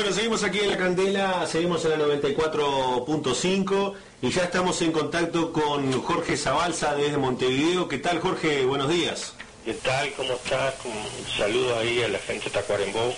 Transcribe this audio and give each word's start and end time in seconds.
Bueno, 0.00 0.14
seguimos 0.14 0.42
aquí 0.44 0.60
en 0.60 0.70
la 0.70 0.78
Candela, 0.78 1.46
seguimos 1.46 1.84
en 1.84 1.90
la 1.90 1.98
94.5 1.98 3.92
y 4.22 4.30
ya 4.30 4.44
estamos 4.44 4.80
en 4.80 4.92
contacto 4.92 5.52
con 5.52 5.92
Jorge 6.00 6.38
Zabalza 6.38 6.94
desde 6.94 7.18
Montevideo. 7.18 7.86
¿Qué 7.86 7.98
tal, 7.98 8.18
Jorge? 8.18 8.64
Buenos 8.64 8.88
días. 8.88 9.34
¿Qué 9.62 9.74
tal? 9.74 10.10
¿Cómo 10.14 10.32
estás? 10.32 10.72
Un 10.86 11.30
saludo 11.36 11.78
ahí 11.78 12.02
a 12.02 12.08
la 12.08 12.18
gente 12.18 12.44
de 12.46 12.50
Tacuarembó. 12.50 13.12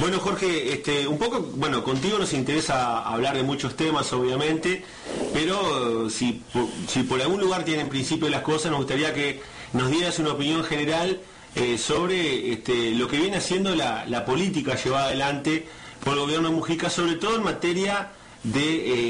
Bueno, 0.00 0.18
Jorge, 0.20 0.70
este, 0.74 1.06
un 1.08 1.16
poco, 1.16 1.40
bueno, 1.54 1.82
contigo 1.82 2.18
nos 2.18 2.34
interesa 2.34 2.98
hablar 2.98 3.34
de 3.34 3.42
muchos 3.42 3.74
temas, 3.74 4.12
obviamente, 4.12 4.84
pero 5.32 6.08
eh, 6.08 6.10
si, 6.10 6.42
por- 6.52 6.68
si 6.88 7.04
por 7.04 7.22
algún 7.22 7.40
lugar 7.40 7.64
tienen 7.64 7.88
principio 7.88 8.28
las 8.28 8.42
cosas, 8.42 8.70
nos 8.70 8.80
gustaría 8.80 9.14
que 9.14 9.40
nos 9.72 9.90
dieras 9.90 10.18
una 10.18 10.32
opinión 10.32 10.62
general 10.62 11.20
eh, 11.56 11.78
sobre 11.78 12.52
este, 12.52 12.92
lo 12.92 13.08
que 13.08 13.18
viene 13.18 13.38
haciendo 13.38 13.74
la, 13.74 14.24
política 14.24 14.76
llevada 14.76 15.06
adelante 15.06 15.66
por 16.04 16.14
el 16.14 16.20
gobierno 16.20 16.48
de 16.48 16.54
Mujica, 16.54 16.88
sobre 16.88 17.16
todo 17.16 17.36
en 17.36 17.42
materia 17.42 18.10
de 18.44 18.60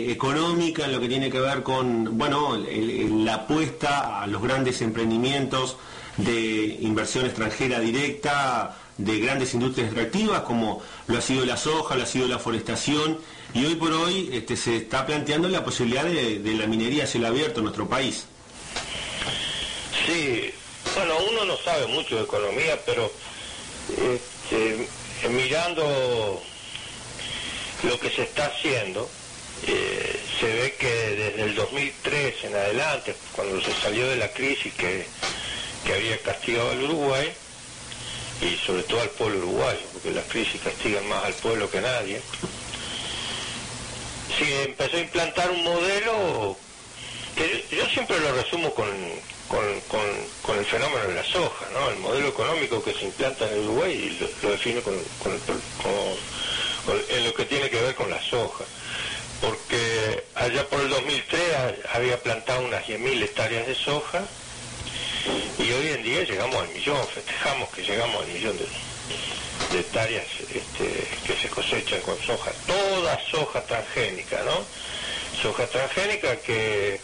eh, 0.09 0.11
económica, 0.11 0.87
en 0.87 0.93
lo 0.93 1.01
que 1.01 1.09
tiene 1.09 1.31
que 1.31 1.39
ver 1.39 1.62
con, 1.62 2.17
bueno, 2.17 2.56
la 2.56 3.34
apuesta 3.34 4.23
a 4.23 4.27
los 4.27 4.43
grandes 4.43 4.81
emprendimientos 4.81 5.77
de 6.17 6.78
inversión 6.81 7.27
extranjera 7.27 7.78
directa, 7.78 8.77
de 8.97 9.21
grandes 9.21 9.55
industrias 9.55 9.89
extractivas, 9.89 10.41
como 10.41 10.83
lo 11.07 11.19
ha 11.19 11.21
sido 11.21 11.45
la 11.45 11.57
soja, 11.57 11.95
lo 11.95 12.03
ha 12.03 12.07
sido 12.07 12.27
la 12.27 12.39
forestación, 12.39 13.19
y 13.55 13.65
hoy 13.67 13.75
por 13.75 13.93
hoy 13.93 14.31
este, 14.33 14.57
se 14.57 14.77
está 14.77 15.07
planteando 15.07 15.49
la 15.49 15.65
posibilidad 15.65 16.05
de, 16.05 16.39
de 16.39 16.55
la 16.55 16.67
minería 16.67 17.05
a 17.05 17.07
cielo 17.07 17.27
abierto 17.27 17.61
en 17.61 17.65
nuestro 17.65 17.89
país. 17.89 18.25
Sí, 20.07 20.51
bueno, 20.95 21.15
uno 21.31 21.45
no 21.45 21.56
sabe 21.59 21.87
mucho 21.87 22.17
de 22.17 22.23
economía, 22.23 22.81
pero 22.84 23.12
este, 23.89 24.89
mirando 25.28 26.43
lo 27.83 28.01
que 28.01 28.11
se 28.11 28.23
está 28.23 28.47
haciendo, 28.47 29.09
eh, 29.67 30.21
se 30.39 30.47
ve 30.47 30.75
que 30.78 30.89
desde 30.89 31.43
el 31.43 31.55
2003 31.55 32.45
en 32.45 32.55
adelante, 32.55 33.15
cuando 33.33 33.61
se 33.61 33.73
salió 33.75 34.09
de 34.09 34.17
la 34.17 34.33
crisis 34.33 34.73
que, 34.75 35.06
que 35.84 35.95
había 35.95 36.19
castigado 36.23 36.71
al 36.71 36.83
Uruguay, 36.83 37.33
y 38.41 38.57
sobre 38.67 38.83
todo 38.84 39.01
al 39.03 39.11
pueblo 39.11 39.39
uruguayo, 39.39 39.81
porque 39.93 40.12
las 40.12 40.25
crisis 40.27 40.61
castigan 40.62 41.07
más 41.09 41.25
al 41.25 41.34
pueblo 41.34 41.71
que 41.71 41.78
a 41.78 41.83
nadie, 41.83 42.22
se 44.39 44.62
empezó 44.65 44.97
a 44.97 45.01
implantar 45.01 45.51
un 45.51 45.62
modelo 45.62 46.57
que 47.37 47.67
yo, 47.71 47.77
yo 47.77 47.89
siempre 47.91 48.19
lo 48.21 48.33
resumo 48.33 48.72
con, 48.75 48.87
con, 49.50 49.81
con- 49.83 50.59
el 50.59 50.66
fenómeno 50.66 51.09
de 51.09 51.15
la 51.15 51.25
soja, 51.25 51.69
¿no? 51.71 51.88
El 51.91 51.99
modelo 51.99 52.28
económico 52.28 52.83
que 52.83 52.94
se 52.94 53.05
implanta 53.06 53.50
en 53.50 53.61
Uruguay 53.65 53.97
lo, 54.21 54.28
lo 54.43 54.50
defino 54.53 54.83
con, 54.83 55.05
con 55.19 55.43
en 57.09 57.25
lo 57.25 57.34
que 57.34 57.45
tiene 57.47 57.71
que 57.71 57.80
ver 57.80 57.95
con 57.95 58.10
la 58.10 58.21
soja. 58.22 58.65
Porque 59.41 60.25
allá 60.34 60.69
por 60.69 60.80
el 60.80 60.89
2003 60.91 61.54
ha- 61.57 61.97
había 61.97 62.22
plantado 62.22 62.63
unas 62.63 62.86
10.000 62.86 63.22
hectáreas 63.22 63.66
de 63.66 63.75
soja 63.75 64.28
y 65.59 65.72
hoy 65.72 65.89
en 65.89 66.03
día 66.03 66.22
llegamos 66.25 66.57
al 66.63 66.69
millón, 66.71 67.09
festejamos 67.09 67.71
que 67.71 67.83
llegamos 67.83 68.22
al 68.22 68.28
millón 68.28 68.57
de, 68.59 68.69
de 69.71 69.80
hectáreas 69.80 70.27
este, 70.48 71.09
que 71.25 71.36
se 71.36 71.48
cosechan 71.51 72.03
con 72.03 72.19
soja, 72.22 72.53
toda 72.66 73.19
soja 73.30 73.65
transgénica, 73.66 74.42
¿no? 74.45 74.69
Soja 75.42 75.69
transgénica 75.69 76.41
que, 76.42 77.01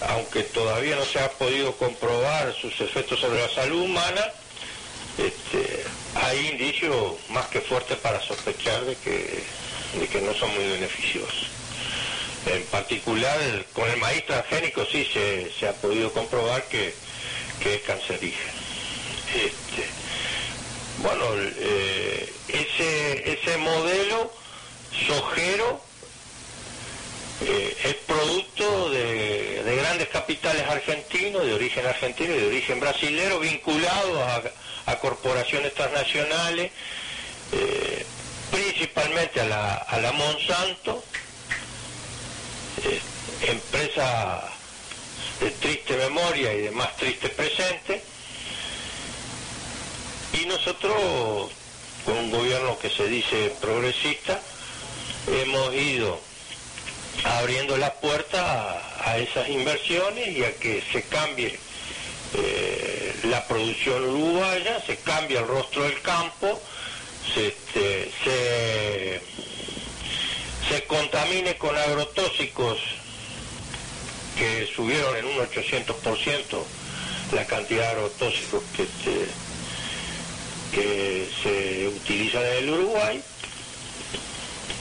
aunque 0.00 0.42
todavía 0.42 0.96
no 0.96 1.04
se 1.04 1.20
ha 1.20 1.30
podido 1.32 1.76
comprobar 1.76 2.54
sus 2.60 2.80
efectos 2.80 3.20
sobre 3.20 3.40
la 3.40 3.48
salud 3.48 3.82
humana, 3.82 4.24
este, 5.18 5.84
hay 6.14 6.48
indicios 6.48 7.14
más 7.30 7.46
que 7.46 7.60
fuertes 7.60 7.96
para 7.98 8.20
sospechar 8.20 8.84
de 8.84 8.96
que, 8.96 9.44
de 9.98 10.08
que 10.08 10.20
no 10.20 10.34
son 10.34 10.52
muy 10.54 10.64
beneficiosos. 10.64 11.48
En 12.46 12.62
particular, 12.64 13.38
con 13.72 13.88
el 13.88 13.96
maíz 13.98 14.26
transgénico 14.26 14.84
sí 14.84 15.08
se, 15.12 15.50
se 15.58 15.68
ha 15.68 15.72
podido 15.72 16.12
comprobar 16.12 16.64
que, 16.64 16.94
que 17.60 17.76
es 17.76 17.80
cancerígeno. 17.82 18.52
Este, 19.34 19.88
bueno, 20.98 21.24
eh, 21.36 22.32
es 22.48 22.66
ese, 22.78 23.32
ese 23.32 23.56
modelo 23.58 24.30
sojero 25.06 25.80
eh, 27.42 27.76
es 27.84 27.94
producto 28.06 28.90
de, 28.90 29.76
grandes 29.76 30.08
capitales 30.08 30.62
argentinos, 30.68 31.44
de 31.44 31.52
origen 31.52 31.84
argentino 31.86 32.34
y 32.34 32.38
de 32.38 32.46
origen 32.46 32.80
brasilero, 32.80 33.40
vinculados 33.40 34.44
a, 34.86 34.96
corporaciones 35.00 35.74
transnacionales, 35.74 36.70
eh, 37.52 38.06
principalmente 38.50 39.40
a 39.40 39.46
la, 39.46 39.74
a 39.74 39.98
la 39.98 40.12
Monsanto, 40.12 41.04
empresa 43.42 44.42
de 45.40 45.50
triste 45.50 45.96
memoria 45.96 46.54
y 46.54 46.62
de 46.62 46.70
más 46.70 46.96
triste 46.96 47.28
presente, 47.30 48.02
y 50.40 50.46
nosotros, 50.46 51.50
con 52.04 52.16
un 52.16 52.30
gobierno 52.30 52.78
que 52.78 52.90
se 52.90 53.06
dice 53.06 53.54
progresista, 53.60 54.40
hemos 55.28 55.74
ido 55.74 56.20
abriendo 57.22 57.76
las 57.76 57.92
puertas 57.92 58.40
a, 58.40 59.18
esas 59.18 59.48
inversiones 59.48 60.28
y 60.28 60.42
a 60.42 60.52
que 60.56 60.82
se 60.92 61.02
cambie 61.02 61.58
eh, 62.34 63.14
la 63.24 63.46
producción 63.46 64.02
uruguaya, 64.02 64.82
se 64.84 64.96
cambie 64.96 65.38
el 65.38 65.46
rostro 65.46 65.84
del 65.84 66.00
campo, 66.00 66.60
se, 67.32 67.48
este, 67.48 68.10
se, 70.68 70.84
contamine 70.86 71.56
con 71.56 71.76
agrotóxicos 71.76 72.78
que 74.36 74.68
subieron 74.74 75.16
en 75.16 75.24
un 75.26 75.38
800% 75.38 76.62
la 77.32 77.46
cantidad 77.46 77.82
de 77.82 77.88
agrotóxicos 77.88 78.62
que, 78.76 78.82
este, 78.82 79.26
que 80.72 81.28
se 81.42 81.88
utilizan 81.88 82.42
en 82.42 82.56
el 82.58 82.70
Uruguay 82.70 83.22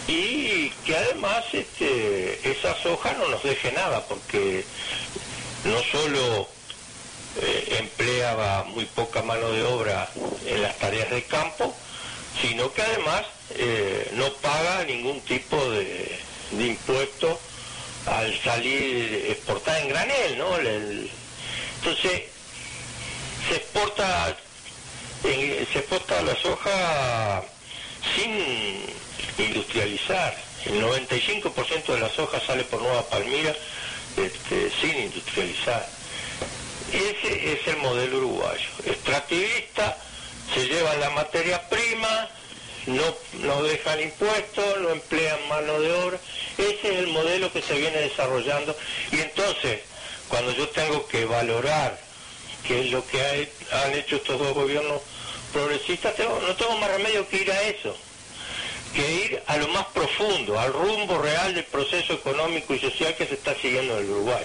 y 0.07 0.69
que 0.85 0.95
además 0.95 1.45
este, 1.53 2.39
esa 2.49 2.75
soja 2.81 3.13
no 3.13 3.27
nos 3.29 3.43
deje 3.43 3.71
nada 3.71 4.05
porque 4.07 4.65
no 5.63 5.81
solo 5.83 6.49
eh, 7.41 7.77
empleaba 7.79 8.65
muy 8.65 8.85
poca 8.85 9.21
mano 9.21 9.49
de 9.51 9.63
obra 9.63 10.09
en 10.45 10.61
las 10.61 10.77
tareas 10.77 11.09
de 11.09 11.23
campo, 11.23 11.75
sino 12.41 12.73
que 12.73 12.81
además 12.81 13.25
eh, 13.51 14.11
no 14.13 14.31
paga 14.33 14.83
ningún 14.83 15.21
tipo 15.21 15.57
de, 15.69 16.19
impuesto 16.51 17.39
al 18.05 18.39
salir 18.43 19.27
exportada 19.29 19.79
en 19.79 19.89
granel, 19.89 20.37
¿no? 20.37 20.57
entonces 20.57 22.23
se 23.47 23.55
exporta 23.55 24.37
se 25.23 25.79
exporta 25.79 26.21
la 26.21 26.35
soja 26.35 27.43
sin 28.15 28.85
industrializar. 29.37 30.35
El 30.65 30.81
95% 30.81 31.85
de 31.87 31.99
la 31.99 32.09
soja 32.09 32.39
sale 32.39 32.63
por 32.63 32.81
Nueva 32.81 33.07
Palmira 33.09 33.55
este, 34.17 34.71
sin 34.79 34.97
industrializar. 34.97 35.87
Ese 36.91 37.53
es 37.53 37.67
el 37.67 37.77
modelo 37.77 38.17
uruguayo. 38.19 38.69
Extractivista, 38.85 39.97
se 40.53 40.67
lleva 40.67 40.95
la 40.95 41.09
materia 41.11 41.67
prima, 41.69 42.29
no, 42.85 43.15
no 43.39 43.63
dejan 43.63 43.99
impuestos, 44.01 44.81
no 44.81 44.89
emplean 44.91 45.47
mano 45.49 45.79
de 45.79 45.91
obra. 45.91 46.19
Ese 46.57 46.93
es 46.93 46.99
el 46.99 47.07
modelo 47.07 47.51
que 47.51 47.61
se 47.61 47.73
viene 47.73 47.97
desarrollando. 47.97 48.75
Y 49.11 49.19
entonces, 49.19 49.81
cuando 50.29 50.51
yo 50.53 50.69
tengo 50.69 51.07
que 51.07 51.25
valorar 51.25 51.99
qué 52.67 52.81
es 52.81 52.91
lo 52.91 53.05
que 53.07 53.49
han 53.71 53.93
hecho 53.93 54.17
estos 54.17 54.39
dos 54.39 54.53
gobiernos 54.53 55.01
progresistas, 55.51 56.13
no 56.19 56.55
tengo 56.55 56.77
más 56.77 56.91
remedio 56.91 57.27
que 57.27 57.37
ir 57.37 57.51
a 57.51 57.61
eso 57.63 57.97
que 58.93 59.11
ir 59.25 59.43
a 59.47 59.57
lo 59.57 59.67
más 59.69 59.85
profundo, 59.87 60.59
al 60.59 60.71
rumbo 60.71 61.17
real 61.19 61.53
del 61.53 61.65
proceso 61.65 62.13
económico 62.13 62.73
y 62.73 62.79
social 62.79 63.15
que 63.15 63.25
se 63.25 63.35
está 63.35 63.55
siguiendo 63.55 63.97
en 63.97 64.05
el 64.05 64.11
Uruguay. 64.11 64.43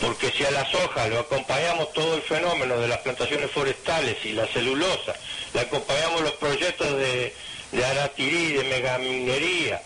Porque 0.00 0.30
si 0.30 0.44
a 0.44 0.50
la 0.50 0.70
soja 0.70 1.08
lo 1.08 1.20
acompañamos 1.20 1.92
todo 1.92 2.14
el 2.14 2.22
fenómeno 2.22 2.78
de 2.78 2.88
las 2.88 2.98
plantaciones 2.98 3.50
forestales 3.50 4.16
y 4.24 4.32
la 4.32 4.46
celulosa, 4.46 5.14
le 5.54 5.60
acompañamos 5.60 6.20
los 6.20 6.32
proyectos 6.32 6.92
de, 6.96 7.34
de 7.72 7.84
aratirí, 7.84 8.52
de 8.52 8.64
megaminería, 8.64 9.82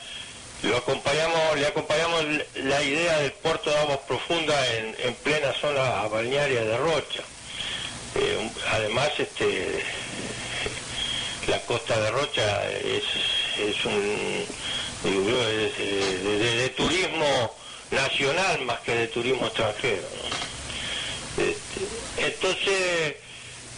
lo 0.63 0.77
acompañamos, 0.77 1.59
le 1.59 1.67
acompañamos 1.67 2.25
la 2.55 2.83
idea 2.83 3.19
del 3.19 3.33
puerto 3.33 3.71
de 3.71 3.79
aguas 3.79 3.99
profundas 4.07 4.65
en, 4.99 5.15
plena 5.15 5.53
zona 5.55 6.07
balnearia 6.07 6.63
de 6.63 6.77
Rocha. 6.77 7.23
Eh, 8.15 8.51
además, 8.71 9.11
este, 9.19 9.83
la 11.49 11.59
costa 11.63 11.99
de 12.01 12.11
Rocha 12.11 12.71
es 12.71 13.03
es 13.59 13.85
un 13.85 14.47
de, 15.03 16.73
turismo 16.77 17.55
nacional 17.91 18.63
más 18.63 18.81
que 18.81 18.95
de 18.95 19.07
turismo 19.09 19.47
extranjero. 19.47 20.09
Este, 21.37 22.27
entonces, 22.27 23.17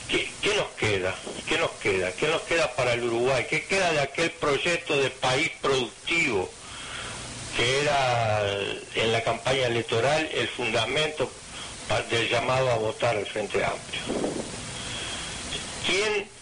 ¿qué, 0.08 0.54
nos 0.56 0.68
queda? 0.78 1.14
¿Qué 1.48 1.58
nos 1.58 1.70
queda? 1.72 2.12
¿Qué 2.12 2.28
nos 2.28 2.42
queda 2.42 2.74
para 2.74 2.94
el 2.94 3.04
Uruguay? 3.04 3.46
¿Qué 3.48 3.64
queda 3.64 3.92
de 3.92 4.00
aquel 4.00 4.30
proyecto 4.32 4.96
de 4.96 5.10
país 5.10 5.50
productivo 5.60 6.50
que 7.56 7.82
era 7.82 8.42
en 8.96 9.12
la 9.12 9.22
campaña 9.22 9.66
electoral 9.66 10.28
el 10.32 10.48
fundamento 10.48 11.30
del 12.10 12.28
llamado 12.28 12.70
a 12.70 12.76
votar 12.76 13.16
al 13.16 13.26
Frente 13.26 13.64
Amplio? 13.64 14.02
¿Quién 15.86 16.33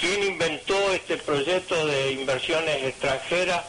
¿Quién 0.00 0.22
inventó 0.22 0.92
este 0.92 1.16
proyecto 1.16 1.86
de 1.86 2.12
inversiones 2.12 2.84
extranjeras 2.84 3.62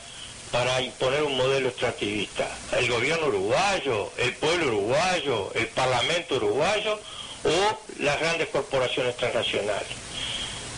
para 0.52 0.80
imponer 0.80 1.24
un 1.24 1.36
modelo 1.36 1.70
extractivista? 1.70 2.48
¿El 2.78 2.88
gobierno 2.88 3.28
uruguayo, 3.28 4.12
el 4.18 4.36
pueblo 4.36 4.68
uruguayo, 4.68 5.52
el 5.56 5.68
parlamento 5.70 6.36
uruguayo 6.36 7.00
o 7.44 7.80
las 7.98 8.20
grandes 8.20 8.48
corporaciones 8.50 9.18
transnacionales? 9.18 9.90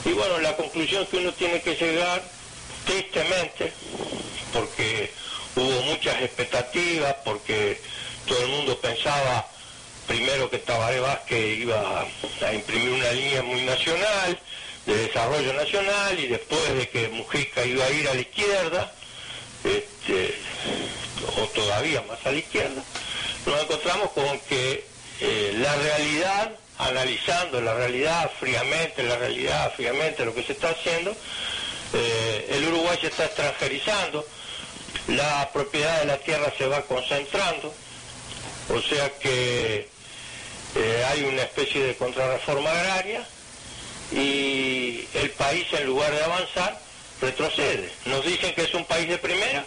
Y 0.05 0.13
bueno, 0.13 0.39
la 0.39 0.55
conclusión 0.55 1.05
que 1.07 1.17
uno 1.17 1.33
tiene 1.33 1.61
que 1.61 1.75
llegar, 1.75 2.23
tristemente, 2.85 3.73
porque 4.53 5.11
hubo 5.57 5.81
muchas 5.81 6.21
expectativas, 6.21 7.13
porque 7.25 7.81
todo 8.25 8.41
el 8.41 8.47
mundo 8.47 8.79
pensaba 8.79 9.47
primero 10.07 10.49
que 10.49 10.59
Tabaré 10.59 11.01
Vázquez 11.01 11.59
iba 11.59 12.05
a 12.45 12.53
imprimir 12.53 12.93
una 12.93 13.11
línea 13.11 13.43
muy 13.43 13.61
nacional, 13.63 14.39
de 14.85 14.95
Desarrollo 14.95 15.53
Nacional 15.53 16.19
y 16.19 16.27
después 16.27 16.75
de 16.75 16.89
que 16.89 17.09
Mujica 17.09 17.65
iba 17.65 17.85
a 17.85 17.91
ir 17.91 18.07
a 18.07 18.13
la 18.13 18.21
izquierda, 18.21 18.93
este, 19.63 20.35
o 21.37 21.47
todavía 21.49 22.01
más 22.03 22.25
a 22.25 22.31
la 22.31 22.39
izquierda, 22.39 22.83
nos 23.45 23.61
encontramos 23.61 24.11
con 24.11 24.39
que 24.41 24.85
eh, 25.19 25.53
la 25.57 25.75
realidad, 25.75 26.51
analizando 26.79 27.61
la 27.61 27.75
realidad 27.75 28.31
fríamente, 28.39 29.03
la 29.03 29.17
realidad 29.17 29.71
fríamente, 29.75 30.25
lo 30.25 30.33
que 30.33 30.43
se 30.43 30.53
está 30.53 30.69
haciendo, 30.69 31.15
eh, 31.93 32.47
el 32.49 32.67
Uruguay 32.67 32.97
se 32.99 33.07
está 33.07 33.25
extranjerizando, 33.25 34.25
la 35.07 35.49
propiedad 35.53 35.99
de 35.99 36.05
la 36.05 36.17
tierra 36.17 36.51
se 36.57 36.65
va 36.67 36.81
concentrando, 36.83 37.73
o 38.69 38.81
sea 38.81 39.09
que 39.19 39.87
eh, 40.75 41.05
hay 41.07 41.23
una 41.23 41.43
especie 41.43 41.83
de 41.83 41.95
contrarreforma 41.95 42.71
agraria, 42.71 43.27
y 44.11 45.07
el 45.13 45.29
país 45.31 45.65
en 45.73 45.85
lugar 45.85 46.11
de 46.11 46.23
avanzar 46.23 46.79
retrocede. 47.21 47.89
Nos 48.05 48.25
dicen 48.25 48.53
que 48.53 48.63
es 48.63 48.73
un 48.73 48.85
país 48.85 49.07
de 49.07 49.17
primera 49.17 49.65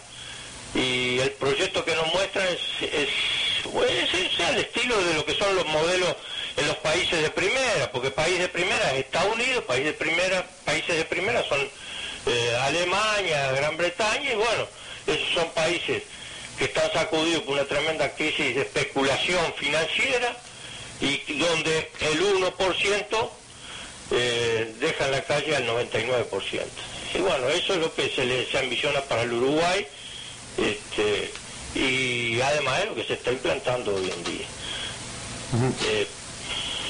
y 0.73 1.19
el 1.19 1.31
proyecto 1.31 1.83
que 1.85 1.95
nos 1.95 2.13
muestran 2.13 2.47
es, 2.47 2.93
es, 2.93 4.39
al 4.41 4.57
estilo 4.57 5.01
de 5.01 5.13
lo 5.15 5.25
que 5.25 5.33
son 5.33 5.55
los 5.55 5.65
modelos 5.67 6.15
en 6.57 6.67
los 6.67 6.77
países 6.77 7.21
de 7.21 7.29
primera, 7.29 7.91
porque 7.91 8.11
país 8.11 8.37
de 8.39 8.49
primera 8.49 8.93
es 8.93 9.05
Estados 9.05 9.33
Unidos, 9.33 9.63
país 9.63 9.85
de 9.85 9.93
primera, 9.93 10.45
países 10.65 10.95
de 10.95 11.05
primera 11.05 11.43
son 11.43 11.59
eh, 12.27 12.57
Alemania, 12.61 13.51
Gran 13.53 13.77
Bretaña 13.77 14.31
y 14.31 14.35
bueno, 14.35 14.67
esos 15.07 15.33
son 15.33 15.49
países 15.51 16.03
que 16.57 16.65
están 16.65 16.91
sacudidos 16.93 17.43
por 17.43 17.55
una 17.55 17.65
tremenda 17.65 18.09
crisis 18.15 18.55
de 18.55 18.61
especulación 18.61 19.53
financiera 19.57 20.35
y 21.01 21.17
donde 21.33 21.91
el 22.01 22.21
1% 22.21 23.29
eh, 24.11 24.75
dejan 24.79 25.11
la 25.11 25.23
calle 25.23 25.55
al 25.55 25.67
99%. 25.67 26.61
Y 27.15 27.19
bueno, 27.19 27.47
eso 27.47 27.73
es 27.73 27.79
lo 27.79 27.93
que 27.93 28.09
se, 28.09 28.25
le, 28.25 28.45
se 28.45 28.59
ambiciona 28.59 29.01
para 29.01 29.23
el 29.23 29.33
Uruguay 29.33 29.85
este, 30.57 31.31
y 31.73 32.39
además 32.41 32.81
es 32.81 32.85
lo 32.89 32.95
que 32.95 33.03
se 33.03 33.13
está 33.13 33.31
implantando 33.31 33.95
hoy 33.95 34.11
en 34.11 34.23
día. 34.23 34.45
Eh, 35.85 36.07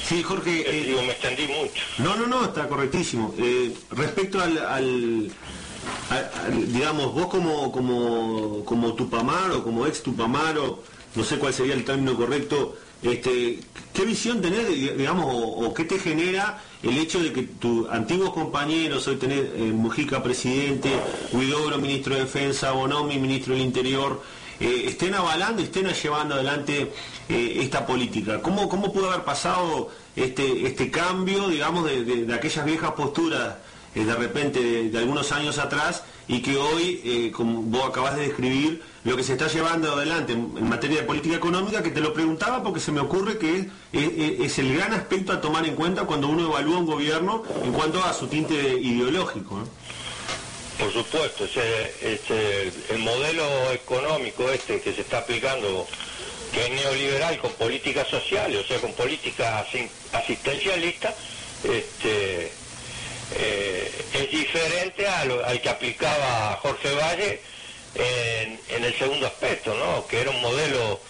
sí, 0.06 0.22
Jorge. 0.22 0.64
Eh, 0.68 0.84
digo, 0.84 1.02
me 1.02 1.12
extendí 1.12 1.46
mucho. 1.46 1.82
No, 1.98 2.16
no, 2.16 2.26
no, 2.26 2.44
está 2.44 2.68
correctísimo. 2.68 3.34
respecto 3.90 4.40
al, 4.40 5.30
digamos, 6.66 7.14
vos 7.14 7.26
como, 7.26 7.72
como, 7.72 8.64
como 8.64 8.94
Tupamar 8.94 9.50
o 9.52 9.62
como 9.62 9.86
ex 9.86 10.02
Tupamaro, 10.02 10.82
no 11.14 11.24
sé 11.24 11.38
cuál 11.38 11.54
sería 11.54 11.74
el 11.74 11.84
término 11.84 12.16
correcto, 12.16 12.76
este, 13.02 13.60
¿qué 13.92 14.04
visión 14.04 14.40
tenés, 14.40 14.68
digamos, 14.68 15.26
o, 15.28 15.72
qué 15.74 15.84
te 15.84 15.98
genera 15.98 16.62
el 16.88 16.98
hecho 16.98 17.22
de 17.22 17.32
que 17.32 17.42
tus 17.42 17.88
antiguos 17.90 18.30
compañeros, 18.32 19.06
hoy 19.08 19.16
tenés 19.16 19.40
eh, 19.54 19.72
Mujica 19.72 20.22
presidente, 20.22 20.90
Huidobro 21.32 21.78
ministro 21.78 22.14
de 22.14 22.20
Defensa, 22.20 22.72
Bonomi 22.72 23.18
ministro 23.18 23.54
del 23.54 23.62
Interior, 23.62 24.22
eh, 24.60 24.84
estén 24.86 25.14
avalando, 25.14 25.62
estén 25.62 25.86
llevando 25.88 26.34
adelante 26.34 26.92
eh, 27.28 27.58
esta 27.60 27.84
política? 27.86 28.40
¿Cómo, 28.40 28.68
¿Cómo 28.68 28.92
pudo 28.92 29.10
haber 29.10 29.24
pasado 29.24 29.90
este, 30.14 30.66
este 30.66 30.90
cambio, 30.90 31.48
digamos, 31.48 31.84
de 31.84 32.32
aquellas 32.34 32.64
viejas 32.64 32.92
posturas? 32.92 33.56
Eh, 33.96 34.04
de 34.04 34.14
repente 34.14 34.90
de, 34.90 34.98
algunos 34.98 35.32
años 35.32 35.58
atrás 35.58 36.04
y 36.28 36.40
que 36.40 36.56
hoy, 36.56 37.00
eh, 37.04 37.30
como 37.30 37.62
vos 37.62 37.88
acabas 37.88 38.16
de 38.16 38.22
describir, 38.22 38.82
lo 39.04 39.16
que 39.16 39.22
se 39.22 39.32
está 39.34 39.46
llevando 39.46 39.92
adelante 39.92 40.32
en, 40.32 40.68
materia 40.68 40.98
de 40.98 41.04
política 41.04 41.36
económica, 41.36 41.82
que 41.82 41.90
te 41.90 42.00
lo 42.00 42.12
preguntaba 42.12 42.62
porque 42.62 42.80
se 42.80 42.90
me 42.90 43.00
ocurre 43.00 43.38
que 43.38 43.68
es, 43.92 44.58
el 44.58 44.74
gran 44.74 44.92
aspecto 44.92 45.32
a 45.32 45.40
tomar 45.40 45.64
en 45.66 45.76
cuenta 45.76 46.02
cuando 46.02 46.28
uno 46.28 46.46
evalúa 46.46 46.78
un 46.78 46.86
gobierno 46.86 47.44
en 47.64 47.72
cuanto 47.72 48.02
a 48.02 48.12
su 48.12 48.26
tinte 48.26 48.54
ideológico. 48.54 49.60
Por 50.78 50.92
supuesto, 50.92 51.46
el 51.54 52.98
modelo 52.98 53.44
económico 53.72 54.50
este 54.50 54.80
que 54.80 54.92
se 54.92 55.02
está 55.02 55.18
aplicando, 55.18 55.86
que 56.52 56.66
es 56.66 56.70
neoliberal 56.70 57.38
con 57.38 57.52
políticas 57.52 58.08
sociales, 58.08 58.64
o 58.64 58.66
sea, 58.66 58.80
con 58.80 58.92
políticas 58.92 59.66
asistencialistas, 60.12 61.14
este, 61.64 62.52
eh, 63.34 63.90
es 64.14 64.30
diferente 64.30 65.06
al, 65.06 65.60
que 65.60 65.68
aplicaba 65.68 66.58
Jorge 66.62 66.94
Valle 66.94 67.40
en, 67.94 68.84
el 68.84 68.98
segundo 68.98 69.26
aspecto, 69.26 69.74
¿no? 69.74 70.06
que 70.06 70.20
era 70.20 70.30
un 70.30 70.40
modelo 70.40 71.00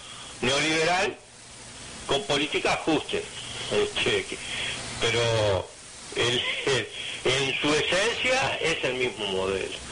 neoliberal 0.41 1.17
con 2.07 2.23
política 2.25 2.75
ajuste. 2.75 3.23
Este, 3.73 4.27
pero 5.01 5.69
en 6.17 7.61
su 7.61 7.75
esencia 7.75 8.59
es 8.63 8.85
el 8.85 8.95
mismo 8.95 9.27
modelo. 9.27 9.87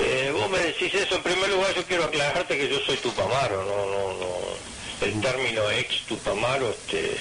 Eh, 0.00 0.30
vos 0.32 0.48
me 0.48 0.58
decís 0.58 0.94
eso, 0.94 1.16
en 1.16 1.22
primer 1.22 1.48
lugar 1.48 1.74
yo 1.74 1.84
quiero 1.84 2.04
aclararte 2.04 2.56
que 2.56 2.68
yo 2.68 2.78
soy 2.80 2.96
Tupamaro, 2.98 3.64
no, 3.64 3.86
no, 3.86 4.12
no. 4.14 5.06
El 5.06 5.20
término 5.20 5.68
ex 5.70 6.02
Tupamaro, 6.06 6.70
este, 6.70 7.16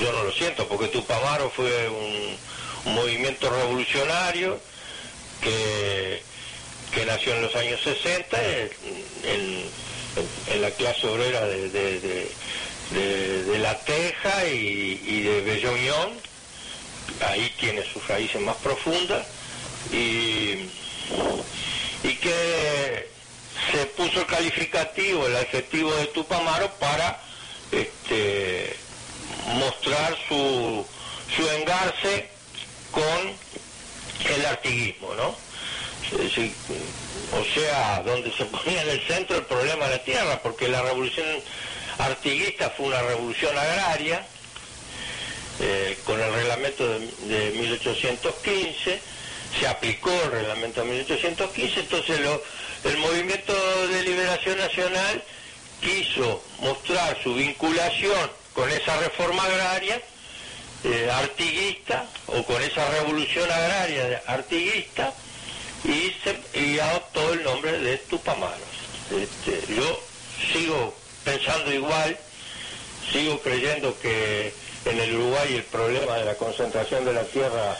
yo 0.00 0.12
no 0.12 0.24
lo 0.24 0.32
siento, 0.32 0.66
porque 0.68 0.88
Tupamaro 0.88 1.50
fue 1.50 1.88
un, 1.88 2.36
movimiento 2.86 3.50
revolucionario 3.50 4.60
que, 5.40 6.22
que, 6.94 7.04
nació 7.04 7.34
en 7.34 7.42
los 7.42 7.56
años 7.56 7.80
60 7.82 8.38
en, 9.24 9.64
la 10.60 10.70
clase 10.70 11.08
obrera 11.08 11.44
de, 11.46 12.30
La 13.58 13.76
Teja 13.80 14.46
y, 14.46 15.20
de 15.22 15.40
Belloñón, 15.40 16.12
ahí 17.28 17.52
tiene 17.58 17.82
sus 17.92 18.06
raíces 18.06 18.40
más 18.40 18.56
profundas, 18.56 19.26
y, 19.92 20.70
y 22.04 22.14
que 22.20 23.08
se 23.72 23.86
puso 23.96 24.20
el 24.20 24.26
calificativo, 24.26 25.26
el 25.26 25.36
adjetivo 25.36 25.92
de 25.96 26.06
Tupamaro 26.06 26.70
para 26.78 27.20
este, 27.72 28.76
mostrar 29.54 30.16
su, 30.28 30.86
su 31.34 31.50
engarce 31.50 32.28
con 32.90 33.36
el 34.34 34.46
artiguismo, 34.46 35.14
¿no? 35.14 35.46
o 37.32 37.44
sea, 37.54 38.02
donde 38.04 38.32
se 38.32 38.44
ponía 38.46 38.82
en 38.82 38.90
el 38.90 39.00
centro 39.02 39.36
el 39.36 39.44
problema 39.44 39.86
de 39.86 39.96
la 39.96 40.04
tierra, 40.04 40.40
porque 40.42 40.68
la 40.68 40.82
revolución 40.82 41.26
artiguista 41.98 42.70
fue 42.70 42.86
una 42.86 43.02
revolución 43.02 43.56
agraria, 43.56 44.26
eh, 45.60 45.98
con 46.04 46.20
el 46.20 46.32
reglamento 46.32 46.86
de, 46.86 47.50
1815, 47.58 49.00
se 49.58 49.66
aplicó 49.66 50.10
el 50.24 50.30
reglamento 50.30 50.82
de 50.82 50.90
1815, 50.90 51.80
entonces 51.80 52.20
el 52.84 52.98
movimiento 52.98 53.54
de 53.88 54.02
liberación 54.02 54.58
nacional 54.58 55.24
quiso 55.80 56.42
mostrar 56.60 57.18
su 57.22 57.34
vinculación 57.34 58.30
con 58.56 58.72
esa 58.72 58.96
reforma 58.96 59.44
agraria 59.44 60.00
eh, 60.82 61.10
artiguista 61.12 62.06
o 62.26 62.42
con 62.44 62.60
esa 62.62 62.88
revolución 62.90 63.50
agraria 63.50 64.22
artiguista 64.26 65.12
y, 65.84 66.10
se, 66.24 66.80
adoptó 66.80 67.34
el 67.34 67.44
nombre 67.44 67.78
de 67.78 67.98
Tupamaros. 67.98 68.58
Este, 69.10 69.74
yo 69.74 70.00
sigo 70.52 70.94
pensando 71.22 71.72
igual, 71.72 72.16
sigo 73.12 73.40
creyendo 73.42 73.96
que 74.00 74.54
en 74.86 75.00
el 75.00 75.16
Uruguay 75.16 75.56
el 75.56 75.64
problema 75.64 76.16
de 76.16 76.24
la 76.24 76.34
concentración 76.36 77.04
de 77.04 77.12
la 77.12 77.24
tierra 77.24 77.76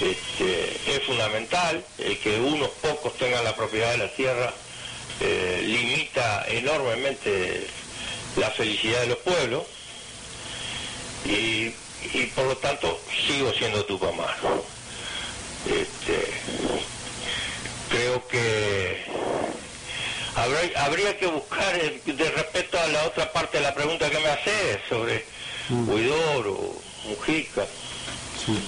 este, 0.00 0.94
es 0.94 1.02
fundamental, 1.04 1.84
el 1.98 2.16
que 2.20 2.38
unos 2.40 2.70
pocos 2.80 3.16
tengan 3.18 3.42
la 3.42 3.56
propiedad 3.56 3.90
de 3.90 3.98
la 3.98 4.14
tierra 4.14 4.54
eh, 5.20 5.62
limita 5.64 6.46
enormemente 6.48 7.66
la 8.36 8.50
felicidad 8.52 9.00
de 9.00 9.06
los 9.08 9.18
pueblos 9.18 9.64
y, 11.24 11.70
por 12.34 12.44
lo 12.44 12.56
tanto 12.56 13.00
sigo 13.26 13.52
siendo 13.52 13.84
Tupamaro. 13.84 14.64
Este, 15.66 16.32
creo 17.90 18.26
que 18.28 19.04
habría, 20.74 21.18
que 21.18 21.26
buscar, 21.26 21.74
eh, 21.76 22.00
de 22.04 22.30
respecto 22.30 22.78
a 22.78 22.86
la 22.88 23.04
otra 23.04 23.32
parte 23.32 23.58
de 23.58 23.64
la 23.64 23.74
pregunta 23.74 24.08
que 24.08 24.18
me 24.18 24.28
hace 24.28 24.80
sobre 24.88 25.24
mm. 25.68 25.88
Huidoro, 25.88 26.74
Mujica, 27.04 27.66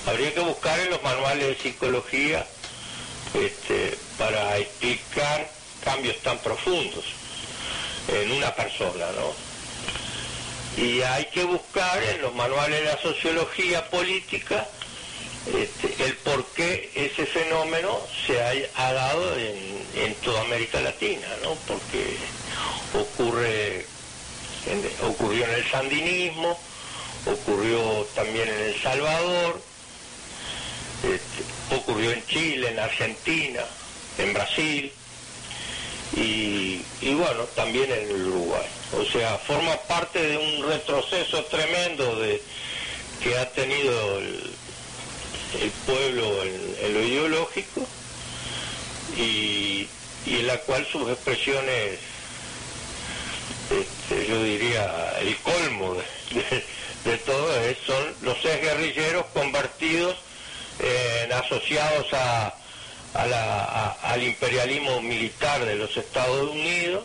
habría 0.06 0.34
que 0.34 0.40
buscar 0.40 0.78
en 0.80 0.90
los 0.90 1.02
manuales 1.02 1.48
de 1.48 1.56
psicología 1.56 2.46
este, 3.34 3.96
para 4.18 4.58
explicar 4.58 5.50
cambios 5.82 6.20
tan 6.22 6.38
profundos 6.38 7.04
en 8.08 8.32
una 8.32 8.54
persona, 8.54 9.06
¿no? 9.16 9.51
Y 10.76 11.02
hay 11.02 11.26
que 11.26 11.44
buscar 11.44 12.02
en 12.02 12.22
los 12.22 12.34
manuales 12.34 12.80
de 12.80 12.86
la 12.86 12.98
sociología 12.98 13.88
política 13.90 14.66
este, 15.46 16.04
el 16.04 16.14
por 16.18 16.46
qué 16.52 16.90
ese 16.94 17.26
fenómeno 17.26 17.98
se 18.26 18.40
ha, 18.40 18.92
dado 18.92 19.36
en, 19.36 20.14
toda 20.22 20.40
América 20.42 20.80
Latina, 20.80 21.26
¿no? 21.42 21.56
Porque 21.66 22.16
ocurre, 22.94 23.84
ocurrió 25.02 25.44
en 25.44 25.50
el 25.50 25.68
sandinismo, 25.68 26.58
ocurrió 27.26 28.06
también 28.14 28.48
en 28.48 28.60
El 28.60 28.80
Salvador, 28.80 29.60
este, 31.02 31.74
ocurrió 31.74 32.12
en 32.12 32.24
Chile, 32.26 32.68
en 32.68 32.78
Argentina, 32.78 33.64
en 34.18 34.32
Brasil 34.32 34.92
y 36.14 37.14
bueno, 37.14 37.44
también 37.54 37.90
en 37.90 38.10
el 38.10 38.22
Uruguay. 38.26 38.66
O 38.98 39.04
sea, 39.04 39.38
forma 39.38 39.74
parte 39.88 40.20
de 40.20 40.36
un 40.36 40.68
retroceso 40.68 41.44
tremendo 41.46 42.16
de, 42.16 42.42
que 43.22 43.38
ha 43.38 43.48
tenido 43.50 44.18
el, 44.18 44.52
pueblo 45.86 46.42
en, 46.42 46.94
lo 46.94 47.02
ideológico 47.02 47.86
y, 49.16 49.86
en 50.26 50.46
la 50.46 50.58
cual 50.58 50.86
sus 50.90 51.10
expresiones, 51.10 51.98
este, 53.70 54.26
yo 54.26 54.42
diría, 54.42 55.14
el 55.20 55.36
colmo 55.38 55.96
de, 57.04 57.18
todo 57.18 57.60
es, 57.60 57.78
son 57.86 58.14
los 58.22 58.36
ex 58.44 58.60
guerrilleros 58.60 59.26
convertidos 59.32 60.16
en 60.80 61.32
asociados 61.32 62.06
a, 62.12 62.54
al 63.14 64.22
imperialismo 64.22 65.00
militar 65.02 65.64
de 65.64 65.76
los 65.76 65.96
Estados 65.96 66.50
Unidos 66.50 67.04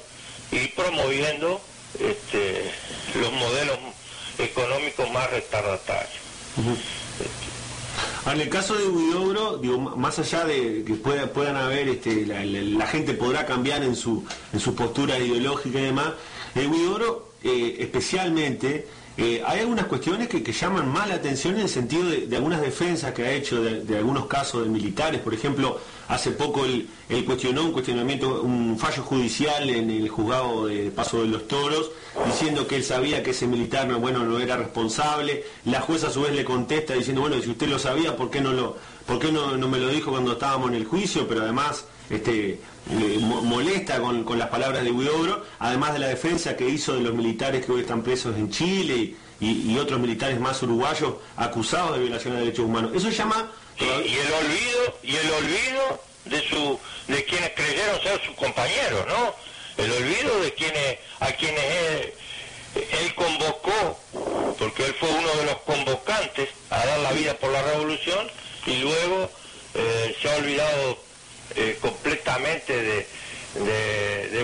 y 0.52 0.68
promoviendo 0.70 1.62
este, 2.00 2.72
los 3.20 3.32
modelos 3.34 3.78
económicos 4.38 5.10
más 5.12 5.30
retardatarios. 5.32 6.14
En 8.32 8.42
el 8.42 8.50
caso 8.50 8.76
de 8.76 8.88
Huidobro, 8.88 9.58
digo, 9.58 9.80
más 9.80 10.20
allá 10.20 10.46
de 10.46 10.84
que 10.86 10.94
puedan 10.96 11.56
haber, 11.56 11.88
este, 11.88 12.26
la, 12.26 12.88
gente 12.88 13.14
podrá 13.14 13.46
cambiar 13.46 13.84
en 13.84 13.96
su, 13.96 14.26
en 14.54 14.60
su 14.60 14.76
postura 14.76 15.18
ideológica 15.18 15.80
y 15.80 15.84
demás, 15.84 16.10
el 16.56 16.68
Huidobro 16.68 17.32
eh, 17.44 17.78
especialmente 17.80 18.88
eh, 19.20 19.42
hay 19.44 19.62
algunas 19.62 19.88
cuestiones 19.88 20.28
que, 20.28 20.44
llaman 20.44 20.88
más 20.88 21.08
la 21.08 21.16
atención 21.16 21.56
en 21.56 21.62
el 21.62 21.70
sentido 21.70 22.08
de, 22.08 22.36
algunas 22.36 22.62
defensas 22.62 23.14
que 23.14 23.24
ha 23.26 23.32
hecho 23.32 23.64
de, 23.64 23.98
algunos 23.98 24.28
casos 24.28 24.64
de 24.64 24.70
militares. 24.70 25.22
Por 25.22 25.34
ejemplo, 25.34 25.80
hace 26.08 26.30
poco 26.32 26.66
él, 26.66 26.88
cuestionó 27.26 27.64
un 27.64 27.72
cuestionamiento, 27.72 28.44
un 28.44 28.78
fallo 28.78 29.02
judicial 29.02 29.72
en 29.72 29.90
el 29.90 30.08
juzgado 30.08 30.68
de 30.68 30.92
Paso 30.92 31.22
de 31.24 31.30
los 31.30 31.48
Toros, 31.48 31.90
diciendo 32.28 32.68
que 32.68 32.76
él 32.76 32.84
sabía 32.84 33.24
que 33.24 33.32
ese 33.32 33.48
militar 33.48 33.88
no, 33.88 34.00
bueno, 34.00 34.24
no 34.24 34.38
era 34.38 34.56
responsable. 34.56 35.46
La 35.66 35.82
jueza 35.82 36.08
a 36.08 36.12
su 36.12 36.22
vez 36.22 36.34
le 36.34 36.46
contesta 36.46 36.94
diciendo, 36.94 37.22
bueno, 37.22 37.42
si 37.42 37.50
usted 37.50 37.68
lo 37.70 37.80
sabía, 37.80 38.16
¿por 38.16 38.30
qué 38.30 38.40
no 38.40 38.54
lo, 38.54 38.78
¿por 39.08 39.20
qué 39.20 39.32
no, 39.32 39.58
me 39.58 39.80
lo 39.80 39.88
dijo 39.88 40.12
cuando 40.12 40.34
estábamos 40.34 40.70
en 40.70 40.76
el 40.76 40.86
juicio? 40.86 41.28
Pero 41.28 41.42
además 41.42 41.86
este, 42.10 42.60
molesta 43.22 44.00
con, 44.00 44.38
las 44.38 44.50
palabras 44.50 44.84
de 44.84 44.92
Huidobro, 44.92 45.44
además 45.60 45.94
de 45.94 46.00
la 46.00 46.08
defensa 46.08 46.56
que 46.56 46.68
hizo 46.70 46.94
de 46.94 47.02
los 47.02 47.14
militares 47.14 47.66
que 47.66 47.72
hoy 47.72 47.82
están 47.82 48.04
presos 48.04 48.36
en 48.36 48.52
Chile 48.52 49.16
y, 49.40 49.78
otros 49.78 50.00
militares 50.00 50.40
más 50.40 50.62
uruguayos 50.64 51.16
acusados 51.36 51.94
de 51.94 52.02
violación 52.02 52.34
de 52.34 52.42
derechos 52.42 52.66
humanos. 52.66 52.92
Eso 52.94 53.10
llama... 53.10 53.52
Y, 53.80 53.84
el 53.84 54.34
olvido, 54.34 54.98
y 55.04 55.16
el 55.16 55.32
olvido 55.32 56.02
de 56.26 56.42
su 56.50 56.80
de 57.08 57.24
quienes 57.26 57.52
creyeron 57.52 58.02
ser 58.02 58.20
sus 58.26 58.36
compañeros, 58.36 59.06
¿no? 59.08 59.36
El 59.78 59.92
olvido 59.92 60.40
de 60.40 60.52
quienes 60.56 60.98
a 61.20 61.32
quienes 61.34 61.64
él 62.76 63.16
convocó, 63.16 64.00
porque 64.58 64.84
él 64.84 64.96
fue 65.00 65.10
uno 65.10 65.30
de 65.36 65.46
los 65.46 65.58
convocantes 65.58 66.50
a 66.72 66.84
dar 66.84 67.00
la 67.02 67.12
vida 67.12 67.36
por 67.36 67.52
la 67.52 67.62
revolución 67.62 68.28
y 68.68 68.76
luego 68.76 69.32
eh, 69.74 70.16
se 70.22 70.30
ha 70.30 70.36
olvidado 70.36 71.00
eh, 71.56 71.78
completamente 71.82 72.84
de, 72.84 73.08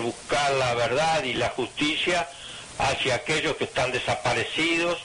buscar 0.00 0.52
la 0.54 0.74
verdad 0.74 1.22
y 1.24 1.34
la 1.34 1.50
justicia 1.50 2.28
hacia 2.78 3.14
aquellos 3.14 3.56
que 3.56 3.64
están 3.64 3.90
desaparecidos, 3.92 4.98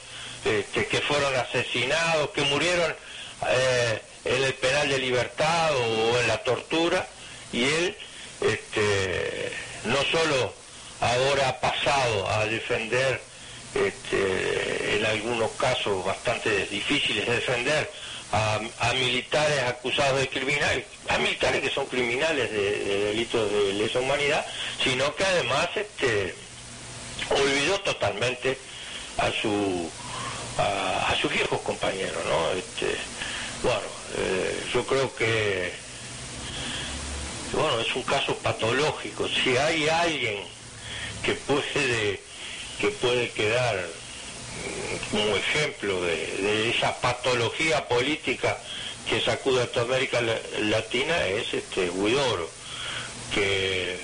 este, 0.43 0.87
que 0.87 0.99
fueron 0.99 1.33
asesinados, 1.35 2.31
que 2.31 2.41
murieron 2.41 2.93
eh, 3.47 4.01
en 4.25 4.43
el 4.43 4.53
penal 4.55 4.89
de 4.89 4.97
libertad 4.97 5.73
o 5.75 6.19
en 6.19 6.27
la 6.27 6.43
tortura, 6.43 7.07
y 7.53 7.63
él 7.63 7.97
este, 8.41 9.51
no 9.85 10.03
solo 10.11 10.53
ahora 10.99 11.49
ha 11.49 11.59
pasado 11.61 12.29
a 12.29 12.45
defender 12.45 13.21
este, 13.73 14.97
en 14.97 15.05
algunos 15.05 15.51
casos 15.51 16.03
bastante 16.05 16.65
difíciles 16.67 17.25
de 17.25 17.35
defender 17.35 17.91
a, 18.31 18.59
militares 18.93 19.63
acusados 19.63 20.19
de 20.19 20.29
criminales, 20.29 20.85
a 21.07 21.17
militares 21.17 21.61
que 21.61 21.69
son 21.69 21.85
criminales 21.87 22.51
de, 22.51 23.05
delitos 23.05 23.51
de 23.51 23.73
lesa 23.73 23.99
humanidad, 23.99 24.45
sino 24.83 25.15
que 25.15 25.23
además 25.23 25.69
este, 25.75 26.35
olvidó 27.29 27.79
totalmente 27.81 28.57
a 29.17 29.31
su 29.31 29.89
a, 30.57 31.15
sus 31.19 31.31
viejos 31.31 31.61
compañeros, 31.61 32.23
¿no? 32.25 32.51
Este, 32.51 32.95
bueno, 33.63 33.87
eh, 34.17 34.63
yo 34.73 34.85
creo 34.85 35.15
que 35.15 35.71
bueno, 37.53 37.79
es 37.79 37.95
un 37.95 38.03
caso 38.03 38.35
patológico. 38.37 39.27
Si 39.27 39.57
hay 39.57 39.87
alguien 39.89 40.43
que 41.23 41.33
puede 41.33 42.21
que 42.79 42.89
puede 42.89 43.29
quedar 43.31 43.87
como 45.11 45.35
ejemplo 45.35 46.01
de, 46.01 46.69
esa 46.69 46.99
patología 47.01 47.87
política 47.87 48.57
que 49.07 49.21
sacude 49.21 49.63
a 49.63 49.71
toda 49.71 49.85
América 49.85 50.21
Latina 50.59 51.25
es 51.27 51.53
este 51.53 51.89
Huidoro, 51.89 52.49
que 53.33 53.97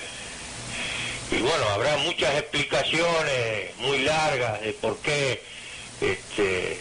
y 1.30 1.40
bueno, 1.40 1.68
habrá 1.70 1.96
muchas 1.98 2.34
explicaciones 2.36 3.76
muy 3.78 3.98
largas 3.98 4.60
de 4.60 4.72
por 4.74 4.96
qué 4.98 5.42
este, 6.00 6.78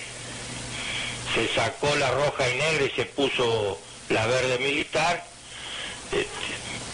se 1.33 1.47
sacó 1.55 1.95
la 1.95 2.11
roja 2.11 2.47
y 2.49 2.57
negra 2.57 2.85
y 2.85 2.89
se 2.91 3.05
puso 3.05 3.79
la 4.09 4.27
verde 4.27 4.59
militar, 4.59 5.25
este, 6.11 6.27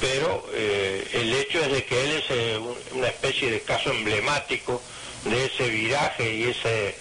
pero 0.01 0.43
eh, 0.51 1.07
el 1.13 1.33
hecho 1.35 1.63
es 1.63 1.71
de 1.71 1.85
que 1.85 2.03
él 2.03 2.11
es 2.17 2.23
eh, 2.31 2.59
una 2.93 3.07
especie 3.07 3.51
de 3.51 3.61
caso 3.61 3.91
emblemático 3.91 4.81
de 5.25 5.45
ese 5.45 5.69
viraje 5.69 6.33
y 6.33 6.43
ese, 6.45 6.95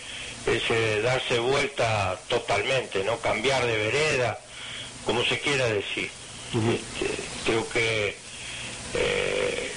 ese 0.47 1.01
darse 1.01 1.39
vuelta 1.39 2.21
totalmente, 2.29 3.03
¿no? 3.03 3.19
Cambiar 3.19 3.67
de 3.67 3.77
vereda, 3.77 4.39
como 5.07 5.25
se 5.25 5.41
quiera 5.41 5.67
decir. 5.67 6.11
Este, 6.53 7.15
creo 7.47 7.69
que 7.71 8.17
eh, 8.95 9.73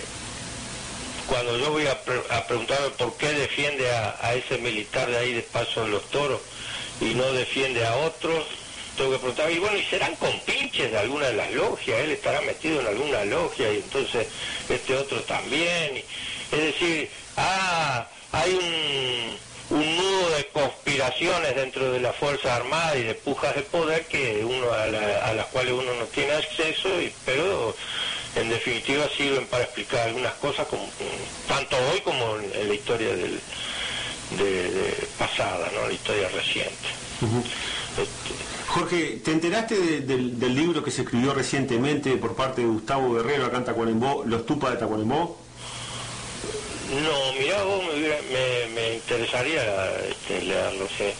cuando 1.27 1.57
yo 1.57 1.71
voy 1.71 1.87
a, 1.87 2.03
preguntarme 2.45 2.89
por 2.97 3.15
qué 3.15 3.29
defiende 3.31 3.89
a, 3.89 4.33
ese 4.35 4.57
militar 4.57 5.09
de 5.09 5.17
ahí 5.17 5.33
de 5.33 5.43
Paso 5.43 5.83
de 5.83 5.89
los 5.89 6.09
Toros 6.09 6.41
y 6.99 7.13
no 7.13 7.31
defiende 7.31 7.85
a 7.85 7.95
otros, 7.95 8.43
tengo 8.97 9.11
que 9.11 9.17
preguntar, 9.17 9.51
y 9.51 9.59
bueno, 9.59 9.77
¿y 9.77 9.83
serán 9.83 10.15
compinches 10.15 10.91
de 10.91 10.97
alguna 10.97 11.27
de 11.27 11.33
las 11.33 11.51
logias? 11.51 11.99
Él 11.99 12.11
estará 12.11 12.41
metido 12.41 12.81
en 12.81 12.87
alguna 12.87 13.25
logia 13.25 13.71
y 13.73 13.77
entonces 13.77 14.27
este 14.69 14.95
otro 14.95 15.21
también. 15.21 16.03
es 16.51 16.59
decir, 16.59 17.09
ah, 17.37 18.07
hay 18.31 18.53
un, 18.53 19.77
un 19.77 19.97
nudo 19.97 20.29
de 20.31 20.47
conspiraciones 20.47 21.55
dentro 21.55 21.91
de 21.91 21.99
la 21.99 22.13
Fuerza 22.13 22.55
Armada 22.55 22.95
y 22.95 23.03
de 23.03 23.15
pujas 23.15 23.55
de 23.55 23.61
poder 23.63 24.05
que 24.05 24.43
uno 24.43 24.71
a, 24.71 25.33
las 25.33 25.45
cuales 25.47 25.73
uno 25.73 25.93
no 25.93 26.05
tiene 26.05 26.33
acceso, 26.33 26.89
y, 27.01 27.13
pero 27.25 27.75
en 28.35 28.49
definitiva 28.49 29.07
sirven 29.15 29.45
para 29.47 29.63
explicar 29.63 30.07
algunas 30.07 30.33
cosas 30.33 30.67
como, 30.67 30.87
tanto 31.47 31.77
hoy 31.91 32.01
como 32.01 32.37
en, 32.37 32.67
la 32.67 32.73
historia 32.73 33.09
del, 33.09 33.39
de, 34.37 35.07
pasada, 35.17 35.71
¿no? 35.73 35.87
la 35.87 35.93
historia 35.93 36.29
reciente. 36.29 36.87
Este, 37.93 38.62
Jorge, 38.73 39.21
¿te 39.23 39.31
enteraste 39.31 40.01
del, 40.01 40.55
libro 40.55 40.83
que 40.83 40.89
se 40.89 41.03
escribió 41.03 41.31
recientemente 41.35 42.17
por 42.17 42.35
parte 42.35 42.61
de 42.61 42.67
Gustavo 42.67 43.13
Guerrero 43.13 43.45
acá 43.45 43.57
en 43.57 43.65
Tacuarembó, 43.65 44.23
Los 44.25 44.47
Tupas 44.47 44.71
de 44.71 44.77
Tacuarembó? 44.77 45.37
No, 46.89 47.33
mira, 47.39 47.63
vos 47.65 47.83
me, 47.85 48.73
me, 48.73 48.95
interesaría 48.95 49.61
este, 50.09 50.41
leerlo, 50.41 50.87
sé. 50.97 51.13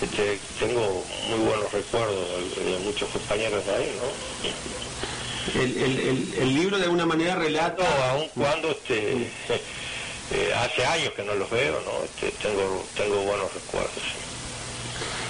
Este, 0.00 0.38
tengo 0.58 1.04
muy 1.28 1.46
buenos 1.46 1.70
recuerdos 1.70 2.56
de, 2.56 2.78
muchos 2.78 3.10
compañeros 3.10 3.66
de 3.66 3.74
ahí, 3.74 3.92
¿no? 4.00 5.60
El, 5.60 5.76
el, 5.76 6.34
el, 6.38 6.54
libro 6.54 6.78
de 6.78 6.84
alguna 6.84 7.04
manera 7.04 7.34
relata... 7.36 7.84
No, 7.84 8.04
aun 8.04 8.28
cuando 8.34 8.70
este, 8.70 9.12
eh, 10.32 10.54
hace 10.56 10.86
años 10.86 11.12
que 11.12 11.24
no 11.24 11.34
los 11.34 11.50
veo, 11.50 11.78
¿no? 11.82 12.04
Este, 12.04 12.30
tengo, 12.42 12.86
tengo 12.96 13.16
buenos 13.16 13.52
recuerdos. 13.52 14.25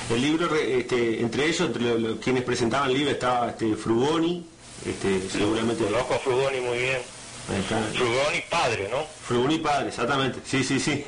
El 0.08 0.22
libro, 0.22 0.54
este, 0.54 1.20
entre 1.20 1.46
ellos, 1.46 1.60
entre 1.60 2.16
quienes 2.18 2.44
presentaban 2.44 2.90
el 2.90 2.96
libro 2.96 3.10
estaba 3.10 3.50
este, 3.50 3.74
Frugoni, 3.74 4.46
este, 4.86 5.28
seguramente... 5.28 5.84
Conozco 5.84 6.14
a 6.14 6.18
Frugoni 6.18 6.60
muy 6.60 6.78
bien. 6.78 6.98
Frugoni 7.94 8.42
padre, 8.50 8.88
¿no? 8.88 9.04
Frugoni 9.26 9.58
padre, 9.58 9.88
exactamente. 9.88 10.40
Sí, 10.44 10.64
sí, 10.64 10.80
sí. 10.80 11.04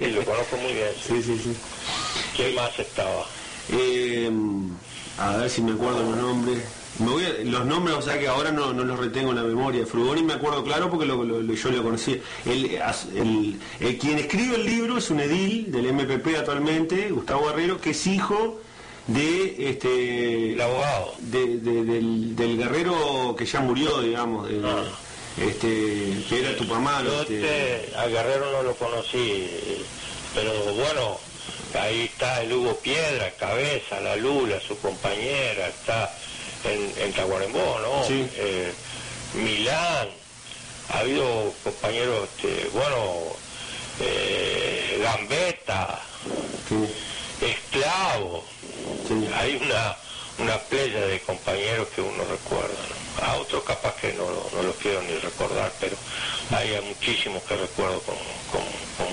Lo 0.00 0.24
conozco 0.24 0.56
muy 0.56 0.72
bien. 0.72 0.88
Sí, 1.06 1.22
sí, 1.22 1.40
sí. 1.42 1.56
¿Quién 2.36 2.54
más 2.54 2.78
estaba? 2.78 3.26
Eh, 3.70 4.30
a 5.18 5.36
ver 5.36 5.50
si 5.50 5.62
me 5.62 5.72
acuerdo 5.72 6.02
los 6.02 6.16
nombres. 6.16 6.62
Me 7.00 7.10
voy 7.10 7.24
los 7.44 7.64
nombres, 7.64 7.96
o 7.96 8.02
sea 8.02 8.18
que 8.18 8.28
ahora 8.28 8.52
no, 8.52 8.72
los 8.72 8.98
retengo 8.98 9.30
en 9.30 9.36
la 9.36 9.42
memoria. 9.42 9.86
Frugoni 9.86 10.22
me 10.22 10.34
acuerdo 10.34 10.62
claro 10.62 10.90
porque 10.90 11.06
yo 11.06 11.70
lo 11.70 11.82
conocí. 11.82 12.20
El, 12.44 13.58
quien 13.98 14.18
escribe 14.18 14.56
el 14.56 14.66
libro 14.66 14.98
es 14.98 15.10
un 15.10 15.20
edil 15.20 15.72
del 15.72 15.92
MPP 15.92 16.36
actualmente, 16.38 17.10
Gustavo 17.10 17.46
Guerrero, 17.48 17.80
que 17.80 17.90
es 17.90 18.06
hijo 18.06 18.60
de 19.06 19.70
este 19.70 20.52
el 20.52 20.60
abogado 20.60 21.14
del, 21.18 22.56
guerrero 22.56 23.34
que 23.36 23.46
ya 23.46 23.60
murió 23.60 24.00
digamos 24.02 24.48
de, 24.48 24.60
ah 24.64 24.84
este, 25.38 26.24
que 26.28 26.40
era 26.40 26.56
tu 26.56 26.64
mamá. 26.64 27.02
Yo 27.02 27.22
este... 27.22 27.92
a 27.96 28.06
Guerrero 28.06 28.52
no 28.52 28.62
lo 28.62 28.74
conocí, 28.74 29.48
pero 30.34 30.52
bueno, 30.74 31.18
ahí 31.80 32.02
está 32.02 32.42
el 32.42 32.52
Hugo 32.52 32.76
Piedra, 32.76 33.30
Cabeza, 33.38 34.00
la 34.00 34.16
Lula, 34.16 34.60
su 34.60 34.78
compañera, 34.78 35.68
está 35.68 36.14
en, 36.64 36.92
en 36.96 37.12
Tacuarembó, 37.12 37.78
¿no? 37.80 38.04
Eh, 38.10 38.72
Milán, 39.34 40.08
ha 40.92 40.98
habido 40.98 41.52
compañeros, 41.62 42.28
este, 42.36 42.68
bueno, 42.70 42.96
eh, 44.00 45.00
Gambetta, 45.02 46.00
Esclavo, 47.40 48.44
hay 49.34 49.56
una, 49.56 49.96
una 50.38 50.58
playa 50.58 51.06
de 51.06 51.20
compañeros 51.20 51.88
que 51.94 52.00
uno 52.00 52.24
recuerda, 52.24 52.78
¿no? 52.88 53.00
a 53.26 53.36
otros 53.36 53.62
capaz 53.64 53.94
que 53.96 54.12
no, 54.14 54.24
no 54.54 54.62
los 54.62 54.76
quiero 54.76 55.02
ni 55.02 55.14
recordar, 55.16 55.72
pero 55.80 55.96
hay 56.50 56.80
muchísimos 56.86 57.42
que 57.42 57.56
recuerdo 57.56 58.00
con, 58.02 58.14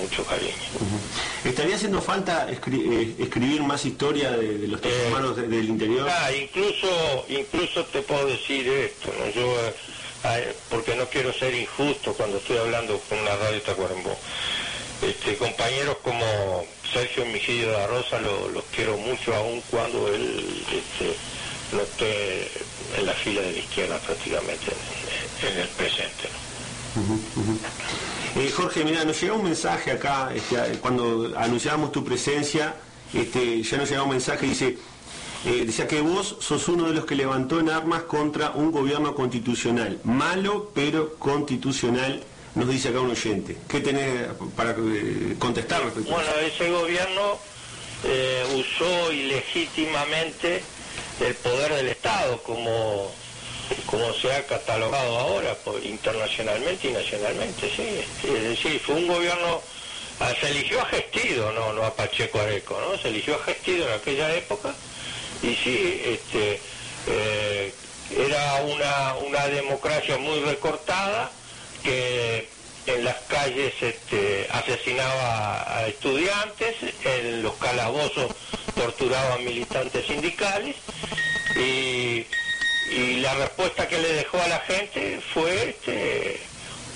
mucho 0.00 0.24
cariño. 0.24 0.54
¿Estaría 1.44 1.74
haciendo 1.74 2.00
falta 2.00 2.46
eh, 2.48 3.16
escribir 3.18 3.62
más 3.62 3.84
historia 3.84 4.30
de, 4.30 4.68
los 4.68 4.80
eh, 4.84 5.06
hermanos 5.06 5.36
del 5.36 5.68
interior? 5.68 6.08
Ah, 6.08 6.30
incluso, 6.30 7.26
incluso 7.28 7.84
te 7.86 8.02
puedo 8.02 8.26
decir 8.26 8.68
esto, 8.68 9.12
¿no? 9.18 9.28
yo 9.32 9.56
eh, 10.24 10.54
porque 10.68 10.94
no 10.94 11.06
quiero 11.06 11.32
ser 11.32 11.54
injusto 11.54 12.12
cuando 12.14 12.38
estoy 12.38 12.58
hablando 12.58 13.00
con 13.08 13.18
una 13.18 13.34
radio 13.36 13.62
Tacuarembó. 13.62 14.16
Este, 15.02 15.36
compañeros 15.36 15.96
como 16.02 16.64
Sergio 16.92 17.24
Mijillo 17.26 17.68
de 17.68 17.78
la 17.78 17.86
Rosa 17.86 18.18
los 18.20 18.64
quiero 18.74 18.96
mucho 18.96 19.34
aún 19.34 19.62
cuando 19.70 20.08
él 20.08 20.64
este, 20.72 21.14
no 21.72 21.82
esté 21.82 22.50
en 22.98 23.06
la 23.06 23.12
fila 23.12 23.40
de 23.42 23.52
la 23.52 23.58
izquierda 23.58 23.98
prácticamente 23.98 24.72
en, 25.42 25.58
el 25.58 25.68
presente. 25.68 26.28
Eh, 28.36 28.50
Jorge, 28.50 28.84
mira, 28.84 29.04
nos 29.04 29.20
llega 29.20 29.34
un 29.34 29.44
mensaje 29.44 29.92
acá, 29.92 30.30
este, 30.34 30.78
cuando 30.80 31.32
anunciábamos 31.36 31.92
tu 31.92 32.04
presencia, 32.04 32.74
este, 33.14 33.62
ya 33.62 33.76
nos 33.76 33.88
llega 33.88 34.02
un 34.02 34.10
mensaje, 34.10 34.46
dice, 34.46 34.76
Eh, 35.44 35.64
decía 35.64 35.86
que 35.86 36.00
vos 36.00 36.36
sos 36.40 36.66
uno 36.68 36.88
de 36.88 36.94
los 36.94 37.04
que 37.04 37.14
levantó 37.14 37.60
en 37.60 37.70
armas 37.70 38.02
contra 38.02 38.50
un 38.50 38.72
gobierno 38.72 39.14
constitucional. 39.14 40.00
Malo, 40.02 40.72
pero 40.74 41.14
constitucional, 41.14 42.24
nos 42.54 42.68
dice 42.68 42.88
acá 42.88 43.00
un 43.00 43.10
oyente. 43.10 43.56
¿Qué 43.68 43.80
tenés 43.80 44.26
para 44.56 44.70
eh, 44.70 45.36
contestar 45.38 45.82
Bueno, 45.82 46.30
ese 46.44 46.70
gobierno 46.70 47.38
eh, 48.04 48.44
usó 48.54 49.12
ilegítimamente 49.12 50.62
el 51.20 51.34
poder 51.36 51.74
del 51.74 51.88
Estado, 51.88 52.42
como, 52.42 53.10
como 53.86 54.12
se 54.14 54.32
ha 54.32 54.46
catalogado 54.46 55.18
ahora 55.18 55.56
internacionalmente 55.82 56.88
y 56.88 56.92
nacionalmente, 56.92 57.70
sí. 57.74 58.04
Es 58.26 58.42
decir, 58.42 58.80
fue 58.80 58.96
un 58.96 59.08
gobierno, 59.08 59.60
ah, 60.20 60.32
se 60.40 60.50
eligió 60.50 60.80
a 60.80 60.86
Gestido, 60.86 61.52
no, 61.52 61.72
no 61.72 61.84
a 61.84 61.94
Pacheco 61.94 62.40
Areco, 62.40 62.80
¿no? 62.80 62.96
Se 62.98 63.08
eligió 63.08 63.34
a 63.34 63.44
Gestido 63.44 63.88
en 63.88 63.94
aquella 63.94 64.34
época 64.34 64.74
y 65.42 65.54
sí, 65.54 66.02
este, 66.04 66.60
eh, 67.08 67.74
era 68.16 68.62
una, 68.62 69.14
una 69.26 69.46
democracia 69.48 70.18
muy 70.18 70.40
recortada 70.40 71.30
que 71.88 72.48
en 72.86 73.04
las 73.04 73.16
calles 73.28 73.72
este, 73.80 74.46
asesinaba 74.50 75.78
a 75.78 75.86
estudiantes, 75.86 76.76
en 77.04 77.42
los 77.42 77.54
calabozos 77.54 78.30
torturaba 78.74 79.34
a 79.34 79.38
militantes 79.38 80.06
sindicales 80.06 80.76
y, 81.56 82.26
la 83.20 83.34
respuesta 83.34 83.86
que 83.88 83.98
le 83.98 84.12
dejó 84.12 84.40
a 84.40 84.48
la 84.48 84.60
gente 84.60 85.20
fue, 85.34 85.70
este, 85.70 86.40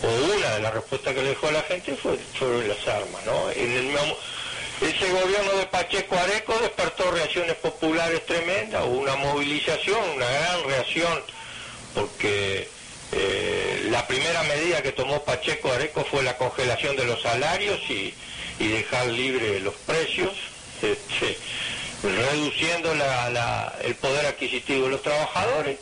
o 0.03 0.35
una 0.35 0.55
de 0.55 0.61
las 0.61 0.73
respuestas 0.73 1.15
que 1.15 1.23
le 1.23 1.29
dejó 1.31 1.49
a 1.49 1.53
la 1.53 1.63
gente 1.63 1.95
fue 1.97 2.19
sobre 2.39 2.69
las 2.69 2.89
armas, 2.89 3.25
¿no? 3.27 3.51
Ese 3.51 5.11
gobierno 5.11 5.53
de 5.59 5.67
Pacheco 5.67 6.17
Areco 6.17 6.59
despertó 6.61 7.11
reacciones 7.11 7.57
populares 7.57 8.25
tremendas, 8.25 8.85
hubo 8.87 9.01
una 9.01 9.17
movilización, 9.17 10.01
una 10.17 10.31
gran 10.31 10.65
reacción, 10.65 11.23
porque 11.95 12.69
eh, 13.13 13.89
la 13.91 14.07
primera 14.07 14.43
medida 14.45 14.83
que 14.83 14.93
tomó 14.93 15.23
Pacheco 15.23 15.71
Areco 15.71 16.05
fue 16.05 16.23
la 16.23 16.37
congelación 16.37 16.97
de 16.97 17.05
los 17.05 17.21
salarios 17.23 17.79
y, 17.89 18.15
dejar 18.59 19.07
libre 19.09 19.59
los 19.59 19.75
precios, 19.75 20.31
este, 20.81 21.37
reduciendo 22.03 22.93
el 22.93 23.95
poder 23.97 24.27
adquisitivo 24.27 24.85
de 24.85 24.91
los 24.93 25.03
trabajadores. 25.03 25.79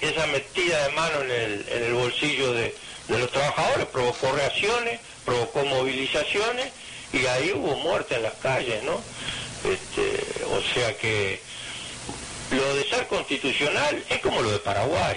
esa 0.00 0.26
metida 0.26 0.88
de 0.88 0.92
mano 0.94 1.22
en 1.22 1.30
el, 1.30 1.94
bolsillo 1.94 2.52
de 2.52 2.74
los 3.08 3.30
trabajadores 3.30 3.86
provocó 3.86 4.32
reacciones, 4.32 5.00
provocó 5.24 5.64
movilizaciones 5.64 6.72
y 7.12 7.26
ahí 7.26 7.52
hubo 7.52 7.76
muerte 7.76 8.16
en 8.16 8.22
las 8.22 8.34
calles, 8.34 8.82
¿no? 8.82 9.00
Este, 9.64 10.44
o 10.46 10.60
sea 10.74 10.96
que 10.96 11.40
lo 12.50 12.74
de 12.74 12.88
ser 12.88 13.06
constitucional 13.06 14.02
es 14.08 14.18
como 14.20 14.42
lo 14.42 14.50
de 14.50 14.58
Paraguay. 14.58 15.16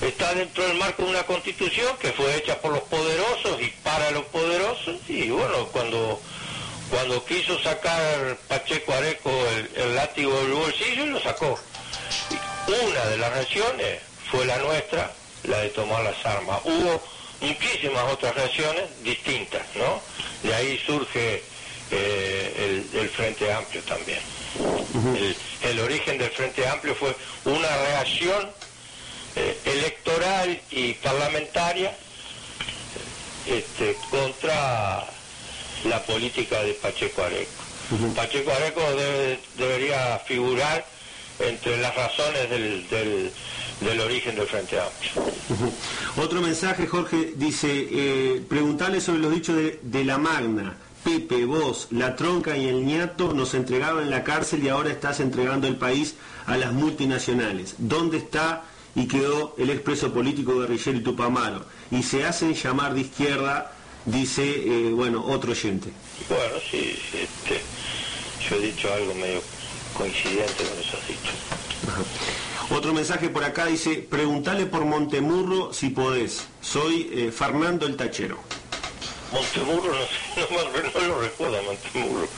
Está 0.00 0.32
dentro 0.34 0.64
del 0.66 0.76
marco 0.76 1.02
de 1.02 1.10
una 1.10 1.24
constitución 1.24 1.96
que 1.98 2.12
fue 2.12 2.36
hecha 2.36 2.60
por 2.60 2.72
los 2.72 2.82
poderosos 2.82 3.60
y 3.60 3.66
para 3.82 4.10
los 4.12 4.24
poderosos 4.26 4.96
y 5.08 5.28
bueno, 5.30 5.66
cuando 5.72 6.20
cuando 6.90 7.24
quiso 7.24 7.58
sacar 7.62 8.36
Pacheco 8.48 8.92
Areco 8.92 9.30
el, 9.76 9.94
látigo 9.94 10.34
del 10.40 10.52
bolsillo, 10.52 11.06
lo 11.06 11.20
sacó. 11.20 11.58
una 12.68 13.04
de 13.06 13.18
las 13.18 13.32
reacciones 13.32 14.00
fue 14.30 14.46
la 14.46 14.58
nuestra, 14.58 15.12
la 15.44 15.58
de 15.60 15.68
tomar 15.70 16.02
las 16.02 16.24
armas. 16.24 16.60
Hubo 16.64 17.02
muchísimas 17.40 18.12
otras 18.12 18.34
reacciones 18.34 18.84
distintas, 19.02 19.62
¿no? 19.74 20.00
De 20.42 20.54
ahí 20.54 20.78
surge 20.86 21.42
eh, 21.90 22.84
el, 22.94 23.08
Frente 23.10 23.52
Amplio 23.52 23.82
también. 23.82 24.20
el, 25.62 25.80
origen 25.80 26.18
del 26.18 26.30
Frente 26.30 26.66
Amplio 26.66 26.94
fue 26.94 27.14
una 27.44 27.68
reacción 27.68 28.50
eh, 29.38 29.58
electoral 29.64 30.60
y 30.70 30.94
parlamentaria 30.94 31.96
este, 33.46 33.96
contra 34.10 35.06
la 35.84 36.02
política 36.02 36.62
de 36.62 36.74
Pacheco 36.74 37.22
Areco. 37.22 37.62
Pacheco 38.14 38.50
Areco 38.52 38.82
debería 39.56 40.18
figurar 40.26 40.84
entre 41.38 41.78
las 41.78 41.94
razones 41.94 42.50
del 42.50 43.32
del 43.80 44.00
origen 44.00 44.34
del 44.34 44.46
Frente 44.46 44.78
Amplio. 44.80 45.32
Otro 46.16 46.40
mensaje, 46.40 46.86
Jorge, 46.86 47.32
dice, 47.36 47.68
eh, 47.70 48.42
preguntarle 48.48 49.00
sobre 49.00 49.20
los 49.20 49.32
dichos 49.32 49.56
de, 49.82 50.04
la 50.04 50.18
Magna. 50.18 50.76
Pepe, 51.04 51.44
vos, 51.44 51.88
la 51.90 52.16
tronca 52.16 52.56
y 52.56 52.66
el 52.66 52.84
ñato 52.84 53.32
nos 53.32 53.54
entregaron 53.54 54.02
en 54.02 54.10
la 54.10 54.24
cárcel 54.24 54.64
y 54.64 54.68
ahora 54.68 54.90
estás 54.90 55.20
entregando 55.20 55.68
el 55.68 55.76
país 55.76 56.16
a 56.46 56.56
las 56.56 56.72
multinacionales. 56.72 57.76
¿Dónde 57.78 58.18
está 58.18 58.64
y 58.98 59.06
quedó 59.06 59.54
el 59.58 59.70
expreso 59.70 60.12
político 60.12 60.58
guerrillero 60.58 60.98
y 60.98 61.02
Tupamaro? 61.02 61.64
Y 61.90 62.02
se 62.02 62.24
hacen 62.24 62.54
llamar 62.54 62.94
de 62.94 63.02
izquierda, 63.02 63.72
dice, 64.04 64.42
eh, 64.42 64.90
bueno, 64.92 65.24
otro 65.24 65.52
oyente. 65.52 65.90
Bueno, 66.28 66.54
sí, 66.68 66.98
este, 67.14 67.60
yo 68.48 68.56
he 68.56 68.66
dicho 68.66 68.92
algo 68.92 69.14
medio 69.14 69.40
coincidente 69.96 70.64
con 70.64 70.78
eso 70.80 70.98
dicho. 71.06 72.74
Otro 72.74 72.92
mensaje 72.92 73.28
por 73.28 73.44
acá 73.44 73.66
dice, 73.66 74.06
preguntale 74.10 74.66
por 74.66 74.84
Montemurro 74.84 75.72
si 75.72 75.90
podés. 75.90 76.46
Soy 76.60 77.08
eh, 77.12 77.32
Fernando 77.32 77.86
el 77.86 77.96
Tachero. 77.96 78.38
Montemurro, 79.32 79.94
no, 80.36 81.06
lo 81.06 81.20
recuerdo, 81.20 81.62
Montemurro. 81.62 82.28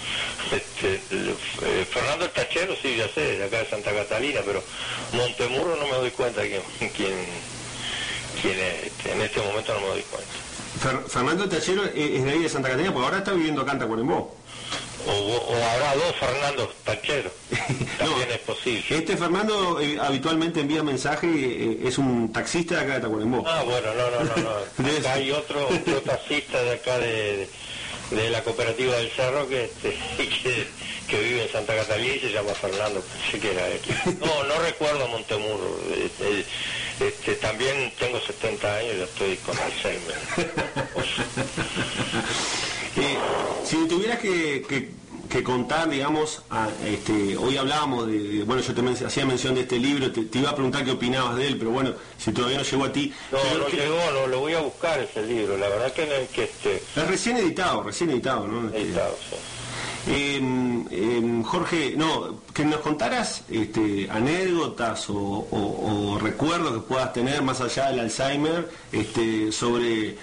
Este, 0.53 1.01
eh, 1.11 1.87
Fernando 1.91 2.25
el 2.25 2.31
Tachero, 2.31 2.75
sí, 2.81 2.97
ya 2.97 3.09
sé, 3.09 3.39
de 3.39 3.45
acá 3.45 3.59
de 3.59 3.67
Santa 3.67 3.93
Catalina, 3.93 4.41
pero 4.45 4.63
Montemurro 5.13 5.77
no 5.77 5.85
me 5.85 5.97
doy 5.97 6.11
cuenta 6.11 6.43
quién, 6.43 6.63
quién, 6.79 7.15
quién 8.41 8.59
es. 8.59 8.87
Este, 8.87 9.13
en 9.13 9.21
este 9.21 9.41
momento 9.41 9.75
no 9.75 9.81
me 9.81 9.87
doy 9.89 10.03
cuenta. 10.03 11.09
Fernando 11.09 11.45
el 11.45 11.51
Tachero 11.51 11.85
es 11.85 12.25
de 12.25 12.31
ahí 12.31 12.43
de 12.43 12.49
Santa 12.49 12.69
Catalina, 12.69 12.93
porque 12.93 13.05
ahora 13.07 13.19
está 13.19 13.33
viviendo 13.33 13.63
acá 13.63 13.73
en 13.73 13.79
Tacuarembó. 13.81 14.37
O, 15.07 15.55
habrá 15.55 15.95
dos 15.95 16.15
Fernando 16.17 16.73
Tachero. 16.85 17.31
También 17.99 18.31
es 18.31 18.39
posible. 18.39 18.85
Este 18.91 19.17
Fernando 19.17 19.81
eh, 19.81 19.99
habitualmente 20.01 20.61
envía 20.61 20.83
mensaje, 20.83 21.27
eh, 21.27 21.79
es 21.85 21.97
un 21.99 22.33
taxista 22.33 22.77
de 22.77 22.81
acá 22.83 22.95
de 22.95 23.01
Tacuarembó. 23.01 23.45
Ah, 23.47 23.63
bueno, 23.65 23.89
no, 23.95 24.11
no, 24.11 24.25
no. 24.25 24.37
no. 24.37 24.91
Acá 24.99 25.15
hay 25.15 25.31
otro, 25.31 25.69
taxista 26.05 26.63
de 26.63 26.73
acá 26.73 26.99
de, 26.99 27.37
de, 27.37 27.49
la 28.11 28.43
cooperativa 28.43 28.97
del 28.97 29.11
Cerro 29.13 29.49
que, 29.49 29.65
este, 29.65 29.97
que, 31.09 31.21
vive 31.21 31.45
en 31.45 31.53
Santa 31.53 31.77
Catalina 31.77 32.15
y 32.15 32.21
se 32.21 32.33
llama 32.33 32.55
Fernando, 32.55 33.03
pensé 33.03 33.39
que 33.39 33.53
era 33.53 33.69
él. 33.69 33.81
No, 34.21 34.45
no 34.45 34.59
recuerdo 34.61 35.09
Montemurro. 35.09 35.81
Este, 35.93 36.45
este, 36.99 37.35
también 37.37 37.93
tengo 37.99 38.21
70 38.21 38.77
años 38.77 38.95
y 38.99 39.03
estoy 39.03 39.37
con 39.39 39.59
Alzheimer. 39.59 40.19
Eh, 42.97 43.17
si 43.65 43.87
tuvieras 43.87 44.19
que, 44.19 44.65
contar, 45.45 45.89
digamos, 45.89 46.43
este, 46.85 47.37
hoy 47.37 47.57
hablábamos 47.57 48.09
de, 48.09 48.43
bueno, 48.45 48.61
yo 48.63 48.75
te 48.75 49.05
hacía 49.05 49.25
mención 49.25 49.55
de 49.55 49.63
este 49.63 49.79
libro, 49.79 50.11
te, 50.11 50.39
iba 50.39 50.51
a 50.51 50.55
preguntar 50.55 50.85
qué 50.85 50.91
opinabas 50.91 51.37
de 51.37 51.47
él, 51.47 51.57
pero 51.57 51.71
bueno, 51.71 51.95
si 52.19 52.33
todavía 52.33 52.59
no 52.59 52.65
llegó 52.65 52.85
a 52.85 52.93
ti. 52.93 53.13
No, 53.31 53.39
no 53.59 53.69
llegó, 53.69 54.27
lo 54.27 54.41
voy 54.41 54.55
a 54.55 54.61
buscar 54.61 54.99
ese 54.99 55.23
libro, 55.23 55.57
la 55.57 55.69
verdad 55.69 55.93
que, 55.93 56.29
que 56.35 56.45
este... 56.45 56.77
Es 56.77 57.07
recién 57.07 57.37
editado, 57.37 57.83
recién 57.83 58.11
editado, 58.11 58.47
¿no? 58.47 58.69
Editado, 58.75 59.17
sí. 59.31 59.37
Jorge, 61.45 61.95
no, 61.97 62.41
que 62.55 62.65
nos 62.65 62.81
contaras 62.81 63.45
este, 63.51 64.09
anécdotas 64.11 65.07
o, 65.09 66.19
recuerdos 66.21 66.75
que 66.75 66.81
puedas 66.81 67.13
tener 67.13 67.43
más 67.43 67.61
allá 67.61 67.91
del 67.91 68.01
Alzheimer 68.01 68.69
este, 68.93 69.51
sobre 69.53 70.17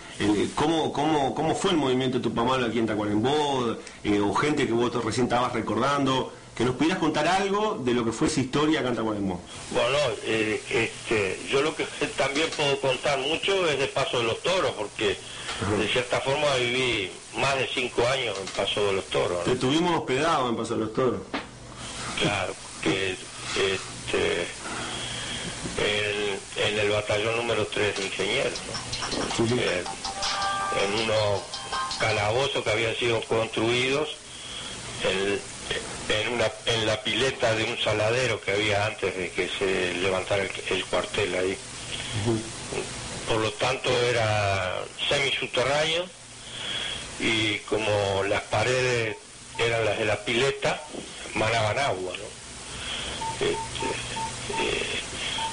cómo, 0.56 0.92
cómo, 0.94 1.36
cómo 1.36 1.56
fue 1.56 1.72
el 1.72 1.78
movimiento 1.78 2.18
de 2.18 2.24
Tupamalo 2.24 2.66
aquí 2.66 2.80
en 2.80 2.86
Tacuarembó, 2.86 3.76
eh, 4.04 4.20
o 4.20 4.34
gente 4.34 4.66
que 4.66 4.74
vos 4.74 4.94
recién 5.04 5.26
estabas 5.26 5.54
recordando, 5.54 6.32
que 6.58 6.66
nos 6.66 6.76
pudieras 6.76 6.98
contar 6.98 7.28
algo 7.28 7.80
de 7.84 7.94
lo 7.94 8.04
que 8.04 8.12
fue 8.12 8.28
esa 8.28 8.40
historia 8.40 8.80
acá 8.80 8.90
en 8.90 8.96
Tacuarembó. 8.96 9.40
Bueno, 9.70 9.98
eh, 10.24 10.60
este, 10.72 11.40
yo 11.52 11.62
lo 11.62 11.76
que 11.76 11.86
también 12.18 12.50
puedo 12.58 12.82
contar 12.82 13.20
mucho 13.20 13.70
es 13.70 13.78
de 13.78 13.86
Paso 13.88 14.18
de 14.18 14.24
los 14.24 14.42
Toros, 14.42 14.72
porque 14.76 15.18
de 15.78 15.88
cierta 15.88 16.20
forma 16.20 16.56
viví 16.56 17.12
más 17.38 17.56
de 17.58 17.68
cinco 17.68 18.02
años 18.08 18.36
en 18.40 18.48
Paso 18.48 18.88
de 18.88 18.94
los 18.94 19.06
Toros. 19.06 19.44
Te 19.44 19.56
tuvimos 19.56 20.00
hospedado 20.00 20.50
en 20.50 20.58
Paso 20.58 20.74
de 20.74 20.80
los 20.80 20.94
Toros. 20.96 21.22
Claro, 22.20 22.56
que 22.82 23.12
este, 23.12 24.48
en, 25.78 26.80
el 26.80 26.90
batallón 26.90 27.38
número 27.38 27.68
3 27.68 27.98
de 27.98 28.04
ingenieros, 28.04 28.54
eh, 29.60 29.84
en 30.84 31.04
unos 31.04 31.42
calabozos 32.00 32.64
que 32.64 32.70
habían 32.72 32.96
sido 32.96 33.22
construidos 33.22 34.10
en, 36.10 36.34
una, 36.34 36.52
en 36.66 36.86
la 36.86 37.02
pileta 37.04 37.54
de 37.56 37.64
un 37.66 37.78
saladero 37.78 38.40
que 38.42 38.52
había 38.52 38.86
antes 38.86 39.16
de 39.16 39.30
que 39.32 39.50
se 39.50 39.94
levantara 39.96 40.44
el, 40.70 40.86
cuartel 40.86 41.36
ahí. 41.36 41.58
Por 43.28 43.38
lo 43.38 43.52
tanto 43.54 43.90
era 43.90 44.84
semisubterráneo 45.10 46.06
y 47.20 47.58
como 47.60 48.24
las 48.28 48.42
paredes 48.44 49.18
eran 49.58 49.86
las 49.86 49.98
de 49.98 50.06
la 50.06 50.24
pileta, 50.24 50.82
manaban 51.34 51.80
agua, 51.80 52.14
¿no? 52.16 52.38
Este, 53.46 53.88
eh, 54.62 55.00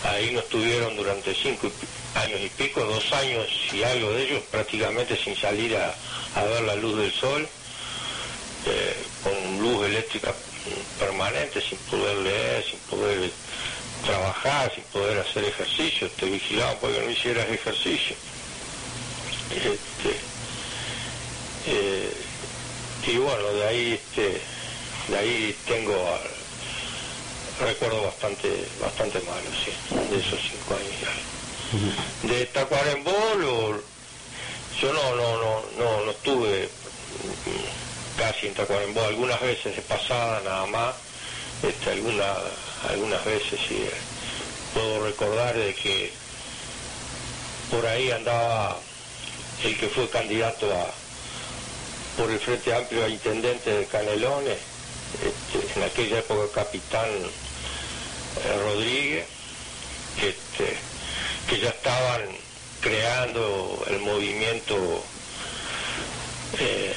ahí 0.04 0.32
nos 0.32 0.48
tuvieron 0.48 0.96
durante 0.96 1.34
cinco 1.34 1.70
años 2.14 2.40
y 2.40 2.48
pico, 2.50 2.84
dos 2.84 3.12
años 3.12 3.46
y 3.72 3.82
algo 3.82 4.12
de 4.12 4.24
ellos 4.24 4.42
prácticamente 4.50 5.16
sin 5.16 5.36
salir 5.36 5.76
a, 5.76 5.94
ver 6.44 6.62
la 6.62 6.76
luz 6.76 6.98
del 6.98 7.12
sol, 7.12 7.48
eh, 8.66 8.96
con 9.22 9.60
luz 9.60 9.86
eléctrica 9.86 10.34
permanente, 10.98 11.60
sin 11.60 11.78
poder 11.78 12.16
leer, 12.18 12.64
sin 12.64 12.78
poder 12.80 13.30
trabajar, 14.04 14.72
sin 14.74 14.84
poder 14.84 15.18
hacer 15.18 15.44
ejercicio, 15.44 16.10
te 16.10 16.26
vigilaban 16.26 16.76
para 16.78 16.94
que 16.94 17.00
no 17.00 17.10
hicieras 17.10 17.48
ejercicio. 17.48 18.16
Este, 19.50 20.16
eh, 21.66 22.12
y 23.06 23.16
bueno, 23.18 23.52
de 23.52 23.66
ahí, 23.66 23.92
este, 23.92 24.40
de 25.08 25.18
ahí 25.18 25.56
tengo 25.66 25.94
recuerdo 27.60 28.02
bastante, 28.02 28.66
bastante 28.80 29.20
malo, 29.20 29.48
sí, 29.64 29.70
de 30.10 30.18
esos 30.18 30.40
cinco 30.40 30.74
años 30.74 30.94
De 32.22 32.46
Tacuarembó, 32.46 33.12
yo 34.80 34.92
no, 34.92 35.14
no, 35.14 35.36
no, 35.38 35.62
no, 35.78 36.04
no 36.04 36.10
estuve 36.10 36.68
casi 38.16 38.46
en 38.46 38.54
Tacuarembó, 38.54 39.02
algunas 39.02 39.40
veces 39.40 39.76
de 39.76 39.82
pasada 39.82 40.40
nada 40.44 40.66
más, 40.66 40.94
este, 41.62 41.90
alguna, 41.90 42.34
algunas 42.88 43.24
veces 43.24 43.60
sí, 43.68 43.86
puedo 44.72 45.04
recordar 45.06 45.56
de 45.56 45.74
que 45.74 46.12
por 47.70 47.86
ahí 47.86 48.10
andaba 48.10 48.78
el 49.64 49.78
que 49.78 49.88
fue 49.88 50.08
candidato 50.08 50.70
a 50.72 50.86
por 52.16 52.30
el 52.30 52.38
Frente 52.38 52.72
Amplio 52.72 53.04
a 53.04 53.08
Intendente 53.08 53.70
de 53.72 53.86
Canelones, 53.86 54.58
este, 55.14 55.78
en 55.78 55.84
aquella 55.84 56.18
época 56.20 56.62
capitán 56.62 57.10
eh, 57.10 58.58
Rodríguez, 58.62 59.26
este, 60.22 60.76
que 61.48 61.60
ya 61.60 61.70
estaban 61.70 62.22
creando 62.80 63.84
el 63.88 63.98
movimiento 64.00 65.02
eh, 66.58 66.94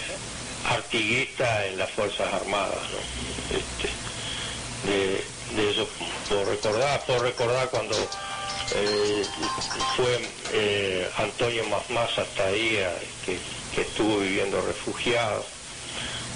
en 0.91 1.77
las 1.77 1.89
Fuerzas 1.91 2.33
Armadas. 2.33 2.79
Este, 3.51 3.89
de, 5.55 5.69
eso 5.69 5.87
por 6.29 6.47
recordar, 6.47 7.05
por 7.05 7.21
recordar 7.21 7.69
cuando 7.69 7.95
eh, 8.75 9.25
fue 9.95 10.19
Antonio 11.17 11.65
Masmas 11.65 12.17
hasta 12.17 12.45
ahí, 12.47 12.79
que 13.75 13.81
estuvo 13.81 14.19
viviendo 14.19 14.61
refugiado 14.61 15.45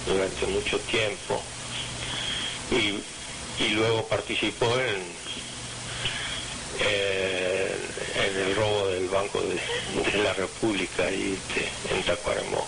durante 0.05 0.45
mucho 0.47 0.79
tiempo 0.81 1.41
y, 2.71 2.99
luego 3.75 4.07
participó 4.07 4.65
en, 4.79 5.01
eh, 6.79 7.75
en 8.15 8.37
el 8.37 8.55
robo 8.55 8.87
del 8.87 9.07
Banco 9.07 9.41
de, 9.41 10.23
la 10.23 10.33
República 10.33 11.09
y 11.11 11.37
en 11.89 12.03
Tacuarembó. 12.03 12.65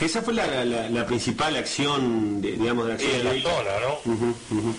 Esa 0.00 0.22
fue 0.22 0.34
la, 0.34 1.06
principal 1.06 1.56
acción, 1.56 2.42
de, 2.42 2.52
digamos, 2.52 2.86
de 2.86 2.92
acción. 2.94 3.14
en 3.14 3.24
la 3.24 3.50
zona, 3.50 3.70
¿no? 3.80 4.74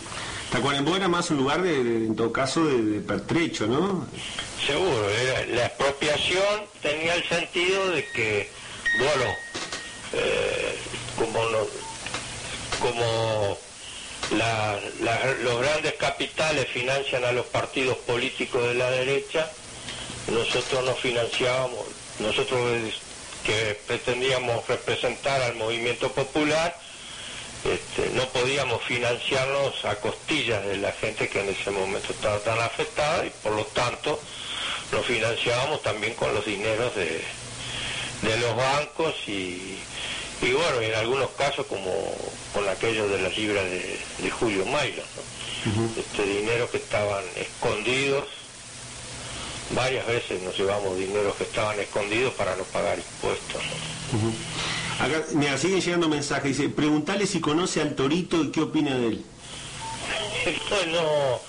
Tacuarembó 0.51 0.95
era 0.95 1.08
más 1.08 1.30
un 1.32 1.38
lugar, 1.38 1.62
de, 1.62 1.75
en 1.75 2.15
todo 2.15 2.32
caso, 2.32 2.65
de, 2.65 3.01
pertrecho, 3.01 3.67
¿no? 3.67 4.08
Seguro, 4.65 5.08
la 5.49 5.65
expropiación 5.65 6.65
tenía 6.82 7.15
el 7.15 7.23
sentido 7.23 7.89
de 7.89 8.06
que, 8.06 8.49
bueno, 8.99 9.32
eh, 10.13 10.77
como, 11.17 11.39
como 12.80 13.58
los 15.41 15.60
grandes 15.60 15.93
capitales 15.93 16.67
financian 16.67 17.23
a 17.25 17.32
los 17.32 17.45
partidos 17.47 17.97
políticos 17.97 18.63
de 18.67 18.75
la 18.75 18.89
derecha, 18.91 19.49
nosotros 20.32 20.86
nos 20.86 20.99
financiábamos, 20.99 21.86
nosotros 22.19 22.93
que 23.47 23.79
pretendíamos 23.88 24.67
representar 24.67 25.41
al 25.41 25.55
movimiento 25.55 26.12
popular, 26.12 26.77
este, 27.63 28.10
no 28.10 28.27
podíamos 28.27 28.83
financiarnos 28.83 29.86
a 29.86 29.95
costillas 30.01 30.65
de 30.65 30.75
la 30.75 30.91
gente 30.91 31.29
que 31.29 31.39
en 31.39 31.49
ese 31.49 31.71
momento 31.71 32.12
estaba 32.12 32.39
tan 32.39 32.60
afectada 32.60 33.25
y 33.25 33.29
por 33.41 33.53
lo 33.53 33.63
tanto 33.67 34.19
nos 34.91 35.05
financiábamos 35.05 35.81
también 35.81 36.13
con 36.15 36.33
los 36.33 36.45
dineros 36.45 36.93
de, 36.95 37.23
los 38.38 38.55
bancos 38.57 39.15
y, 39.27 39.79
bueno, 40.41 40.81
en 40.81 40.95
algunos 40.95 41.29
casos 41.31 41.65
como 41.67 41.89
con 42.53 42.67
aquello 42.67 43.07
de 43.07 43.21
las 43.21 43.38
libras 43.38 43.63
de, 43.63 44.29
Julio 44.29 44.65
Mayo, 44.65 45.03
este 45.97 46.23
dinero 46.23 46.69
que 46.69 46.77
estaban 46.77 47.23
escondidos, 47.38 48.25
varias 49.71 50.06
veces 50.08 50.41
nos 50.41 50.58
llevamos 50.58 50.97
dinero 50.97 51.36
que 51.38 51.43
estaban 51.43 51.80
escondidos 51.80 52.34
para 52.34 52.56
no 52.56 52.63
pagar 52.63 52.97
impuestos. 52.97 53.62
Acá, 54.99 55.23
mira, 55.34 55.58
siguen 55.58 55.82
llegando 55.82 56.10
mensajes. 56.10 56.58
Dice, 56.58 56.69
preguntale 56.69 57.27
si 57.27 57.39
conoce 57.39 57.82
al 57.82 57.95
Torito 57.95 58.43
y 58.43 58.51
qué 58.51 58.62
opina 58.62 58.95
de 58.97 59.08
él. 59.08 59.25
no, 60.91 61.39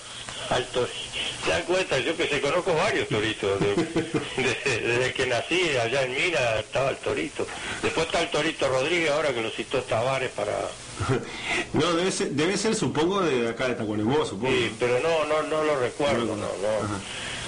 al 0.49 0.65
Torito. 0.67 1.09
¿Se 1.43 1.51
dan 1.51 1.63
cuenta? 1.63 1.97
Yo 1.99 2.15
que 2.17 2.27
se 2.27 2.41
conozco 2.41 2.73
varios 2.75 3.07
toritos. 3.07 3.59
desde 4.35 5.13
que 5.13 5.25
nací 5.25 5.77
allá 5.77 6.03
en 6.03 6.11
Mina 6.11 6.59
estaba 6.59 6.89
el 6.89 6.97
Torito. 6.97 7.47
Después 7.81 8.07
está 8.07 8.21
el 8.21 8.29
Torito 8.29 8.67
Rodríguez, 8.67 9.11
ahora 9.11 9.33
que 9.33 9.41
lo 9.41 9.49
citó 9.49 9.81
Tavares 9.83 10.31
para... 10.31 10.53
no, 11.73 11.93
debe 11.93 12.11
ser, 12.11 12.31
debe 12.31 12.57
ser 12.57 12.75
supongo 12.75 13.21
de 13.21 13.49
acá 13.49 13.69
de 13.69 13.75
Tacuarembó, 13.75 14.25
supongo. 14.25 14.51
Sí, 14.51 14.75
pero 14.77 14.99
no, 14.99 15.25
no, 15.25 15.43
no 15.43 15.63
lo 15.63 15.79
recuerdo, 15.79 16.35
no, 16.35 16.35
no, 16.35 16.87
no, 16.87 16.99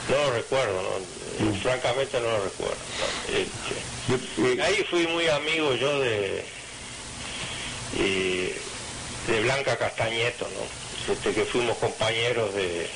no 0.10 0.18
lo 0.18 0.32
recuerdo, 0.34 0.82
no. 0.82 1.46
Mm. 1.46 1.62
francamente 1.62 2.20
no 2.20 2.28
lo 2.28 2.44
recuerdo. 2.44 2.78
Este, 3.30 4.62
Ahí 4.62 4.84
fui 4.90 5.08
muy 5.08 5.28
amigo 5.28 5.74
yo 5.76 6.00
de, 6.00 6.44
de 9.28 9.42
Blanca 9.42 9.78
Castañeto, 9.78 10.48
¿no? 10.50 11.14
Este, 11.14 11.34
que 11.34 11.46
fuimos 11.46 11.78
compañeros 11.78 12.54
de, 12.54 12.88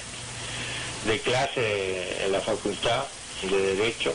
de 1.06 1.20
clase 1.22 2.26
en 2.26 2.32
la 2.32 2.42
facultad 2.42 3.06
de 3.44 3.76
Derecho 3.76 4.14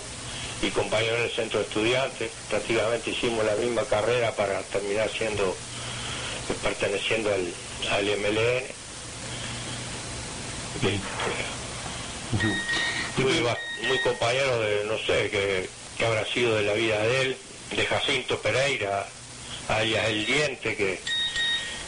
y 0.62 0.70
compañeros 0.70 1.20
del 1.20 1.30
centro 1.30 1.60
de 1.60 1.66
estudiantes. 1.66 2.30
Prácticamente 2.48 3.10
hicimos 3.10 3.44
la 3.44 3.54
misma 3.56 3.84
carrera 3.84 4.34
para 4.34 4.62
terminar 4.64 5.10
siendo, 5.10 5.56
perteneciendo 6.62 7.30
al, 7.32 7.52
al 7.92 8.04
MLN. 8.04 8.64
Este, 10.76 11.59
fui 13.16 13.44
muy 13.88 13.98
compañero 14.00 14.60
de, 14.60 14.84
no 14.84 14.98
sé, 14.98 15.30
que 15.30 15.80
que 16.00 16.06
habrá 16.06 16.24
sido 16.24 16.56
de 16.56 16.62
la 16.62 16.72
vida 16.72 16.98
de 16.98 17.20
él, 17.20 17.36
de 17.76 17.84
Jacinto 17.84 18.40
Pereira, 18.40 19.06
alias 19.68 20.08
El 20.08 20.24
Diente, 20.24 20.74
que, 20.74 20.98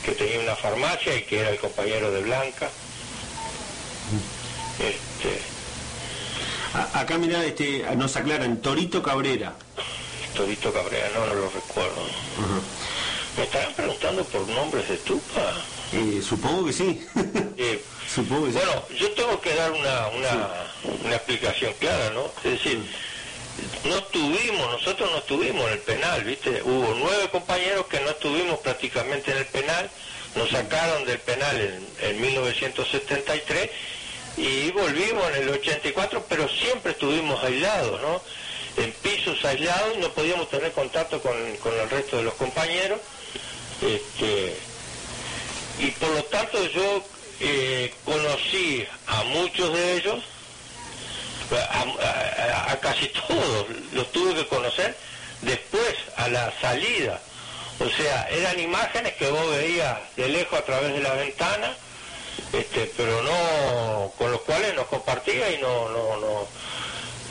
que 0.05 0.13
tenía 0.13 0.41
una 0.41 0.55
farmacia 0.55 1.17
y 1.17 1.23
que 1.23 1.41
era 1.41 1.49
el 1.49 1.59
compañero 1.59 2.13
de 2.13 2.21
Blanca. 2.21 2.69
Este... 4.79 5.41
Acá 6.93 7.17
mira, 7.17 7.43
este, 7.45 7.85
nos 7.97 8.15
aclaran, 8.17 8.59
Torito 8.59 9.03
Cabrera. 9.03 9.55
Torito 10.35 10.71
Cabrera, 10.75 11.09
no, 11.15 11.27
no 11.27 11.35
lo 11.35 11.49
recuerdo. 11.49 12.07
¿Me 13.39 13.45
estarán 13.45 13.73
preguntando 13.73 14.25
por 14.25 14.47
nombres 14.49 14.89
de 14.89 14.95
estupa? 14.97 15.55
Eh, 15.93 16.23
supongo 16.27 16.67
que 16.67 16.73
sí. 16.73 17.07
Eh, 17.57 17.83
supongo 18.15 18.47
que 18.47 18.53
bueno, 18.53 18.85
yo 18.99 19.11
tengo 19.13 19.41
que 19.41 19.55
dar 19.55 19.73
una, 19.73 20.09
una, 20.09 20.49
una 21.05 21.17
explicación 21.17 21.73
clara, 21.79 22.11
¿no? 22.11 22.31
Es 22.45 22.53
decir, 22.53 22.83
no 23.85 23.99
estuvimos, 23.99 24.71
nosotros 24.71 25.11
no 25.11 25.19
estuvimos 25.19 25.67
en 25.67 25.73
el 25.73 25.79
penal, 25.81 26.25
¿viste? 26.25 26.63
Hubo 26.63 26.95
nueve 26.99 27.29
compañeros 27.31 27.87
que 27.87 28.01
no 28.01 28.11
estuvimos 28.11 28.59
prácticamente 28.61 29.33
en 29.33 29.39
el 29.39 29.47
penal, 29.47 29.91
nos 30.35 30.49
sacaron 30.51 31.05
del 31.05 31.19
penal 31.19 31.85
en, 32.01 32.21
1973 32.21 33.71
y 34.39 34.71
volvimos 34.71 35.29
en 35.31 35.43
el 35.43 35.49
84, 35.51 36.25
pero 36.29 36.49
siempre 36.49 36.93
estuvimos 36.93 37.43
aislados, 37.45 38.01
¿no? 38.01 38.23
En 38.83 38.91
pisos 38.93 39.45
aislados 39.45 39.97
y 39.97 40.01
no 40.01 40.09
podíamos 40.13 40.49
tener 40.49 40.73
contacto 40.73 41.21
con, 41.21 41.37
el 41.37 41.91
resto 41.91 42.17
de 42.17 42.23
los 42.23 42.35
compañeros. 42.35 42.99
Este, 43.83 44.57
y 45.79 45.91
por 45.93 46.11
lo 46.11 46.25
tanto 46.25 46.65
yo 46.69 47.05
eh, 47.41 47.93
conocí 48.05 48.87
a 49.07 49.23
muchos 49.25 49.73
de 49.73 49.97
ellos 49.97 50.23
a, 51.59 52.77
casi 52.81 53.09
todos 53.09 53.67
los 53.93 54.11
tuve 54.13 54.35
que 54.35 54.47
conocer 54.47 54.97
después, 55.43 55.95
a 56.17 56.29
la 56.29 56.53
salida. 56.61 57.21
O 57.81 57.89
sea, 57.89 58.29
eran 58.31 58.59
imágenes 58.59 59.15
que 59.15 59.31
vos 59.31 59.51
veías 59.51 59.99
de 60.17 60.29
lejos 60.29 60.59
a 60.59 60.65
través 60.65 60.93
de 60.93 61.01
la 61.01 61.15
ventana, 61.15 61.75
este, 62.53 62.93
pero 62.97 63.23
no 63.23 64.13
con 64.19 64.31
los 64.31 64.41
cuales 64.43 64.75
nos 64.75 64.87
compartía 64.87 65.53
y 65.53 65.59
no, 65.59 65.89
no, 65.89 66.17
no, 66.19 66.47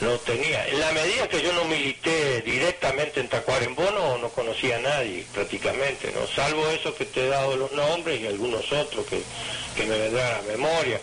no 0.02 0.18
tenía. 0.18 0.66
En 0.68 0.80
la 0.80 0.92
medida 0.92 1.28
que 1.28 1.40
yo 1.40 1.52
no 1.52 1.64
milité 1.64 2.42
directamente 2.42 3.20
en 3.20 3.28
Tacuarembó, 3.28 3.88
no, 3.92 4.18
no 4.18 4.28
conocía 4.30 4.76
a 4.76 4.80
nadie 4.80 5.24
prácticamente, 5.32 6.12
¿no? 6.12 6.26
Salvo 6.26 6.66
eso 6.68 6.94
que 6.94 7.06
te 7.06 7.24
he 7.24 7.28
dado 7.28 7.56
los 7.56 7.72
nombres 7.72 8.20
y 8.20 8.26
algunos 8.26 8.70
otros 8.72 9.06
que, 9.06 9.22
que 9.76 9.86
me 9.86 9.96
vendrán 9.96 10.26
a 10.26 10.36
la 10.38 10.42
memoria, 10.42 11.00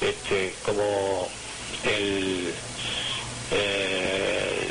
este, 0.00 0.54
como 0.64 1.28
el 1.84 2.54
eh, 3.50 4.70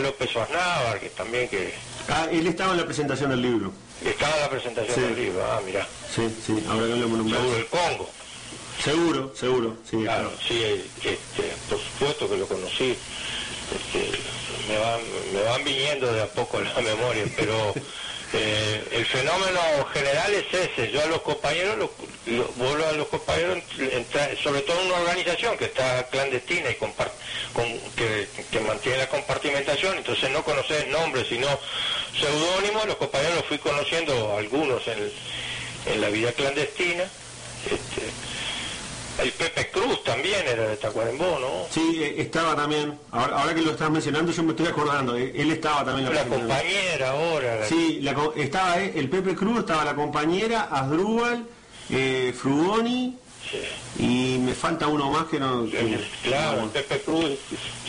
López 0.00 0.36
Osnávar, 0.36 1.00
que 1.00 1.10
también 1.10 1.48
que... 1.48 1.74
Ah, 2.08 2.26
él 2.30 2.46
estaba 2.46 2.72
en 2.72 2.78
la 2.78 2.84
presentación 2.84 3.30
del 3.30 3.42
libro. 3.42 3.72
Estaba 4.04 4.34
en 4.36 4.40
la 4.40 4.50
presentación 4.50 5.00
del 5.00 5.16
libro, 5.16 5.44
ah, 5.44 5.60
mira. 5.64 5.86
Sí, 6.14 6.28
sí, 6.46 6.64
ahora 6.68 6.86
que 6.86 6.96
lo 6.96 7.06
hemos 7.06 7.18
nombrado. 7.18 7.42
Seguro 7.42 7.58
el 7.58 7.66
Congo. 7.66 8.10
Seguro, 8.82 9.32
seguro, 9.34 9.76
sí. 9.88 9.98
Claro, 10.02 10.32
sí, 10.46 10.62
este, 11.02 11.18
por 11.68 11.78
supuesto 11.78 12.28
que 12.28 12.36
lo 12.36 12.46
conocí. 12.46 12.96
Este, 13.74 14.18
me, 14.68 14.78
van, 14.78 15.00
me 15.32 15.42
van 15.42 15.64
viniendo 15.64 16.12
de 16.12 16.22
a 16.22 16.26
poco 16.26 16.60
la 16.60 16.72
memoria, 16.80 17.24
pero 17.36 17.74
eh, 18.32 18.84
el 18.92 19.06
fenómeno 19.06 19.60
general 19.92 20.32
es 20.34 20.54
ese. 20.54 20.90
Yo 20.90 21.02
a 21.02 21.06
los 21.06 21.22
compañeros, 21.22 21.90
lo, 22.26 22.44
vuelvo 22.56 22.86
a 22.86 22.92
los 22.92 23.08
compañeros, 23.08 23.58
sobre 24.42 24.60
todo 24.62 24.80
en 24.80 24.86
una 24.86 25.00
organización 25.00 25.56
que 25.56 25.66
está 25.66 26.06
clandestina 26.08 26.70
y 26.70 26.74
con, 26.74 26.92
que, 27.96 28.28
que, 28.50 28.60
mantiene 28.60 28.98
la 28.98 29.08
compartimentación, 29.08 29.96
entonces 29.98 30.30
no 30.30 30.44
conocer 30.44 30.86
nombres, 30.88 31.26
sino 31.28 31.48
seudónimos. 32.18 32.86
Los 32.86 32.96
compañeros 32.96 33.36
los 33.36 33.46
fui 33.46 33.58
conociendo 33.58 34.36
algunos 34.36 34.86
en, 34.86 35.10
en 35.86 36.00
la 36.00 36.08
vida 36.10 36.32
clandestina. 36.32 37.04
Este, 37.64 38.02
el 39.18 39.32
Pepe 39.32 39.70
Cruz 39.70 40.02
también 40.04 40.46
era 40.46 40.68
de 40.68 40.76
Tacuarembó, 40.76 41.38
¿no? 41.40 41.66
Sí, 41.70 42.02
eh, 42.02 42.14
estaba 42.18 42.54
también. 42.54 42.98
Ahora, 43.10 43.54
que 43.54 43.62
lo 43.62 43.72
estás 43.72 43.90
mencionando, 43.90 44.32
yo 44.32 44.42
me 44.42 44.50
estoy 44.50 44.66
acordando. 44.66 45.16
Eh, 45.16 45.32
él 45.34 45.50
estaba 45.50 45.84
también. 45.84 46.12
La, 46.12 46.22
la 46.22 46.28
compañera 46.28 47.10
ahora. 47.10 47.66
Sí, 47.66 48.06
estaba 48.36 48.80
eh, 48.80 48.92
el 48.96 49.08
Pepe 49.10 49.34
Cruz, 49.34 49.60
estaba 49.60 49.84
la 49.84 49.94
compañera, 49.94 50.68
Asdrúbal, 50.70 51.46
Frugoni. 52.34 53.18
Y 53.98 54.36
me 54.40 54.52
falta 54.52 54.86
uno 54.88 55.10
más 55.10 55.26
que 55.26 55.40
no... 55.40 55.66
claro, 56.22 56.64
el 56.64 56.68
Pepe 56.68 57.00
Cruz, 57.00 57.30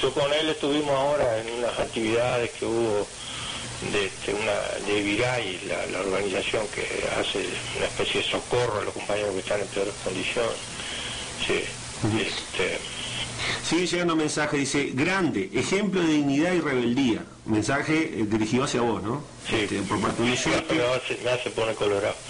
yo 0.01 0.13
con 0.13 0.31
él 0.31 0.47
estuvimos 0.49 0.89
ahora 0.89 1.39
en 1.41 1.53
unas 1.55 1.77
actividades 1.77 2.51
que 2.51 2.65
hubo 2.65 3.05
de 3.91 4.05
este, 4.05 4.33
una 4.33 4.53
de 4.87 5.01
Viray, 5.01 5.61
la, 5.67 5.85
la 5.87 5.99
organización 5.99 6.65
que 6.73 6.81
hace 7.19 7.45
una 7.77 7.87
especie 7.87 8.21
de 8.21 8.27
socorro 8.29 8.79
a 8.79 8.83
los 8.85 8.93
compañeros 8.93 9.33
que 9.33 9.39
están 9.39 9.59
en 9.59 9.67
peores 9.67 9.93
condiciones. 10.01 10.55
Sí. 11.45 11.63
Este... 12.19 12.79
Sigue 13.63 13.87
llegando 13.87 14.15
mensaje, 14.15 14.57
dice, 14.57 14.91
grande, 14.93 15.49
ejemplo 15.53 16.01
de 16.01 16.13
dignidad 16.13 16.53
y 16.53 16.59
rebeldía. 16.59 17.23
Mensaje 17.45 18.13
eh, 18.13 18.25
dirigido 18.25 18.63
hacia 18.63 18.81
vos, 18.81 19.01
¿no? 19.03 19.23
Sí, 19.47 19.55
este, 19.57 19.81
por 19.83 19.99
parte 20.01 20.23
de 20.23 20.23
un 20.23 20.29
me, 20.29 20.35
hace, 20.35 21.19
me 21.23 21.29
hace 21.29 21.49
poner 21.51 21.75
colorado. 21.75 22.15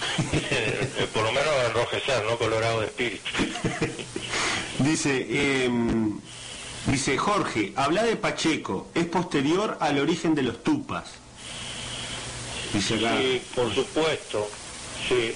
Eh, 0.51 1.07
por 1.13 1.23
lo 1.23 1.31
menos 1.31 1.53
enrojecer, 1.67 2.23
no 2.25 2.37
colorado 2.37 2.81
de 2.81 2.87
espíritu. 2.87 3.29
dice, 4.79 5.63
em, 5.65 6.19
dice 6.87 7.17
Jorge, 7.17 7.73
habla 7.75 8.03
de 8.03 8.15
Pacheco, 8.15 8.89
es 8.93 9.05
posterior 9.05 9.77
al 9.79 9.99
origen 9.99 10.35
de 10.35 10.43
los 10.43 10.63
tupas. 10.63 11.11
Dice 12.73 12.95
acá. 12.95 13.17
Sí, 13.17 13.41
por 13.55 13.73
supuesto, 13.73 14.49
sí. 15.07 15.33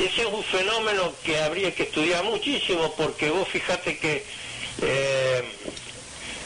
Ese 0.00 0.22
es 0.22 0.28
un 0.28 0.42
fenómeno 0.44 1.14
que 1.22 1.38
habría 1.40 1.74
que 1.74 1.82
estudiar 1.82 2.24
muchísimo 2.24 2.94
porque 2.96 3.28
vos 3.28 3.46
fijate 3.48 3.98
que 3.98 4.24
eh, 4.80 5.42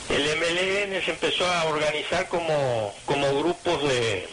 el 0.08 0.22
MLN 0.22 1.04
se 1.04 1.12
empezó 1.12 1.46
a 1.46 1.66
organizar 1.66 2.28
como, 2.28 2.92
como 3.06 3.32
grupos 3.38 3.80
de, 3.84 4.28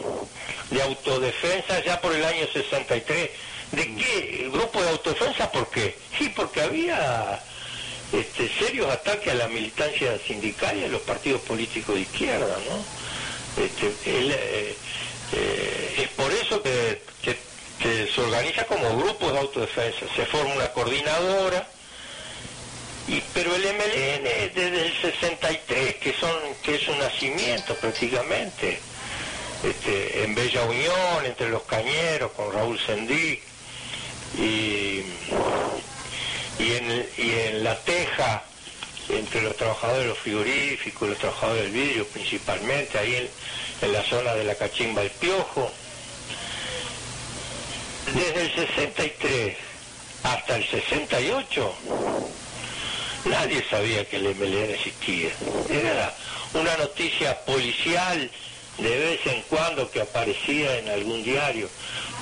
autodefensa 0.82 1.84
ya 1.84 2.00
por 2.00 2.12
el 2.12 2.24
año 2.24 2.48
63. 2.52 3.30
¿De 3.70 3.94
qué? 3.94 4.48
¿Grupo 4.52 4.82
de 4.82 4.90
autodefensa 4.90 5.52
por 5.52 5.70
qué? 5.70 5.96
Sí, 6.18 6.28
porque 6.34 6.60
había 6.60 7.44
este, 8.12 8.50
serios 8.58 8.90
ataques 8.90 9.32
a 9.32 9.36
la 9.36 9.46
militancia 9.46 10.18
sindical 10.26 10.76
y 10.78 10.84
a 10.84 10.88
los 10.88 11.02
partidos 11.02 11.42
políticos 11.42 11.94
de 11.94 12.00
izquierda, 12.00 12.58
¿no? 12.68 12.84
Este, 13.56 13.86
eh, 14.04 14.76
eh, 15.32 15.94
es 15.98 16.08
por 16.08 16.32
eso 16.32 16.60
que 16.60 17.02
se 17.82 18.20
organiza 18.20 18.64
como 18.64 18.96
grupos 18.96 19.32
de 19.32 19.38
autodefensa, 19.38 20.06
se 20.14 20.24
forma 20.26 20.54
una 20.54 20.68
coordinadora, 20.72 21.66
y, 23.08 23.20
pero 23.34 23.54
el 23.54 23.62
MLN 23.62 24.26
es 24.26 24.54
desde 24.54 24.86
el 24.86 25.02
63, 25.02 25.96
que, 25.96 26.12
son, 26.14 26.30
que 26.62 26.76
es 26.76 26.88
un 26.88 26.98
nacimiento 26.98 27.74
prácticamente, 27.74 28.78
este, 29.64 30.22
en 30.22 30.34
Bella 30.34 30.62
Unión, 30.64 31.24
entre 31.24 31.48
los 31.48 31.62
cañeros, 31.62 32.32
con 32.32 32.52
Raúl 32.52 32.78
Sendí, 32.78 33.40
y, 34.38 35.02
y, 36.58 36.72
en, 36.76 37.06
y 37.18 37.30
en 37.32 37.64
La 37.64 37.76
Teja, 37.80 38.44
entre 39.08 39.42
los 39.42 39.56
trabajadores 39.56 40.02
de 40.02 40.08
los 40.08 40.18
frigoríficos, 40.18 41.08
los 41.08 41.18
trabajadores 41.18 41.64
del 41.64 41.72
vidrio 41.72 42.06
principalmente, 42.06 42.98
ahí 42.98 43.16
en, 43.16 43.28
en 43.82 43.92
la 43.92 44.02
zona 44.04 44.34
de 44.34 44.44
la 44.44 44.54
Cachimba 44.54 45.02
el 45.02 45.10
Piojo, 45.10 45.72
desde 48.06 48.42
el 48.42 48.54
63 48.54 49.56
hasta 50.22 50.56
el 50.56 50.64
68, 50.68 51.74
nadie 53.26 53.64
sabía 53.68 54.04
que 54.08 54.16
el 54.16 54.34
MLN 54.34 54.70
existía. 54.70 55.30
Era 55.70 56.14
una 56.54 56.76
noticia 56.76 57.44
policial 57.44 58.30
de 58.78 58.98
vez 58.98 59.26
en 59.26 59.42
cuando 59.42 59.90
que 59.90 60.00
aparecía 60.00 60.78
en 60.78 60.88
algún 60.88 61.22
diario, 61.22 61.68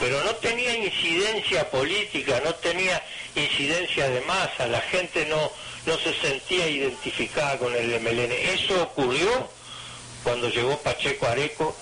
pero 0.00 0.22
no 0.24 0.34
tenía 0.36 0.76
incidencia 0.76 1.70
política, 1.70 2.40
no 2.44 2.54
tenía 2.56 3.02
incidencia 3.34 4.08
de 4.08 4.20
masa, 4.22 4.66
la 4.66 4.80
gente 4.80 5.26
no, 5.26 5.52
no 5.86 5.98
se 5.98 6.14
sentía 6.14 6.68
identificada 6.68 7.58
con 7.58 7.74
el 7.74 8.00
MLN. 8.00 8.32
Eso 8.32 8.82
ocurrió 8.82 9.48
cuando 10.22 10.48
llegó 10.48 10.78
Pacheco 10.78 11.26
Areco 11.26 11.76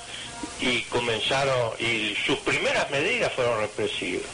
y 0.61 0.83
comenzaron, 0.83 1.73
y 1.79 2.16
sus 2.27 2.38
primeras 2.40 2.90
medidas 2.90 3.33
fueron 3.33 3.61
represivas. 3.61 4.27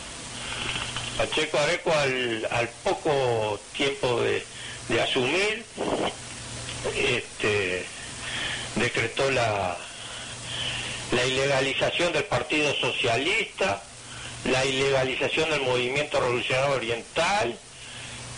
Pacheco 1.17 1.59
Areco 1.59 1.93
al, 1.93 2.49
al 2.51 2.69
poco 2.83 3.61
tiempo 3.77 4.21
de, 4.21 4.45
asumir, 5.01 5.65
este, 6.97 7.85
decretó 8.75 9.31
la, 9.31 9.77
la 11.13 11.25
ilegalización 11.25 12.13
del 12.13 12.25
Partido 12.25 12.75
Socialista, 12.75 13.83
la 14.45 14.65
ilegalización 14.65 15.51
del 15.51 15.63
Movimiento 15.63 16.21
Revolucionario 16.21 16.75
Oriental, 16.75 17.59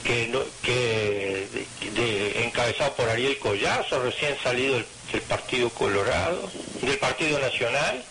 que, 0.07 0.31
que 0.63 1.49
de, 1.95 2.45
encabezado 2.45 2.95
por 2.95 3.09
Ariel 3.09 3.39
Collazo, 3.39 4.01
recién 4.03 4.37
salido 4.43 4.77
del 5.13 5.23
Partido 5.23 5.69
Colorado, 5.71 6.49
del 6.81 6.99
Partido 6.99 7.39
Nacional, 7.41 8.05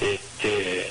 este, 0.00 0.90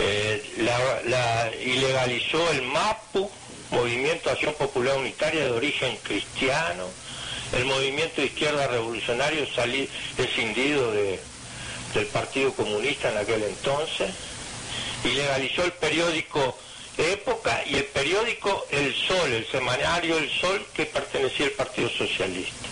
eh, 0.00 0.54
la, 0.58 1.50
ilegalizó 1.64 2.50
el 2.50 2.62
MAPU, 2.62 3.30
Movimiento 3.70 4.30
Acción 4.30 4.54
Popular 4.54 4.96
Unitaria 4.96 5.44
de 5.44 5.50
origen 5.50 5.96
cristiano, 6.02 6.84
el 7.52 7.64
movimiento 7.64 8.20
de 8.20 8.26
izquierda 8.26 8.66
revolucionario 8.66 9.46
salí, 9.54 9.88
escindido 10.16 10.92
de, 10.92 11.20
del 11.94 12.06
Partido 12.06 12.52
Comunista 12.54 13.10
en 13.10 13.18
aquel 13.18 13.42
entonces, 13.44 14.10
ilegalizó 15.04 15.64
el 15.64 15.72
periódico 15.72 16.58
Época 16.98 17.62
y 17.66 17.76
el 17.76 17.84
periódico 17.84 18.66
El 18.70 18.94
Sol, 18.94 19.32
el 19.32 19.46
semanario 19.46 20.18
El 20.18 20.30
Sol 20.30 20.66
que 20.74 20.86
pertenecía 20.86 21.46
al 21.46 21.52
Partido 21.52 21.88
Socialista. 21.88 22.66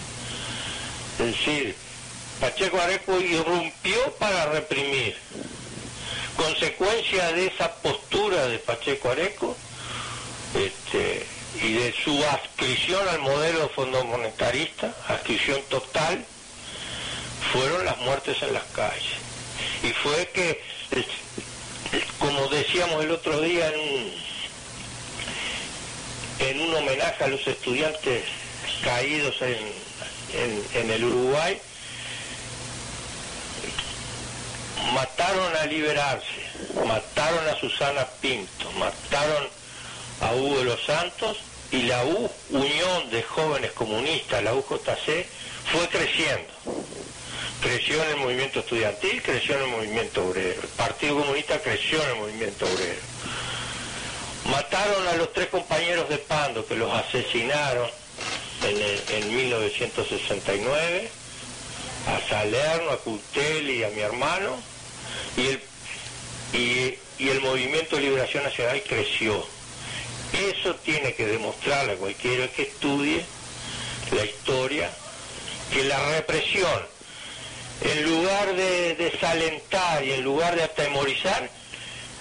Es 1.19 1.27
decir, 1.27 1.75
Pacheco 2.41 2.79
Areco 2.81 3.19
irrumpió 3.21 4.12
para 4.19 4.47
reprimir. 4.47 5.17
Consecuencia 6.37 7.33
de 7.33 7.47
esa 7.47 7.73
postura 7.77 8.47
de 8.49 8.59
Pacheco 8.59 9.11
Areco 9.11 9.57
este, 10.55 11.25
y 11.62 11.73
de 11.73 11.95
su 12.05 12.23
adscripción 12.25 13.09
al 13.09 13.21
modelo 13.21 13.69
fondo 13.71 14.05
monetarista, 14.05 14.95
adscripción 15.09 15.61
total, 15.71 16.25
fueron 17.53 17.85
las 17.85 17.97
muertes 17.99 18.43
en 18.43 18.53
las 18.53 18.65
calles. 18.75 19.15
Y 19.83 19.91
fue 19.93 20.29
que, 20.35 20.61
como 22.19 22.49
decíamos 22.49 23.05
el 23.05 23.11
otro 23.11 23.41
día 23.41 23.69
en 23.69 23.81
un, 23.81 24.13
en 26.41 26.61
un 26.61 26.75
homenaje 26.75 27.25
a 27.25 27.29
los 27.29 27.47
estudiantes 27.47 28.25
caídos 28.83 29.37
en, 29.43 29.57
en, 30.75 30.91
el 30.91 31.05
Uruguay, 31.05 31.59
mataron 34.93 35.57
a 35.57 35.67
liberarse, 35.67 36.27
mataron 36.87 37.49
a 37.49 37.57
Susana 37.59 38.07
Pinto, 38.21 38.71
mataron 38.73 39.49
a 40.21 40.35
Hugo 40.35 40.59
de 40.59 40.65
los 40.65 40.85
Santos 40.85 41.39
y 41.73 41.83
la 41.83 42.05
U, 42.05 42.31
Unión 42.51 43.11
de 43.11 43.23
Jóvenes 43.23 43.73
Comunistas, 43.73 44.43
la 44.43 44.55
UJC, 44.55 45.27
fue 45.73 45.89
creciendo. 45.91 46.53
Creció 47.67 48.00
en 48.00 48.10
el 48.10 48.17
movimiento 48.19 48.60
estudiantil, 48.60 49.21
creció 49.23 49.56
en 49.56 49.62
el 49.62 49.71
movimiento 49.71 50.25
obrero. 50.25 50.62
El 50.62 50.69
Partido 50.69 51.19
Comunista 51.19 51.58
creció 51.60 52.00
en 52.00 52.10
el 52.10 52.17
movimiento 52.17 52.64
obrero. 52.64 53.00
Mataron 54.52 55.08
a 55.08 55.14
los 55.14 55.33
tres 55.33 55.48
compañeros 55.48 56.08
de 56.08 56.19
Pando 56.19 56.64
que 56.64 56.77
los 56.77 56.92
asesinaron 56.92 57.90
en, 58.62 59.37
1969, 59.37 61.10
a 62.06 62.29
Salerno, 62.29 62.90
a 62.92 62.98
Cutel 62.98 63.69
y 63.69 63.83
a 63.83 63.88
mi 63.88 64.00
hermano, 64.00 64.56
y 65.37 65.46
el, 65.46 65.60
y, 66.52 66.98
y 67.19 67.29
el 67.31 67.40
movimiento 67.40 67.96
de 67.96 68.02
liberación 68.02 68.44
nacional 68.44 68.81
creció. 68.87 69.44
Eso 70.33 70.77
tiene 70.77 71.14
que 71.14 71.27
demostrarle 71.27 71.94
a 71.94 71.96
cualquiera 71.96 72.46
que 72.46 72.62
estudie 72.62 73.25
la 74.12 74.25
historia 74.25 74.88
que 75.73 75.83
la 75.85 75.98
represión, 76.10 76.96
en 77.83 78.02
lugar 78.04 78.54
de 78.54 78.94
desalentar 78.94 80.04
y 80.04 80.12
en 80.12 80.22
lugar 80.22 80.56
de 80.56 80.64
atemorizar, 80.64 81.48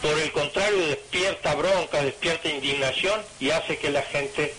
por 0.01 0.17
el 0.19 0.31
contrario 0.31 0.87
despierta 0.87 1.55
bronca, 1.55 2.03
despierta 2.03 2.49
indignación 2.49 3.21
y 3.39 3.49
hace 3.49 3.77
que 3.77 3.89
la 3.89 4.01
gente 4.03 4.53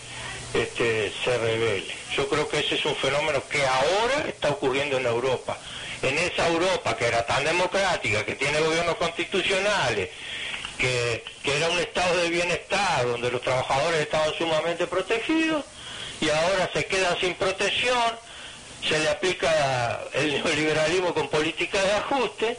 este, 0.53 1.11
se 1.23 1.37
revele. 1.37 1.93
Yo 2.15 2.27
creo 2.27 2.47
que 2.49 2.59
ese 2.59 2.75
es 2.75 2.85
un 2.85 2.95
fenómeno 2.95 3.41
que 3.49 3.65
ahora 3.65 4.27
está 4.27 4.49
ocurriendo 4.49 4.97
en 4.97 5.05
Europa. 5.05 5.57
En 6.01 6.17
esa 6.17 6.47
Europa 6.47 6.95
que 6.95 7.05
era 7.05 7.25
tan 7.25 7.43
democrática, 7.43 8.25
que 8.25 8.35
tiene 8.35 8.59
gobiernos 8.59 8.95
constitucionales, 8.95 10.09
que, 10.77 11.23
era 11.43 11.69
un 11.69 11.79
estado 11.79 12.17
de 12.17 12.29
bienestar 12.29 13.07
donde 13.07 13.31
los 13.31 13.41
trabajadores 13.41 14.01
estaban 14.01 14.33
sumamente 14.37 14.85
protegidos 14.85 15.63
y 16.21 16.29
ahora 16.29 16.69
se 16.73 16.85
quedan 16.85 17.17
sin 17.19 17.33
protección, 17.35 18.15
se 18.81 18.99
le 18.99 19.09
aplica 19.09 20.01
el 20.13 20.33
neoliberalismo 20.43 21.13
con 21.13 21.29
políticas 21.29 21.83
de 21.83 21.91
ajuste, 21.91 22.57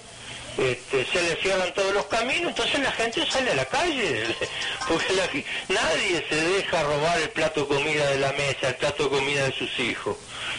este, 0.59 1.07
se 1.07 1.23
le 1.23 1.37
cierran 1.37 1.73
todos 1.73 1.95
los 1.95 2.07
caminos, 2.07 2.49
entonces 2.49 2.81
la 2.81 2.91
gente 2.91 3.25
sale 3.31 3.53
a 3.53 3.55
la 3.55 3.64
calle, 3.66 4.27
porque 4.89 5.45
nadie 5.69 6.25
se 6.29 6.35
deja 6.35 6.83
robar 6.83 7.21
el 7.21 7.31
plato 7.31 7.61
de 7.61 7.77
comida 7.77 8.11
de 8.11 8.19
la 8.19 8.33
mesa, 8.33 8.69
el 8.69 8.75
plato 8.75 9.05
de 9.05 9.11
comida 9.11 9.45
de 9.45 9.53
sus 9.53 9.79
hijos, 9.79 10.16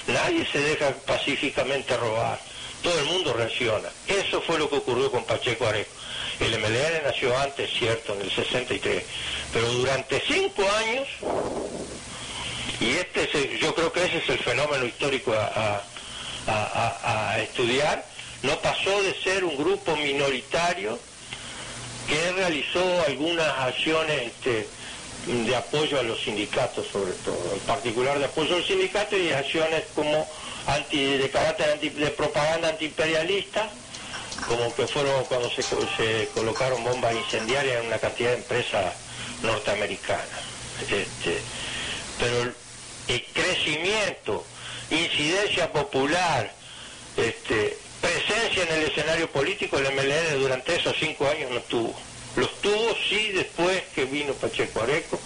nadie 0.07 0.45
se 0.49 0.59
deja 0.59 0.91
pacíficamente 1.05 1.97
robar, 1.97 2.39
todo 2.81 2.97
el 2.97 3.05
mundo 3.07 3.33
reacciona. 3.33 3.89
Eso 4.07 4.41
fue 4.41 4.57
lo 4.57 4.69
que 4.69 4.77
ocurrió 4.77 5.11
con 5.11 5.25
Pacheco 5.25 5.67
Areco. 5.67 5.91
El 6.39 6.57
MLN 6.57 7.03
nació 7.03 7.37
antes, 7.37 7.69
cierto, 7.69 8.15
en 8.15 8.21
el 8.21 8.31
63, 8.31 9.03
pero 9.51 9.67
durante 9.73 10.21
cinco 10.25 10.63
años, 10.77 11.07
y 12.79 12.91
este 12.91 13.57
yo 13.59 13.73
creo 13.75 13.91
que 13.91 14.05
ese 14.05 14.17
es 14.17 14.29
el 14.29 14.39
fenómeno 14.39 14.85
histórico 14.85 15.33
a, 15.33 15.81
estudiar, 17.39 18.03
no 18.41 18.57
pasó 18.59 19.01
de 19.03 19.13
ser 19.21 19.43
un 19.43 19.55
grupo 19.55 19.95
minoritario 19.95 20.99
que 22.07 22.31
realizó 22.31 23.03
algunas 23.07 23.47
acciones 23.59 24.23
este, 24.23 24.67
de 25.27 25.55
apoyo 25.55 25.99
a 25.99 26.03
los 26.03 26.19
sindicatos 26.21 26.87
sobre 26.91 27.13
todo, 27.13 27.53
en 27.53 27.59
particular 27.61 28.17
de 28.17 28.25
apoyo 28.25 28.55
a 28.55 28.57
los 28.59 28.67
sindicatos 28.67 29.19
y 29.19 29.31
acciones 29.31 29.83
como 29.93 30.27
anti, 30.67 31.17
de 31.17 31.29
carácter 31.29 31.79
de 31.79 32.09
propaganda 32.11 32.69
antiimperialista 32.69 33.69
como 34.47 34.73
que 34.75 34.87
fueron 34.87 35.25
cuando 35.25 35.49
se, 35.49 36.29
colocaron 36.33 36.83
bombas 36.83 37.13
incendiarias 37.13 37.81
en 37.81 37.87
una 37.87 37.97
cantidad 37.97 38.31
de 38.31 38.37
empresas 38.37 38.93
norteamericanas. 39.43 40.25
Este, 40.83 41.41
pero 42.19 42.53
el, 43.07 43.23
crecimiento, 43.33 44.45
incidencia 44.91 45.71
popular, 45.71 46.51
este, 47.17 47.77
presencia 48.01 48.63
en 48.63 48.73
el 48.73 48.83
escenario 48.89 49.31
político, 49.31 49.77
el 49.77 49.91
MLN 49.93 50.39
durante 50.39 50.75
esos 50.75 50.95
cinco 50.99 51.27
años 51.27 51.49
no 51.49 51.61
tuvo. 51.61 51.95
Los 52.35 52.61
tuvo 52.61 52.95
sí 53.09 53.31
después 53.31 53.81
que 53.95 54.05
vino 54.05 54.33
Pacheco 54.33 54.81
Areco, 54.81 55.19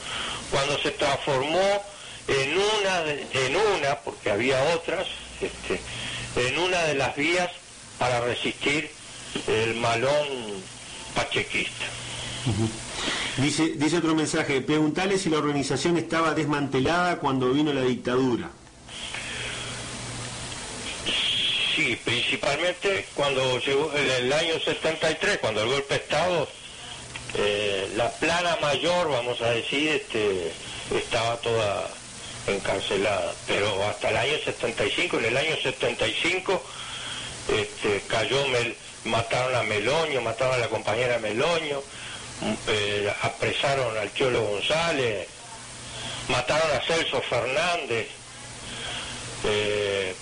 cuando 0.49 0.77
se 0.79 0.91
transformó 0.91 1.83
en 2.27 2.57
una, 2.57 3.11
en 3.33 3.55
una, 3.55 3.99
porque 3.99 4.31
había 4.31 4.63
otras, 4.75 5.07
este, 5.41 5.81
en 6.47 6.57
una 6.57 6.83
de 6.83 6.95
las 6.95 7.15
vías 7.15 7.49
para 7.99 8.21
resistir 8.21 8.89
el 9.47 9.75
malón 9.75 10.63
pachequista. 11.15 11.85
Dice, 13.37 13.73
dice 13.75 13.97
otro 13.97 14.15
mensaje, 14.15 14.61
preguntale 14.61 15.17
si 15.17 15.29
la 15.29 15.37
organización 15.37 15.97
estaba 15.97 16.33
desmantelada 16.33 17.17
cuando 17.17 17.51
vino 17.51 17.73
la 17.73 17.81
dictadura. 17.81 18.49
Sí, 21.75 21.97
principalmente 22.03 23.07
cuando 23.15 23.59
llegó 23.59 23.91
en 23.95 24.09
el 24.09 24.33
año 24.33 24.59
73, 24.59 25.39
cuando 25.39 25.63
el 25.63 25.69
golpe 25.69 25.95
de 25.95 25.99
Estado, 26.01 26.47
eh, 27.35 27.91
la 27.95 28.11
plana 28.11 28.57
mayor, 28.61 29.09
vamos 29.09 29.41
a 29.41 29.49
decir, 29.49 29.89
este, 29.89 30.51
estaba 30.95 31.37
toda 31.37 31.89
encarcelada. 32.45 33.33
Pero 33.47 33.83
hasta 33.87 34.09
el 34.09 34.17
año 34.17 34.37
75, 34.45 35.17
en 35.17 35.25
el 35.25 35.37
año 35.37 35.55
75, 35.63 36.63
este, 37.49 38.01
cayó 38.07 38.47
Mel, 38.49 38.75
mataron 39.05 39.55
a 39.55 39.63
Meloño, 39.63 40.21
mataron 40.21 40.55
a 40.55 40.57
la 40.59 40.67
compañera 40.67 41.17
Meloño, 41.17 41.81
eh, 42.67 43.13
apresaron 43.21 43.97
al 43.97 44.13
Cholo 44.13 44.41
González, 44.41 45.27
mataron 46.27 46.71
a 46.75 46.81
Celso 46.81 47.21
Fernández, 47.21 48.07
eh, 49.45 50.15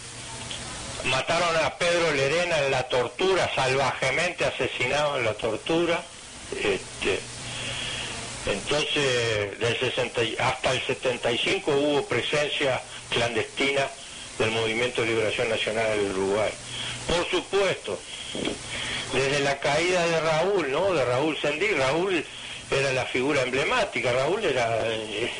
mataron 1.05 1.55
a 1.63 1.77
Pedro 1.77 2.11
Lerena 2.13 2.59
en 2.59 2.71
la 2.71 2.83
tortura, 2.87 3.49
salvajemente 3.55 4.45
asesinado 4.45 5.17
en 5.17 5.25
la 5.25 5.33
tortura. 5.33 6.03
Este, 6.51 7.19
entonces, 8.45 9.59
del 9.59 9.79
60, 9.79 10.21
hasta 10.39 10.71
el 10.71 10.81
75 10.81 11.71
hubo 11.71 12.05
presencia 12.07 12.81
clandestina 13.09 13.87
del 14.39 14.51
Movimiento 14.51 15.01
de 15.01 15.07
Liberación 15.07 15.49
Nacional 15.49 15.97
del 15.97 16.11
Uruguay. 16.11 16.51
Por 17.07 17.29
supuesto, 17.29 17.99
desde 19.13 19.39
la 19.41 19.59
caída 19.59 20.05
de 20.07 20.19
Raúl, 20.19 20.71
¿no? 20.71 20.93
De 20.93 21.05
Raúl 21.05 21.37
Sendí, 21.37 21.67
Raúl 21.67 22.23
era 22.71 22.93
la 22.93 23.05
figura 23.05 23.41
emblemática, 23.41 24.13
Raúl 24.13 24.43
era, 24.45 24.85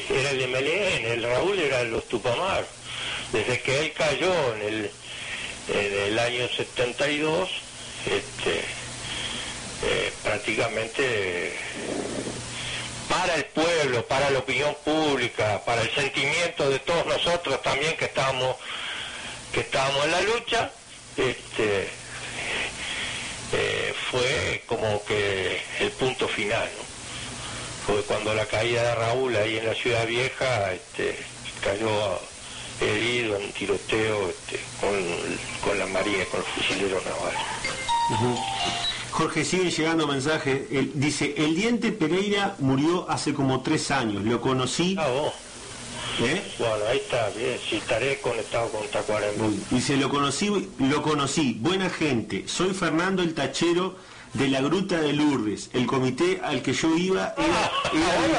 era 0.10 0.30
el 0.32 0.48
MLN, 0.50 1.06
el 1.06 1.24
Raúl 1.24 1.60
era 1.60 1.84
los 1.84 2.08
Tupamar. 2.08 2.66
Desde 3.32 3.62
que 3.62 3.80
él 3.80 3.94
cayó 3.94 4.56
en 4.56 4.62
el, 4.62 4.92
en 5.74 5.94
el 6.08 6.20
año 6.20 6.50
72, 6.50 7.50
este, 8.06 8.60
eh, 9.84 10.12
prácticamente 10.24 11.54
para 13.08 13.36
el 13.36 13.46
pueblo, 13.46 14.06
para 14.06 14.30
la 14.30 14.40
opinión 14.40 14.76
pública, 14.84 15.62
para 15.66 15.82
el 15.82 15.92
sentimiento 15.94 16.70
de 16.70 16.80
todos 16.80 17.06
nosotros 17.06 17.62
también 17.62 17.96
que 17.96 18.06
estábamos, 18.06 18.56
que 19.54 19.62
estábamos 19.62 20.06
en 20.06 20.12
la 20.12 20.22
lucha, 20.22 20.72
este, 21.16 21.90
eh, 23.54 23.94
fue 24.10 24.64
como 24.68 25.04
que 25.06 25.62
el 25.80 25.92
punto 25.92 26.28
final, 26.28 26.70
Fue 27.86 28.02
cuando 28.04 28.34
la 28.34 28.46
caída 28.46 28.84
de 28.84 28.96
Raúl 28.96 29.36
ahí 29.36 29.58
en 29.58 29.66
la 29.66 29.74
ciudad 29.74 30.06
vieja, 30.06 30.72
este, 30.72 31.18
cayó 31.62 32.20
herido 32.80 33.38
en 33.38 33.52
tiroteo 33.52 34.30
este, 34.30 34.60
con, 34.80 35.78
la 35.78 35.86
Marina, 35.88 36.24
con 36.26 36.40
el 36.40 36.46
fusilero 36.46 37.02
naval. 37.02 37.34
Jorge, 39.12 39.44
sigue 39.44 39.70
llegando 39.70 40.08
mensaje. 40.08 40.68
dice, 40.94 41.34
el 41.38 41.56
diente 41.56 41.92
Pereira 41.92 42.56
murió 42.60 43.10
hace 43.10 43.34
como 43.34 43.62
tres 43.62 43.92
años. 43.92 44.24
Lo 44.24 44.40
conocí. 44.42 44.96
Ah, 44.98 45.08
vos. 45.08 45.34
¿Eh? 46.20 46.42
Bueno, 46.60 46.86
ahí 46.90 46.98
está, 46.98 47.30
bien, 47.30 47.58
si 47.68 47.78
estaré 47.78 48.20
conectado 48.22 48.70
con 48.70 48.88
Tacuarembó. 48.88 49.50
Dice, 49.70 49.98
lo 49.98 50.10
conocí, 50.10 50.70
lo 50.78 51.02
conocí, 51.02 51.58
buena 51.60 51.90
gente, 51.90 52.48
soy 52.48 52.74
Fernando 52.74 53.24
el 53.24 53.34
Tachero 53.34 53.96
de 54.34 54.48
la 54.48 54.62
Gruta 54.62 55.00
de 55.00 55.14
Lourdes. 55.14 55.70
El 55.74 55.86
comité 55.86 56.40
al 56.44 56.62
que 56.62 56.74
yo 56.74 56.96
iba 56.96 57.34
era, 57.38 57.72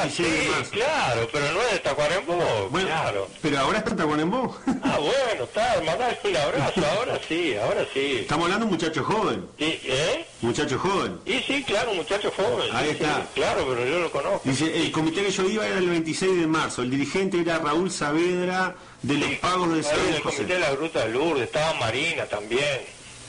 ah, 0.03 0.09
sí, 0.11 0.25
claro, 0.71 1.29
pero 1.33 1.53
no 1.53 1.61
es 1.63 1.73
de 1.73 1.79
Tacuarembó, 1.81 2.69
bueno, 2.71 2.89
claro. 2.89 3.29
Pero 3.41 3.59
ahora 3.59 3.79
está 3.79 3.97
Tacuarembó. 3.97 4.57
Ah, 4.85 4.99
bueno, 4.99 5.45
está, 5.45 5.81
mandale 5.85 6.19
un 6.25 6.37
abrazo, 6.37 6.83
ahora 6.99 7.21
sí, 7.29 7.55
ahora 7.57 7.87
sí. 7.93 8.19
Estamos 8.21 8.45
hablando 8.45 8.67
de 8.67 8.73
un 8.73 8.79
muchacho 8.79 9.05
joven. 9.05 9.47
¿Eh? 9.59 10.25
Muchacho 10.41 10.79
joven. 10.79 11.19
Y 11.25 11.39
sí, 11.41 11.63
claro, 11.63 11.95
muchacho 11.95 12.33
joven. 12.37 12.69
Ahí 12.75 12.91
está. 12.91 13.27
claro, 13.35 13.65
pero 13.69 13.87
yo 13.87 14.01
lo 14.01 14.11
conozco. 14.11 14.41
Dice, 14.45 14.83
el 14.83 14.91
comité 14.91 15.23
que 15.25 15.31
yo 15.31 15.49
iba 15.49 15.67
era 15.67 15.79
el 15.79 15.89
26 15.89 16.41
de 16.41 16.47
marzo. 16.47 16.83
El 16.83 16.91
dirigente 16.91 17.41
era 17.41 17.59
Raúl 17.59 17.91
Saavedra 17.91 18.75
de 19.03 19.15
los 19.15 19.31
pagos 19.37 19.75
de 19.75 19.83
San 19.83 19.99
El 20.09 20.23
comité 20.23 20.55
de 20.55 20.61
la 20.61 20.71
Gruta 20.73 21.07
de 21.07 21.13
Lourdes, 21.13 21.45
estaba 21.45 21.75
Marina 21.75 22.25
también. 22.27 22.81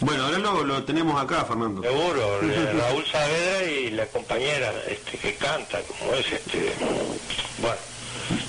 Bueno, 0.04 0.26
ahora 0.26 0.38
lo, 0.38 0.64
lo 0.64 0.84
tenemos 0.84 1.22
acá, 1.22 1.46
Fernando. 1.46 1.82
Seguro, 1.82 2.42
Raúl 2.78 3.06
Saavedra 3.06 3.64
y 3.72 3.90
la 3.92 4.06
compañera 4.08 4.74
este, 4.90 5.18
que 5.18 5.36
canta, 5.36 5.82
como 5.84 6.14
es 6.14 6.32
este. 6.32 6.74
Bueno. 7.60 7.78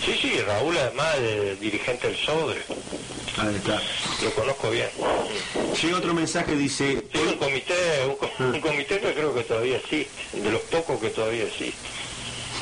Sí, 0.05 0.15
sí, 0.21 0.41
Raúl 0.47 0.77
además 0.79 1.17
es 1.17 1.61
dirigente 1.61 2.09
del 2.09 2.17
SODRE. 2.17 2.63
Ahí 3.39 3.55
está. 3.57 3.81
Lo 4.23 4.31
conozco 4.35 4.71
bien. 4.71 4.89
Llega 5.83 5.97
otro 5.99 6.15
mensaje, 6.15 6.55
dice... 6.55 7.05
Es 7.13 7.21
un 7.21 7.37
comité, 7.39 7.75
un, 8.09 8.17
co- 8.17 8.31
un 8.39 8.61
comité 8.61 9.01
que 9.01 9.13
creo 9.15 9.35
que 9.35 9.43
todavía 9.43 9.77
existe, 9.79 10.11
de 10.33 10.51
los 10.51 10.61
pocos 10.63 11.01
que 11.01 11.11
todavía 11.11 11.45
existe, 11.45 11.77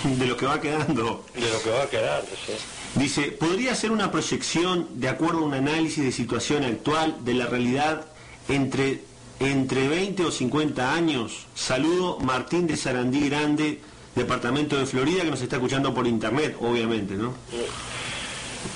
De 0.05 0.27
lo 0.27 0.37
que 0.37 0.47
va 0.47 0.61
quedando. 0.61 1.25
de 1.35 1.51
lo 1.51 1.63
que 1.63 1.71
va 1.71 1.89
quedando, 1.91 2.29
sí. 2.47 2.53
Dice, 2.95 3.33
¿podría 3.33 3.75
ser 3.75 3.91
una 3.91 4.11
proyección 4.11 4.89
de 5.01 5.09
acuerdo 5.09 5.39
a 5.39 5.43
un 5.43 5.55
análisis 5.55 6.03
de 6.05 6.13
situación 6.13 6.65
actual 6.65 7.17
de 7.25 7.35
la 7.35 7.47
realidad 7.47 8.07
entre, 8.49 9.01
entre 9.41 9.89
20 9.89 10.25
o 10.25 10.31
50 10.31 10.95
años? 10.95 11.47
Saludo, 11.55 12.19
Martín 12.21 12.67
de 12.67 12.77
Sarandí 12.77 13.29
Grande, 13.29 13.81
departamento 14.15 14.77
de 14.79 14.87
Florida, 14.87 15.23
que 15.25 15.31
nos 15.31 15.41
está 15.43 15.57
escuchando 15.57 15.95
por 15.95 16.07
internet, 16.07 16.57
obviamente, 16.61 17.15
¿no? 17.15 17.35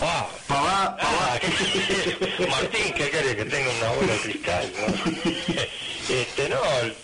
Ah, 0.01 0.27
Pavá, 0.49 0.97
ah, 1.01 1.39
¿qué- 1.41 2.47
Martín, 2.51 2.93
¿qué 2.97 3.09
quiere 3.09 3.37
que 3.37 3.45
tenga 3.45 3.71
una 3.79 3.91
bola 3.93 4.13
de 4.13 4.19
cristal? 4.21 4.73
no? 4.81 5.63
Este, 6.09 6.49
no, 6.49 6.57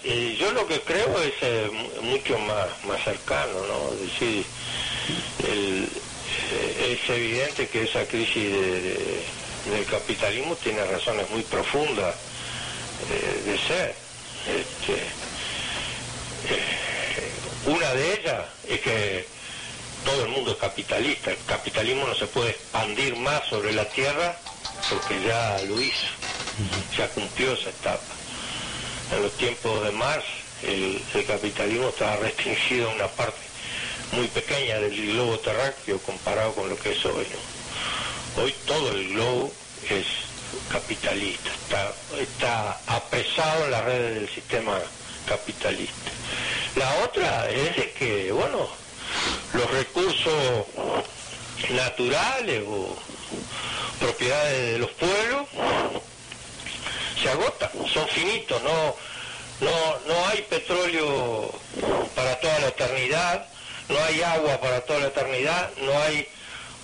eh, 0.05 0.37
yo 0.39 0.53
lo 0.53 0.65
que 0.69 0.81
creo 0.83 1.21
es 1.23 1.33
eh, 1.43 1.69
mu- 1.73 2.03
mucho 2.13 2.39
más, 2.39 2.69
más 2.87 3.03
cercano, 3.03 3.55
¿no? 3.67 3.93
Es 3.95 4.01
decir, 4.13 4.45
el- 5.45 5.89
eh, 6.53 6.99
es 7.03 7.11
evidente 7.11 7.67
que 7.67 7.83
esa 7.83 8.07
crisis 8.07 8.45
de- 8.53 8.81
de- 8.81 9.25
del 9.73 9.85
capitalismo 9.87 10.55
tiene 10.55 10.85
razones 10.85 11.29
muy 11.31 11.43
profundas 11.43 12.15
eh, 13.11 13.43
de 13.45 13.59
ser. 13.59 13.95
Este, 14.47 14.95
eh, 16.55 17.33
una 17.67 17.93
de 17.95 18.15
ellas 18.15 18.45
es 18.69 18.81
que 18.81 19.27
todo 20.05 20.25
el 20.25 20.31
mundo 20.31 20.53
es 20.53 20.57
capitalista. 20.57 21.31
El 21.31 21.39
capitalismo 21.47 22.07
no 22.07 22.15
se 22.15 22.27
puede 22.27 22.51
expandir 22.51 23.17
más 23.17 23.45
sobre 23.49 23.73
la 23.73 23.89
tierra 23.91 24.37
porque 24.91 25.23
ya 25.23 25.61
lo 25.69 25.81
hizo, 25.81 26.07
ya 26.97 27.09
cumplió 27.09 27.53
esa 27.53 27.71
etapa. 27.71 28.03
En 29.13 29.23
los 29.23 29.37
tiempos 29.37 29.85
de 29.85 29.93
Marx 29.93 30.25
el, 30.63 31.03
el 31.15 31.27
capitalismo 31.27 31.89
estaba 31.89 32.17
restringido 32.17 32.91
a 32.91 32.95
una 32.95 33.09
parte 33.09 33.41
muy 34.13 34.29
pequeña 34.29 34.79
del 34.79 35.13
globo 35.13 35.39
terráqueo 35.39 35.99
comparado 36.01 36.55
con 36.55 36.69
lo 36.69 36.79
que 36.79 36.93
es 36.93 37.05
hoy. 37.05 37.27
¿no? 37.31 38.43
Hoy 38.43 38.55
todo 38.67 38.93
el 38.93 39.09
globo 39.09 39.53
es 39.89 40.07
capitalista, 40.71 41.51
está, 41.51 41.93
está 42.19 42.81
apresado 42.87 43.65
en 43.65 43.71
las 43.71 43.85
redes 43.85 44.15
del 44.15 44.29
sistema 44.29 44.79
capitalista. 45.27 46.11
La 46.77 47.05
otra 47.05 47.51
es 47.51 47.93
que, 47.93 48.33
bueno, 48.33 48.69
los 49.53 49.71
recursos 49.71 50.67
naturales 51.71 52.63
o 52.67 52.97
propiedades 54.01 54.73
de 54.73 54.79
los 54.79 54.91
pueblos 54.93 55.47
se 57.23 57.29
agotan, 57.29 57.71
son 57.93 58.09
finitos, 58.09 58.63
no, 58.63 58.97
no, 59.61 59.99
no 60.07 60.29
hay 60.29 60.43
petróleo 60.43 61.53
para 62.17 62.41
toda 62.41 62.59
la 62.61 62.69
eternidad, 62.69 63.47
no 63.89 64.03
hay 64.05 64.23
agua 64.23 64.61
para 64.61 64.81
toda 64.81 65.01
la 65.01 65.07
eternidad, 65.09 65.71
no 65.83 65.99
hay 66.01 66.27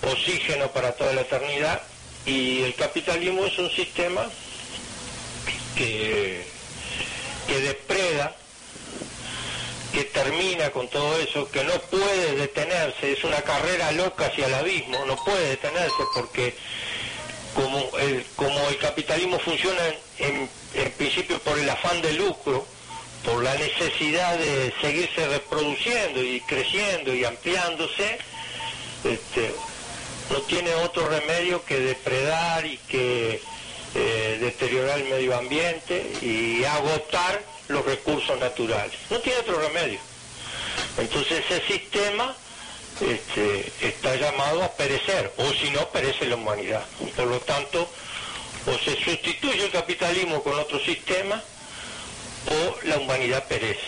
oxígeno 0.03 0.67
para 0.71 0.93
toda 0.93 1.13
la 1.13 1.21
eternidad 1.21 1.81
y 2.29 2.63
el 2.63 2.75
capitalismo 2.75 3.43
es 3.45 3.57
un 3.57 3.69
sistema 3.71 4.29
que, 5.75 6.43
que 7.47 7.59
depreda 7.59 8.35
que 9.93 10.03
termina 10.05 10.69
con 10.69 10.87
todo 10.89 11.17
eso, 11.17 11.49
que 11.49 11.63
no 11.63 11.73
puede 11.89 12.35
detenerse, 12.35 13.11
es 13.13 13.23
una 13.23 13.41
carrera 13.41 13.91
loca 13.93 14.27
hacia 14.27 14.45
el 14.45 14.53
abismo, 14.53 15.03
no 15.05 15.15
puede 15.23 15.49
detenerse 15.49 16.03
porque 16.13 16.55
como 17.55 17.97
el, 17.97 18.23
como 18.35 18.59
el 18.69 18.77
capitalismo 18.77 19.39
funciona 19.39 19.81
en, 20.19 20.49
en- 20.75 20.91
principio 20.91 21.39
por 21.39 21.57
el 21.57 21.67
afán 21.69 22.01
de 22.03 22.13
lucro, 22.13 22.67
por 23.23 23.43
la 23.43 23.55
necesidad 23.55 24.37
de 24.37 24.71
seguirse 24.81 25.27
reproduciendo 25.27 26.21
y 26.23 26.39
creciendo 26.41 27.15
y 27.15 27.23
ampliándose, 27.25 28.17
este, 29.03 29.55
no 30.29 30.41
tiene 30.41 30.73
otro 30.75 31.07
remedio 31.07 31.63
que 31.65 31.79
depredar 31.79 32.65
y 32.65 32.77
que 32.77 33.41
eh, 33.95 34.37
deteriorar 34.39 34.99
el 34.99 35.09
medio 35.09 35.35
ambiente 35.37 36.11
y 36.21 36.63
agotar 36.63 37.41
los 37.67 37.85
recursos 37.85 38.39
naturales. 38.39 38.97
No 39.09 39.19
tiene 39.19 39.39
otro 39.39 39.59
remedio. 39.59 39.99
Entonces 40.97 41.43
ese 41.49 41.65
sistema 41.65 42.35
este, 43.01 43.71
está 43.81 44.15
llamado 44.15 44.63
a 44.63 44.71
perecer, 44.73 45.31
o 45.37 45.51
si 45.53 45.69
no, 45.71 45.87
perece 45.89 46.25
la 46.27 46.35
humanidad. 46.35 46.85
Por 47.15 47.27
lo 47.27 47.39
tanto, 47.39 47.89
o 48.67 48.77
se 48.83 49.01
sustituye 49.03 49.65
el 49.65 49.71
capitalismo 49.71 50.43
con 50.43 50.53
otro 50.59 50.79
sistema, 50.79 51.41
o 52.47 52.87
la 52.87 52.97
humanidad 52.97 53.47
perece. 53.47 53.79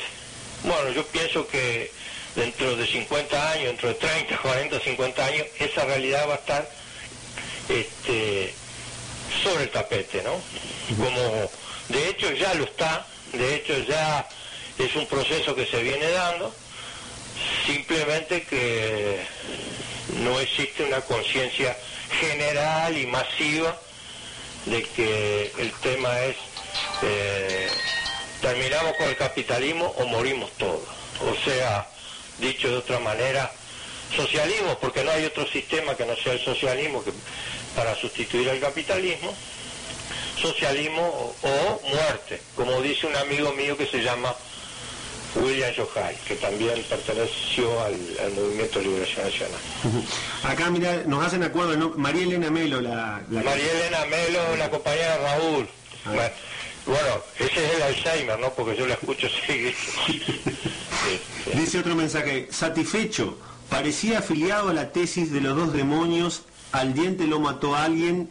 Bueno, 0.64 0.92
yo 0.92 1.06
pienso 1.08 1.48
que 1.48 1.92
dentro 2.36 2.76
de 2.76 2.88
50 2.88 3.52
años, 3.52 3.66
dentro 3.66 3.90
de 3.90 3.96
30, 3.96 4.38
40, 4.38 4.80
50 4.80 5.26
años, 5.26 5.48
esa 5.60 5.86
realidad 5.86 6.28
va 6.28 6.34
a 6.34 6.38
estar 6.38 6.70
este, 7.70 8.54
sobre 9.44 9.64
el 9.66 9.70
tapete, 9.70 10.22
¿no? 10.24 10.42
Como 10.98 11.50
de 11.90 12.10
hecho 12.10 12.32
ya 12.34 12.54
lo 12.54 12.64
está, 12.64 13.06
de 13.34 13.56
hecho 13.56 13.78
ya 13.84 14.28
es 14.78 14.96
un 14.96 15.08
proceso 15.08 15.56
que 15.56 15.66
se 15.66 15.82
viene 15.84 16.10
dando, 16.10 16.54
simplemente 17.66 18.44
que 18.44 19.22
no 20.20 20.40
existe 20.40 20.84
una 20.84 21.02
conciencia 21.02 21.76
general 22.20 22.98
y 22.98 23.06
masiva 23.08 23.78
de 24.66 24.84
que 24.84 25.52
el 25.58 25.72
tema 25.82 26.20
es 26.22 26.36
eh, 27.04 27.70
terminamos 28.42 28.96
con 28.98 29.08
el 29.08 29.18
capitalismo 29.18 29.86
o 29.98 30.06
morimos 30.08 30.52
todos. 30.58 30.88
O 31.22 31.36
sea, 31.46 31.88
dicho 32.42 32.68
de 32.70 32.78
otra 32.78 33.00
manera, 33.00 33.52
socialismo, 34.16 34.78
porque 34.82 35.04
no 35.04 35.12
hay 35.12 35.24
otro 35.26 35.48
sistema 35.48 35.96
que 35.96 36.06
no 36.06 36.16
sea 36.18 36.34
el 36.34 36.44
socialismo 36.44 37.04
que, 37.04 37.14
para 37.76 37.96
sustituir 37.96 38.50
al 38.50 38.60
capitalismo, 38.60 39.34
socialismo 40.42 41.02
o, 41.08 41.48
o 41.48 41.82
muerte, 41.88 42.42
como 42.56 42.82
dice 42.82 43.08
un 43.08 43.16
amigo 43.16 43.54
mío 43.54 43.78
que 43.78 43.86
se 43.86 44.00
llama 44.02 44.36
William 45.36 45.72
Yohai, 45.72 46.16
que 46.28 46.36
también 46.36 46.84
perteneció 46.90 47.82
al, 47.82 48.18
al 48.22 48.32
Movimiento 48.34 48.80
de 48.80 48.86
Liberación 48.86 49.26
Nacional. 49.26 49.60
Acá, 50.44 50.70
mira, 50.70 51.04
nos 51.06 51.26
hacen 51.26 51.44
acuerdo, 51.44 51.78
¿no? 51.78 51.94
María 51.96 52.24
Elena 52.24 52.50
Melo, 52.50 52.82
la... 52.82 53.22
la- 53.30 53.44
María 53.44 53.72
Elena 53.72 54.06
Melo, 54.06 54.56
la 54.58 54.70
compañera 54.70 55.18
de 55.18 55.24
Raúl. 55.24 55.70
Bueno, 56.84 57.24
ese 57.40 57.64
es 57.66 57.74
el 57.76 57.82
Alzheimer, 57.84 58.40
¿no? 58.40 58.54
Porque 58.56 58.76
yo 58.76 58.88
la 58.88 58.96
escucho 58.96 59.28
seguir. 59.48 59.78
Dice 61.54 61.80
otro 61.80 61.96
mensaje, 61.96 62.48
satisfecho, 62.52 63.38
parecía 63.70 64.20
afiliado 64.20 64.70
a 64.70 64.74
la 64.74 64.92
tesis 64.92 65.32
de 65.32 65.42
los 65.42 65.56
dos 65.56 65.74
demonios, 65.74 66.44
al 66.72 66.94
diente 66.94 67.28
lo 67.28 67.40
mató 67.40 67.76
alguien 67.76 68.30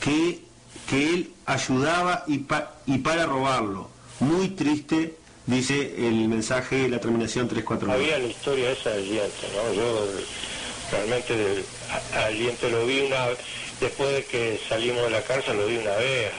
que, 0.00 0.40
que 0.88 1.10
él 1.10 1.30
ayudaba 1.46 2.24
y, 2.26 2.38
pa- 2.38 2.74
y 2.86 2.98
para 2.98 3.26
robarlo. 3.26 3.88
Muy 4.20 4.48
triste, 4.50 5.16
dice 5.46 5.94
el 6.08 6.28
mensaje, 6.28 6.88
la 6.88 7.00
terminación 7.00 7.48
349. 7.48 8.04
Había 8.14 8.18
la 8.24 8.30
historia 8.30 8.70
esa 8.70 8.90
del 8.90 9.04
diente, 9.08 9.46
¿no? 9.56 9.72
Yo 9.74 10.06
realmente 10.90 11.64
al 12.14 12.38
diente 12.38 12.70
lo 12.70 12.86
vi 12.86 13.00
una 13.00 13.26
después 13.80 14.10
de 14.12 14.24
que 14.24 14.60
salimos 14.68 15.02
de 15.04 15.10
la 15.10 15.22
cárcel 15.22 15.56
lo 15.56 15.66
vi 15.66 15.76
una 15.78 15.96
vez. 15.96 16.30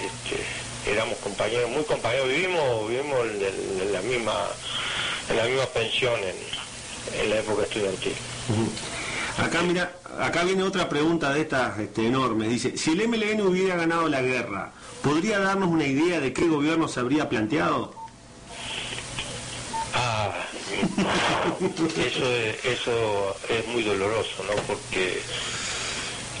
Este, 0.00 0.90
éramos 0.92 1.16
compañeros, 1.18 1.70
muy 1.70 1.82
compañeros, 1.84 2.28
vivimos, 2.28 2.88
vivimos 2.88 3.18
en 3.82 3.92
la 3.92 4.00
misma 4.02 4.32
en 5.30 5.36
la 5.36 5.44
misma 5.44 5.66
pensión 5.66 6.14
en, 6.20 7.20
en 7.22 7.30
la 7.30 7.38
época 7.38 7.62
estudiantil. 7.62 8.12
Acá 9.38 9.62
mira, 9.62 9.92
acá 10.18 10.44
viene 10.44 10.62
otra 10.62 10.88
pregunta 10.88 11.32
de 11.32 11.42
estas 11.42 11.78
este, 11.78 12.06
enormes. 12.06 12.48
Dice, 12.48 12.76
si 12.76 12.90
el 12.90 13.08
MLN 13.08 13.40
hubiera 13.42 13.76
ganado 13.76 14.08
la 14.08 14.20
guerra, 14.20 14.72
¿podría 15.02 15.38
darnos 15.38 15.68
una 15.68 15.86
idea 15.86 16.20
de 16.20 16.32
qué 16.32 16.46
gobierno 16.46 16.88
se 16.88 17.00
habría 17.00 17.28
planteado? 17.28 17.94
Ah, 19.94 20.32
eso 21.60 22.32
es, 22.32 22.64
eso 22.64 23.36
es 23.48 23.66
muy 23.68 23.82
doloroso, 23.82 24.44
¿no? 24.46 24.62
Porque 24.62 25.20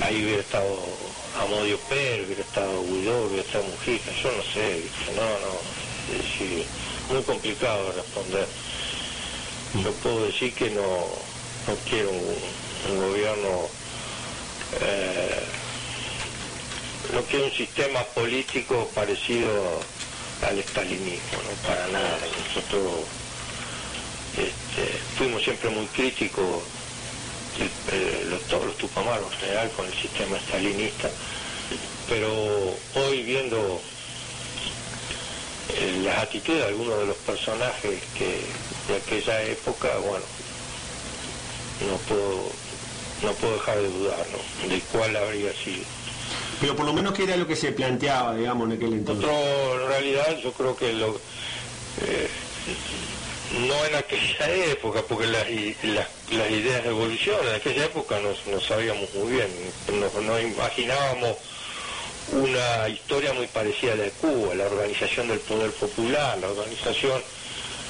ahí 0.00 0.24
hubiera 0.24 0.40
estado 0.40 0.78
Amodio 1.40 1.78
Pérez, 1.88 2.26
hubiera 2.26 2.42
estado 2.42 2.82
Guidó, 2.84 3.26
hubiera 3.26 3.42
estado 3.42 3.64
Mujica, 3.64 4.10
yo 4.22 4.32
no 4.32 4.42
sé, 4.42 4.82
no, 5.14 5.22
no, 5.22 6.14
es 6.14 6.22
decir, 6.22 6.66
muy 7.10 7.22
complicado 7.22 7.86
de 7.86 7.92
responder. 7.92 8.46
Yo 9.74 9.92
puedo 10.02 10.26
decir 10.26 10.52
que 10.54 10.70
no, 10.70 10.82
no 11.66 11.74
quiero 11.88 12.10
un, 12.10 12.36
un 12.90 12.98
gobierno, 12.98 13.68
eh, 14.80 15.42
no 17.14 17.22
quiero 17.22 17.46
un 17.46 17.52
sistema 17.52 18.02
político 18.14 18.90
parecido 18.94 19.80
al 20.46 20.58
estalinismo, 20.58 21.38
no 21.44 21.68
para 21.68 21.86
nada. 21.88 22.18
Nosotros 22.48 23.04
este, 24.36 24.98
fuimos 25.16 25.42
siempre 25.42 25.70
muy 25.70 25.86
críticos 25.86 26.62
todos 28.50 28.66
los 28.66 28.76
tupamaros 28.78 29.32
en 29.34 29.38
general 29.40 29.70
con 29.76 29.86
el 29.86 29.94
sistema 29.94 30.36
stalinista, 30.40 31.08
pero 32.08 32.32
hoy 32.96 33.22
viendo 33.22 33.80
eh, 35.68 36.00
las 36.04 36.18
actitudes 36.18 36.62
de 36.62 36.68
algunos 36.68 36.98
de 36.98 37.06
los 37.06 37.16
personajes 37.18 38.02
que 38.18 38.40
de 38.90 38.96
aquella 38.96 39.42
época, 39.44 39.88
bueno, 39.98 40.24
no 41.88 41.96
puedo, 42.08 42.50
no 43.22 43.32
puedo 43.34 43.54
dejar 43.54 43.78
de 43.78 43.88
dudar, 43.88 44.26
¿no? 44.32 44.68
De 44.68 44.80
cuál 44.92 45.16
habría 45.16 45.52
sido. 45.52 45.84
Pero 46.60 46.76
por 46.76 46.84
lo 46.84 46.92
menos 46.92 47.14
que 47.14 47.22
era 47.22 47.36
lo 47.36 47.46
que 47.46 47.56
se 47.56 47.72
planteaba, 47.72 48.34
digamos, 48.34 48.68
en 48.68 48.76
aquel 48.76 48.92
entonces. 48.92 49.24
Otro, 49.24 49.82
en 49.82 49.88
realidad 49.88 50.38
yo 50.42 50.52
creo 50.52 50.76
que 50.76 50.92
lo, 50.92 51.18
eh, 52.02 52.28
no 53.66 53.84
en 53.86 53.94
aquella 53.96 54.54
época, 54.72 55.02
porque 55.08 55.26
las, 55.26 55.46
las, 56.30 56.50
ideas 56.50 56.84
de 56.84 56.90
evolución 56.90 57.36
en 57.48 57.54
aquella 57.54 57.84
época 57.86 58.18
no, 58.20 58.60
sabíamos 58.60 59.12
muy 59.14 59.32
bien, 59.32 59.48
nos, 59.98 60.42
imaginábamos 60.42 61.36
una 62.32 62.88
historia 62.88 63.32
muy 63.32 63.46
parecida 63.48 63.94
a 63.94 63.96
la 63.96 64.04
de 64.04 64.10
Cuba, 64.10 64.54
la 64.54 64.66
organización 64.66 65.28
del 65.28 65.40
poder 65.40 65.72
popular, 65.72 66.38
la 66.38 66.48
organización 66.48 67.20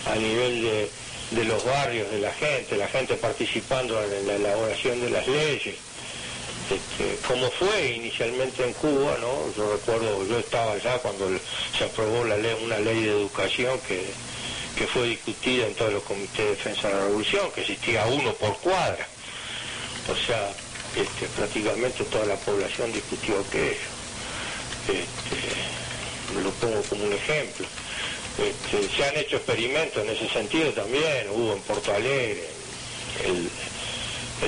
a 0.07 0.15
nivel 0.17 0.63
de, 0.63 0.91
de 1.31 1.45
los 1.45 1.65
barrios, 1.65 2.11
de 2.11 2.19
la 2.19 2.33
gente, 2.33 2.77
la 2.77 2.89
gente 2.89 3.15
participando 3.17 4.03
en 4.03 4.27
la 4.27 4.35
elaboración 4.35 5.01
de 5.01 5.11
las 5.11 5.27
leyes. 5.27 5.77
Este, 6.71 7.17
como 7.27 7.51
fue 7.51 7.95
inicialmente 7.97 8.65
en 8.65 8.73
Cuba, 8.75 9.17
¿no? 9.21 9.53
Yo 9.57 9.73
recuerdo, 9.73 10.25
yo 10.27 10.39
estaba 10.39 10.73
allá 10.73 10.99
cuando 10.99 11.29
se 11.77 11.85
aprobó 11.85 12.25
la 12.25 12.37
ley, 12.37 12.57
una 12.63 12.79
ley 12.79 13.03
de 13.03 13.11
educación 13.11 13.79
que 13.89 14.05
que 14.77 14.87
fue 14.87 15.09
discutida 15.09 15.67
en 15.67 15.75
todos 15.75 15.93
los 15.93 16.03
comités 16.05 16.39
de 16.39 16.51
defensa 16.51 16.89
de 16.89 16.95
la 16.95 17.01
revolución, 17.03 17.51
que 17.53 17.61
existía 17.61 18.07
uno 18.07 18.33
por 18.35 18.57
cuadra. 18.59 19.07
O 20.09 20.27
sea, 20.27 20.51
este, 20.97 21.27
prácticamente 21.37 22.05
toda 22.05 22.25
la 22.27 22.37
población 22.37 22.93
discutió 22.93 23.39
aquello. 23.41 23.89
Este, 24.89 26.41
lo 26.43 26.51
pongo 26.53 26.83
como 26.85 27.05
un 27.05 27.13
ejemplo. 27.13 27.67
Este, 28.41 28.89
se 28.97 29.05
han 29.05 29.17
hecho 29.19 29.37
experimentos 29.37 30.03
en 30.03 30.11
ese 30.11 30.27
sentido 30.31 30.73
también, 30.73 31.29
hubo 31.31 31.53
en 31.53 31.61
Porto 31.61 31.95
Alegre 31.95 32.49
el, 33.27 33.51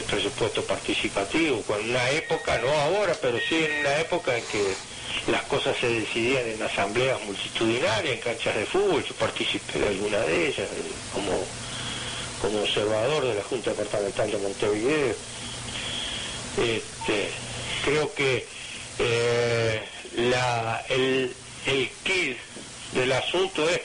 presupuesto 0.04 0.64
participativo, 0.64 1.62
en 1.78 1.90
una 1.90 2.10
época, 2.10 2.58
no 2.58 2.70
ahora, 2.70 3.14
pero 3.20 3.38
sí 3.46 3.62
en 3.62 3.80
una 3.80 4.00
época 4.00 4.34
en 4.34 4.42
que 4.44 4.74
las 5.30 5.42
cosas 5.42 5.76
se 5.78 5.88
decidían 5.88 6.46
en 6.46 6.62
asambleas 6.62 7.22
multitudinarias, 7.24 8.14
en 8.14 8.20
canchas 8.20 8.56
de 8.56 8.64
fútbol, 8.64 9.04
yo 9.04 9.14
participé 9.16 9.78
de 9.78 9.88
alguna 9.88 10.20
de 10.20 10.48
ellas 10.48 10.68
como, 11.12 11.32
como 12.40 12.62
observador 12.62 13.26
de 13.26 13.34
la 13.34 13.42
Junta 13.42 13.70
Departamental 13.70 14.30
de 14.30 14.38
Montevideo. 14.38 15.14
Este, 16.56 17.28
creo 17.84 18.14
que 18.14 18.46
eh, 18.98 19.82
la, 20.16 20.82
el, 20.88 21.34
el 21.66 21.90
del 22.92 23.12
asunto 23.12 23.68
es 23.68 23.80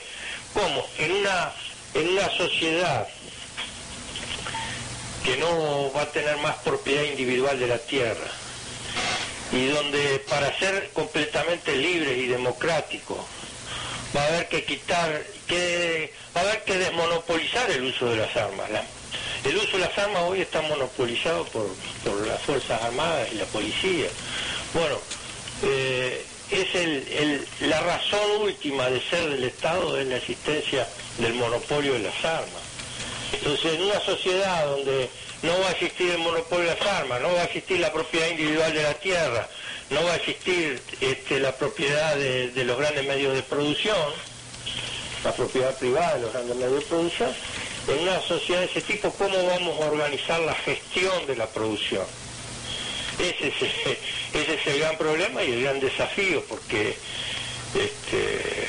cómo 0.54 0.86
en 0.98 1.12
una, 1.12 1.52
en 1.94 2.08
una 2.08 2.30
sociedad 2.30 3.06
que 5.24 5.36
no 5.36 5.92
va 5.92 6.02
a 6.02 6.12
tener 6.12 6.36
más 6.38 6.56
propiedad 6.56 7.02
individual 7.02 7.58
de 7.58 7.66
la 7.66 7.78
tierra, 7.78 8.28
y 9.52 9.66
donde 9.66 10.24
para 10.28 10.56
ser 10.58 10.90
completamente 10.92 11.76
libres 11.76 12.18
y 12.18 12.26
democráticos 12.26 13.18
va 14.16 14.22
a 14.22 14.26
haber 14.26 14.48
que 14.48 14.64
quitar, 14.64 15.24
que, 15.46 16.12
va 16.34 16.40
a 16.40 16.44
haber 16.44 16.64
que 16.64 16.78
desmonopolizar 16.78 17.70
el 17.70 17.84
uso 17.84 18.10
de 18.10 18.16
las 18.16 18.36
armas. 18.36 18.70
el 19.44 19.56
uso 19.56 19.72
de 19.72 19.80
las 19.80 19.98
armas 19.98 20.22
hoy 20.22 20.40
está 20.40 20.62
monopolizado 20.62 21.44
por, 21.46 21.68
las 22.26 22.40
Fuerzas 22.42 22.82
Armadas 22.82 23.28
y 23.32 23.36
la 23.36 23.44
policía. 23.46 24.08
Bueno, 24.72 24.98
eh, 25.62 26.24
es 26.50 26.74
el, 26.74 27.46
la 27.60 27.80
razón 27.80 28.42
última 28.42 28.88
de 28.88 29.00
ser 29.00 29.28
del 29.30 29.44
Estado 29.44 29.98
es 29.98 30.06
la 30.06 30.16
existencia 30.16 30.86
del 31.18 31.34
monopolio 31.34 31.92
de 31.94 32.00
las 32.00 32.24
armas. 32.24 32.62
Entonces, 33.32 33.74
en 33.74 33.82
una 33.82 34.00
sociedad 34.00 34.66
donde 34.66 35.10
no 35.42 35.58
va 35.60 35.68
a 35.68 35.72
existir 35.72 36.10
el 36.10 36.18
monopolio 36.18 36.70
de 36.70 36.76
las 36.76 36.86
armas, 36.86 37.20
no 37.20 37.32
va 37.32 37.42
a 37.42 37.44
existir 37.44 37.78
la 37.78 37.92
propiedad 37.92 38.28
individual 38.28 38.72
de 38.72 38.82
la 38.82 38.94
tierra, 38.94 39.48
no 39.90 40.02
va 40.04 40.12
a 40.12 40.16
existir 40.16 40.80
este, 41.00 41.40
la 41.40 41.52
propiedad 41.52 42.16
de, 42.16 42.64
los 42.64 42.78
grandes 42.78 43.06
medios 43.06 43.34
de 43.34 43.42
producción, 43.42 43.96
la 45.24 45.32
propiedad 45.32 45.76
privada 45.78 46.14
de 46.14 46.22
los 46.22 46.32
grandes 46.32 46.56
medios 46.56 46.80
de 46.80 46.86
producción, 46.86 47.30
en 47.88 47.98
una 48.00 48.20
sociedad 48.20 48.60
de 48.60 48.66
ese 48.66 48.80
tipo, 48.82 49.10
¿cómo 49.12 49.46
vamos 49.46 49.80
a 49.80 49.86
organizar 49.86 50.40
la 50.40 50.54
gestión 50.54 51.26
de 51.26 51.36
la 51.36 51.46
producción? 51.46 52.04
Ese 53.18 53.48
es, 53.48 54.66
el 54.66 54.78
gran 54.78 54.96
problema 54.96 55.42
y 55.42 55.52
el 55.52 55.62
gran 55.62 55.80
desafío, 55.80 56.44
porque 56.44 56.96
este, 57.74 58.66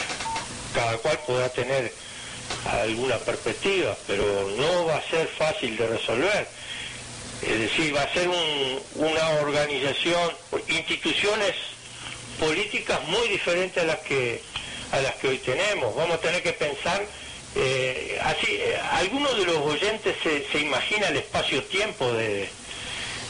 cada 0.73 0.97
cual 0.97 1.19
podrá 1.27 1.49
tener 1.49 1.93
alguna 2.65 3.17
perspectiva, 3.19 3.95
pero 4.07 4.49
no 4.57 4.85
va 4.85 4.97
a 4.97 5.09
ser 5.09 5.27
fácil 5.27 5.77
de 5.77 5.87
resolver. 5.87 6.47
Es 7.43 7.59
decir, 7.59 7.95
va 7.95 8.01
a 8.01 8.13
ser 8.13 8.27
una 8.95 9.29
organización, 9.41 10.31
instituciones 10.67 11.55
políticas 12.39 13.01
muy 13.07 13.27
diferentes 13.29 13.81
a 13.83 13.85
las 13.85 13.99
que 13.99 14.41
a 14.91 14.99
las 15.01 15.13
que 15.15 15.27
hoy 15.27 15.37
tenemos. 15.37 15.95
Vamos 15.95 16.15
a 16.15 16.19
tener 16.19 16.41
que 16.41 16.53
pensar 16.53 17.05
eh, 17.55 18.19
así. 18.23 18.47
Eh, 18.49 18.77
algunos 18.91 19.37
de 19.37 19.45
los 19.45 19.57
oyentes 19.57 20.15
se, 20.23 20.47
se 20.51 20.59
imagina 20.59 21.07
el 21.09 21.17
espacio-tiempo 21.17 22.11
de, 22.13 22.49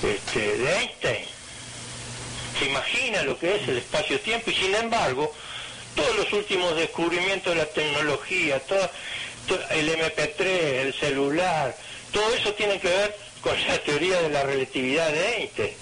este, 0.03 0.57
de 0.57 0.75
Einstein. 0.77 1.25
Se 2.57 2.65
imagina 2.65 3.23
lo 3.23 3.37
que 3.37 3.55
es 3.55 3.67
el 3.67 3.77
espacio-tiempo 3.77 4.51
y 4.51 4.55
sin 4.55 4.75
embargo 4.75 5.33
todos 5.95 6.15
los 6.15 6.33
últimos 6.33 6.75
descubrimientos 6.75 7.53
de 7.53 7.59
la 7.59 7.65
tecnología, 7.65 8.59
todo, 8.59 8.89
el 9.71 9.89
MP3, 9.89 10.41
el 10.41 10.93
celular, 10.93 11.75
todo 12.11 12.33
eso 12.33 12.53
tiene 12.53 12.79
que 12.79 12.87
ver 12.87 13.15
con 13.41 13.55
la 13.67 13.77
teoría 13.79 14.21
de 14.21 14.29
la 14.29 14.43
relatividad 14.43 15.11
de 15.11 15.35
Einstein. 15.37 15.73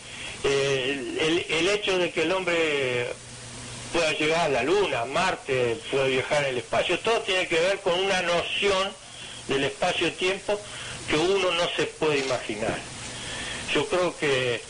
el, 0.43 1.70
hecho 1.70 1.97
de 1.97 2.11
que 2.11 2.24
el 2.24 2.32
hombre 2.32 3.07
pueda 3.91 4.11
llegar 4.13 4.41
a 4.41 4.49
la 4.49 4.63
Luna, 4.63 5.01
a 5.01 5.05
Marte, 5.05 5.78
pueda 5.91 6.05
viajar 6.05 6.43
en 6.43 6.49
el 6.49 6.57
espacio, 6.59 6.99
todo 6.99 7.20
tiene 7.22 7.47
que 7.47 7.59
ver 7.59 7.80
con 7.80 7.93
una 7.99 8.22
noción 8.22 8.91
del 9.47 9.63
espacio-tiempo 9.65 10.59
que 11.09 11.18
uno 11.18 11.51
no 11.51 11.70
se 11.76 11.86
puede 11.86 12.20
imaginar. 12.20 12.78
Yo 13.74 13.86
creo 13.88 14.18
que 14.18 14.61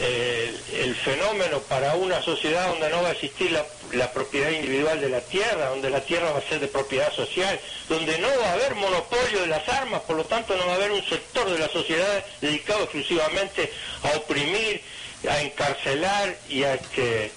el 0.00 0.94
fenómeno 0.94 1.60
para 1.60 1.94
una 1.94 2.20
sociedad 2.22 2.68
donde 2.68 2.90
no 2.90 3.02
va 3.02 3.08
a 3.08 3.12
existir 3.12 3.50
la, 3.50 4.12
propiedad 4.12 4.50
individual 4.50 5.00
de 5.00 5.08
la 5.08 5.20
tierra, 5.20 5.68
donde 5.68 5.90
la 5.90 6.00
tierra 6.00 6.32
va 6.32 6.38
a 6.38 6.48
ser 6.48 6.60
de 6.60 6.68
propiedad 6.68 7.12
social, 7.12 7.58
donde 7.88 8.18
no 8.18 8.28
va 8.40 8.50
a 8.50 8.52
haber 8.52 8.74
monopolio 8.74 9.40
de 9.40 9.46
las 9.46 9.66
armas, 9.68 10.02
por 10.02 10.16
lo 10.16 10.24
tanto 10.24 10.56
no 10.56 10.66
va 10.66 10.72
a 10.72 10.76
haber 10.76 10.92
un 10.92 11.04
sector 11.04 11.50
de 11.50 11.58
la 11.58 11.68
sociedad 11.68 12.24
dedicado 12.40 12.82
exclusivamente 12.82 13.72
a 14.02 14.16
oprimir, 14.16 14.82
a 15.28 15.40
encarcelar 15.40 16.36
y 16.48 16.64
a, 16.64 16.74
este, 16.74 17.32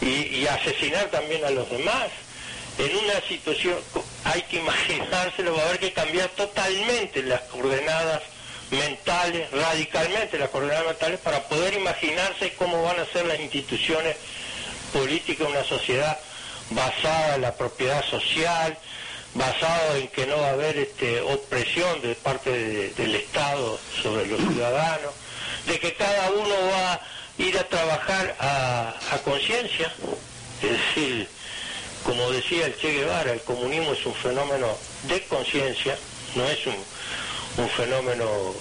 y, 0.00 0.46
asesinar 0.46 1.10
también 1.10 1.44
a 1.44 1.50
los 1.50 1.68
demás. 1.70 2.08
En 2.78 2.94
una 2.96 3.20
situación, 3.26 3.76
hay 4.24 4.42
que 4.42 4.58
imaginárselo, 4.58 5.56
va 5.56 5.62
a 5.62 5.66
haber 5.66 5.80
que 5.80 5.92
cambiar 5.92 6.28
totalmente 6.30 7.22
las 7.22 7.40
coordenadas 7.42 8.22
mentales, 8.70 9.50
radicalmente 9.50 10.38
las 10.38 10.50
coordenadas 10.50 10.86
mentales, 10.86 11.20
para 11.20 11.42
poder 11.48 11.74
imaginarse 11.74 12.54
cómo 12.54 12.82
van 12.82 12.98
a 13.00 13.06
ser 13.06 13.26
las 13.26 13.38
instituciones 13.40 14.16
políticas 14.92 15.46
de 15.46 15.52
una 15.52 15.64
sociedad 15.64 16.18
basada 16.70 17.36
en 17.36 17.42
la 17.42 17.54
propiedad 17.54 18.04
social, 18.04 18.76
basado 19.34 19.96
en 19.96 20.08
que 20.08 20.26
no 20.26 20.38
va 20.38 20.48
a 20.48 20.52
haber 20.52 20.78
este, 20.78 21.20
opresión 21.20 22.00
de 22.02 22.14
parte 22.14 22.90
del 22.90 23.14
Estado 23.14 23.78
sobre 24.02 24.26
los 24.26 24.40
ciudadanos, 24.40 25.12
de 25.66 25.78
que 25.78 25.94
cada 25.94 26.30
uno 26.30 26.54
va 26.72 26.92
a 26.94 27.00
ir 27.38 27.58
a 27.58 27.68
trabajar 27.68 28.36
a, 28.40 28.94
a 29.12 29.18
conciencia, 29.18 29.92
es 30.62 30.70
decir, 30.70 31.28
como 32.04 32.30
decía 32.30 32.66
el 32.66 32.78
Che 32.78 32.92
Guevara, 32.92 33.32
el 33.32 33.40
comunismo 33.42 33.92
es 33.92 34.06
un 34.06 34.14
fenómeno 34.14 34.68
de 35.08 35.22
conciencia, 35.24 35.98
no 36.34 36.44
es 36.46 36.66
un 36.66 36.76
un 37.56 37.68
fenómeno 37.70 38.54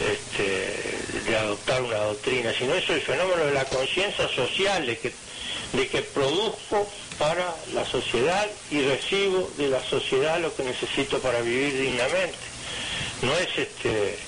este, 0.00 1.20
de 1.24 1.36
adoptar 1.36 1.82
una 1.82 1.98
doctrina, 1.98 2.52
sino 2.58 2.74
es 2.74 2.88
el 2.90 3.00
fenómeno 3.00 3.46
de 3.46 3.52
la 3.52 3.64
conciencia 3.64 4.28
social, 4.28 4.86
de 4.86 4.98
que, 4.98 5.12
de 5.72 5.88
que 5.88 6.02
produzco 6.02 6.88
para 7.18 7.54
la 7.72 7.84
sociedad 7.86 8.46
y 8.70 8.82
recibo 8.82 9.50
de 9.56 9.68
la 9.68 9.82
sociedad 9.84 10.40
lo 10.40 10.54
que 10.54 10.64
necesito 10.64 11.20
para 11.20 11.40
vivir 11.40 11.80
dignamente. 11.80 12.36
No 13.22 13.32
es 13.38 13.48
este, 13.56 14.18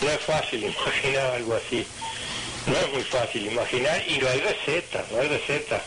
no 0.00 0.10
es 0.10 0.20
fácil 0.20 0.64
imaginar 0.64 1.34
algo 1.34 1.54
así. 1.54 1.86
No 2.66 2.76
es 2.76 2.92
muy 2.92 3.02
fácil 3.04 3.46
imaginar 3.46 4.02
y 4.08 4.18
no 4.18 4.28
hay 4.28 4.40
receta, 4.40 5.04
no 5.10 5.20
hay 5.20 5.28
receta. 5.28 5.82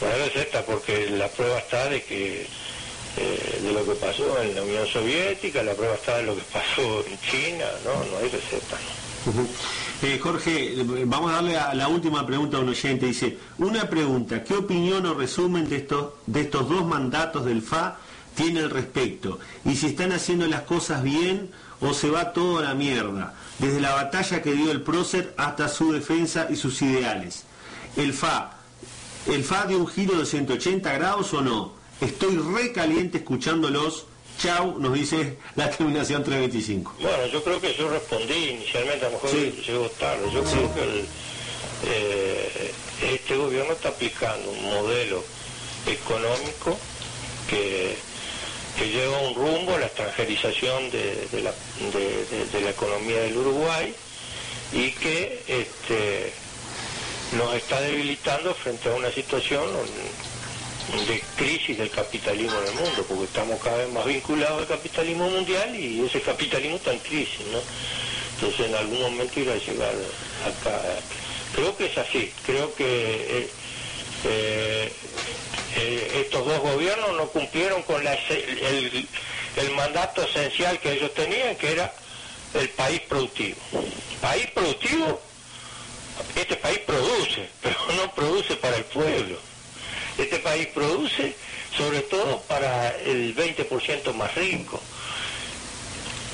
No 0.00 0.06
hay 0.08 0.28
receta 0.28 0.64
porque 0.64 1.10
la 1.10 1.28
prueba 1.28 1.58
está 1.58 1.88
de 1.88 2.02
que 2.02 2.46
eh, 3.20 3.60
de 3.62 3.72
lo 3.72 3.84
que 3.84 3.92
pasó 3.92 4.40
en 4.42 4.54
la 4.54 4.62
Unión 4.62 4.86
Soviética, 4.86 5.62
la 5.62 5.74
prueba 5.74 5.94
está 5.94 6.18
de 6.18 6.24
lo 6.24 6.36
que 6.36 6.42
pasó 6.52 7.04
en 7.06 7.18
China, 7.20 7.64
no, 7.84 7.92
no 8.10 8.18
hay 8.18 8.28
receta. 8.28 8.76
Eh, 10.02 10.20
Jorge, 10.22 10.76
vamos 11.06 11.32
a 11.32 11.34
darle 11.36 11.56
a 11.56 11.74
la 11.74 11.88
última 11.88 12.24
pregunta 12.24 12.56
a 12.56 12.60
un 12.60 12.68
oyente. 12.68 13.06
Dice, 13.06 13.36
una 13.58 13.90
pregunta, 13.90 14.44
¿qué 14.44 14.54
opinión 14.54 15.04
o 15.06 15.14
resumen 15.14 15.68
de 15.68 15.76
estos, 15.76 16.12
de 16.26 16.42
estos 16.42 16.68
dos 16.68 16.86
mandatos 16.86 17.44
del 17.44 17.62
FA 17.62 17.98
tiene 18.36 18.60
al 18.60 18.70
respecto? 18.70 19.40
Y 19.64 19.74
si 19.74 19.86
están 19.88 20.12
haciendo 20.12 20.46
las 20.46 20.62
cosas 20.62 21.02
bien 21.02 21.50
o 21.80 21.92
se 21.94 22.10
va 22.10 22.32
todo 22.32 22.58
a 22.58 22.62
la 22.62 22.74
mierda, 22.74 23.34
desde 23.58 23.80
la 23.80 23.94
batalla 23.94 24.40
que 24.40 24.52
dio 24.52 24.70
el 24.70 24.82
prócer 24.82 25.34
hasta 25.36 25.68
su 25.68 25.92
defensa 25.92 26.46
y 26.48 26.56
sus 26.56 26.80
ideales. 26.82 27.44
¿El 27.96 28.12
FA, 28.12 28.52
el 29.26 29.42
FA 29.42 29.66
dio 29.66 29.78
un 29.78 29.88
giro 29.88 30.18
de 30.18 30.26
180 30.26 30.92
grados 30.92 31.34
o 31.34 31.40
no? 31.40 31.77
Estoy 32.00 32.36
re 32.36 32.72
caliente 32.72 33.18
escuchándolos 33.18 34.06
Chau, 34.38 34.78
nos 34.78 34.94
dice 34.94 35.36
la 35.56 35.68
terminación 35.68 36.22
325. 36.22 36.94
Bueno, 37.00 37.26
yo 37.26 37.42
creo 37.42 37.60
que 37.60 37.74
yo 37.74 37.90
respondí 37.90 38.50
inicialmente, 38.50 39.04
a 39.04 39.10
lo 39.10 39.14
mejor 39.16 39.30
llegó 39.32 39.88
tarde. 39.90 40.30
Yo 40.32 40.44
creo 40.44 40.74
que 40.74 41.04
eh, 41.86 42.72
este 43.14 43.36
gobierno 43.36 43.72
está 43.72 43.88
aplicando 43.88 44.48
un 44.50 44.62
modelo 44.64 45.24
económico 45.86 46.78
que, 47.50 47.96
lleva 48.78 49.18
un 49.22 49.34
rumbo 49.34 49.74
a 49.74 49.80
la 49.80 49.86
extranjerización 49.86 50.88
de, 50.92 51.42
la, 51.42 52.70
economía 52.70 53.22
del 53.22 53.36
Uruguay 53.36 53.92
y 54.72 54.92
que 54.92 55.42
este, 55.48 56.32
nos 57.36 57.56
está 57.56 57.80
debilitando 57.80 58.54
frente 58.54 58.88
a 58.88 58.94
una 58.94 59.10
situación 59.10 59.64
de 60.96 61.22
crisis 61.36 61.76
del 61.76 61.90
capitalismo 61.90 62.58
en 62.60 62.68
el 62.68 62.74
mundo, 62.74 63.04
porque 63.06 63.24
estamos 63.24 63.60
cada 63.62 63.78
vez 63.78 63.88
más 63.90 64.06
vinculados 64.06 64.62
al 64.62 64.66
capitalismo 64.66 65.28
mundial 65.28 65.74
y 65.74 66.04
ese 66.04 66.20
capitalismo 66.22 66.76
está 66.76 66.92
en 66.92 66.98
crisis, 67.00 67.40
¿no? 67.52 67.60
Entonces 68.34 68.66
en 68.66 68.74
algún 68.74 69.00
momento 69.00 69.40
irá 69.40 69.52
a 69.52 69.58
llegar 69.58 69.94
acá. 70.46 70.82
Creo 71.54 71.76
que 71.76 71.86
es 71.86 71.98
así, 71.98 72.32
creo 72.46 72.74
que 72.74 72.84
eh, 72.84 73.50
eh, 74.24 74.92
eh, 75.76 76.22
estos 76.24 76.46
dos 76.46 76.58
gobiernos 76.60 77.16
no 77.16 77.28
cumplieron 77.28 77.82
con 77.82 78.06
el, 78.06 79.08
el 79.56 79.70
mandato 79.72 80.22
esencial 80.22 80.78
que 80.80 80.92
ellos 80.92 81.12
tenían, 81.14 81.56
que 81.56 81.72
era 81.72 81.92
el 82.54 82.68
país 82.70 83.00
productivo. 83.02 83.58
País 84.22 84.46
productivo, 84.52 85.20
este 86.34 86.56
país 86.56 86.78
produce, 86.80 87.48
pero 87.62 87.76
no 87.96 88.14
produce 88.14 88.56
para 88.56 88.76
el 88.76 88.84
pueblo 88.84 89.38
este 90.22 90.38
país 90.38 90.66
produce, 90.68 91.34
sobre 91.76 92.00
todo 92.02 92.40
para 92.42 92.96
el 92.98 93.34
20% 93.34 94.12
más 94.14 94.34
rico. 94.34 94.80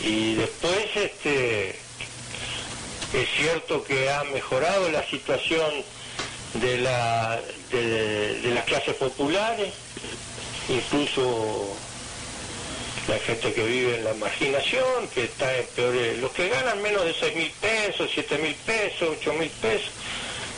Y 0.02 0.34
después 0.34 0.96
este, 0.96 1.70
es 3.14 3.28
cierto 3.36 3.84
que 3.84 4.10
ha 4.10 4.24
mejorado 4.24 4.90
la 4.90 5.06
situación 5.08 5.70
de, 6.54 6.78
la, 6.78 7.40
de, 7.70 8.50
las 8.54 8.64
clases 8.64 8.94
populares, 8.96 9.72
incluso 10.68 11.74
la 13.08 13.18
gente 13.18 13.52
que 13.52 13.64
vive 13.64 13.96
en 13.96 14.04
la 14.04 14.14
marginación, 14.14 15.08
que 15.14 15.24
está 15.24 15.56
en 15.56 15.66
peores, 15.76 16.18
los 16.18 16.32
que 16.32 16.48
ganan 16.48 16.80
menos 16.82 17.04
de 17.04 17.14
6 17.14 17.36
mil 17.36 17.50
pesos, 17.60 18.10
7 18.12 18.38
mil 18.38 18.54
pesos, 18.54 19.16
8 19.20 19.32
mil 19.34 19.50
pesos, 19.50 19.90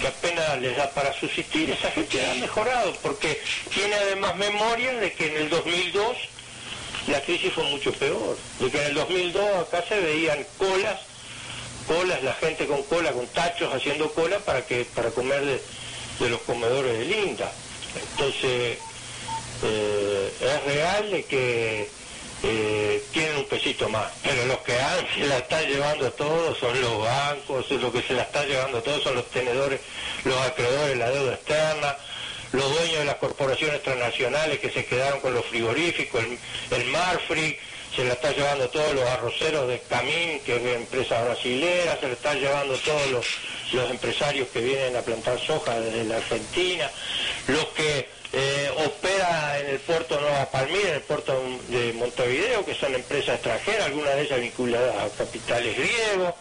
que 0.00 0.06
apenas 0.06 0.60
les 0.60 0.76
da 0.76 0.90
para 0.90 1.12
subsistir, 1.12 1.70
esa 1.70 1.90
gente 1.90 2.24
ha 2.24 2.34
mejorado, 2.34 2.94
porque 3.02 3.40
tiene 3.72 3.94
además 3.94 4.36
memoria 4.36 4.94
de 4.94 5.12
que 5.12 5.26
en 5.28 5.36
el 5.36 5.50
2002 5.50 6.16
la 7.08 7.20
crisis 7.22 7.52
fue 7.52 7.64
mucho 7.64 7.92
peor, 7.92 8.36
de 8.58 8.70
que 8.70 8.80
en 8.80 8.86
el 8.88 8.94
2002 8.94 9.66
acá 9.66 9.84
se 9.88 10.00
veían 10.00 10.46
colas, 10.58 11.00
colas, 11.86 12.22
la 12.22 12.34
gente 12.34 12.66
con 12.66 12.82
cola, 12.84 13.12
con 13.12 13.26
tachos 13.28 13.72
haciendo 13.72 14.12
cola 14.12 14.38
para 14.40 14.66
que 14.66 14.84
para 14.84 15.10
comer 15.10 15.44
de, 15.44 16.30
los 16.30 16.40
comedores 16.42 16.98
de 16.98 17.04
Linda. 17.04 17.52
Entonces, 18.12 18.78
eh, 19.62 20.32
es 20.40 20.64
real 20.64 21.10
de 21.10 21.24
que 21.24 21.88
eh, 22.42 22.85
más. 23.88 24.12
Pero 24.22 24.46
los 24.46 24.58
que 24.58 24.72
se 25.14 25.26
la 25.26 25.38
están 25.38 25.66
llevando 25.66 26.10
todos 26.12 26.56
son 26.58 26.80
los 26.80 26.98
bancos, 26.98 27.70
los 27.70 27.92
que 27.92 28.02
se 28.02 28.14
la 28.14 28.22
están 28.22 28.46
llevando 28.46 28.80
todos 28.82 29.02
son 29.02 29.16
los 29.16 29.28
tenedores, 29.30 29.80
los 30.24 30.40
acreedores 30.40 30.88
de 30.90 30.96
la 30.96 31.10
deuda 31.10 31.34
externa, 31.34 31.96
los 32.52 32.70
dueños 32.70 32.98
de 32.98 33.04
las 33.06 33.16
corporaciones 33.16 33.82
transnacionales 33.82 34.60
que 34.60 34.70
se 34.70 34.84
quedaron 34.84 35.20
con 35.20 35.34
los 35.34 35.44
frigoríficos, 35.46 36.22
el, 36.70 36.84
Marfrig, 36.86 37.58
se 37.94 38.04
la 38.04 38.12
está 38.12 38.30
llevando 38.30 38.68
todos 38.68 38.94
los 38.94 39.04
arroceros 39.04 39.66
de 39.68 39.80
Camín, 39.88 40.40
que 40.44 40.56
es 40.56 40.62
una 40.62 40.72
empresa 40.72 41.24
brasilera, 41.24 41.98
se 41.98 42.06
la 42.06 42.12
están 42.12 42.38
llevando 42.38 42.74
todos 42.76 43.26
los 43.72 43.90
empresarios 43.90 44.48
que 44.48 44.60
vienen 44.60 44.96
a 44.96 45.00
plantar 45.00 45.40
soja 45.40 45.80
desde 45.80 46.04
la 46.04 46.18
Argentina, 46.18 46.88
los 47.48 47.66
que 47.68 48.08
eh, 48.32 48.70
opera 48.84 49.58
en 49.60 49.66
el 49.70 49.78
puerto 49.80 50.20
Nueva 50.20 50.50
Palmira, 50.50 50.88
en 50.88 50.94
el 50.96 51.02
puerto 51.02 51.40
de 51.68 51.92
Montevideo, 51.94 52.64
que 52.64 52.74
son 52.74 52.94
empresas 52.94 53.36
extranjeras, 53.36 53.86
algunas 53.86 54.14
de 54.14 54.22
ellas 54.22 54.40
vinculadas 54.40 54.94
a 54.96 55.16
capitales 55.16 55.76
griegos, 55.76 56.34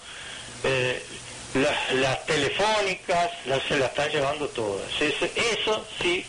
eh, 0.63 1.01
las, 1.93 2.25
telefónicas, 2.25 3.31
se 3.67 3.77
las 3.77 3.89
están 3.89 4.09
llevando 4.09 4.47
todas. 4.49 4.89
Eso, 4.99 5.85
sí, 6.01 6.25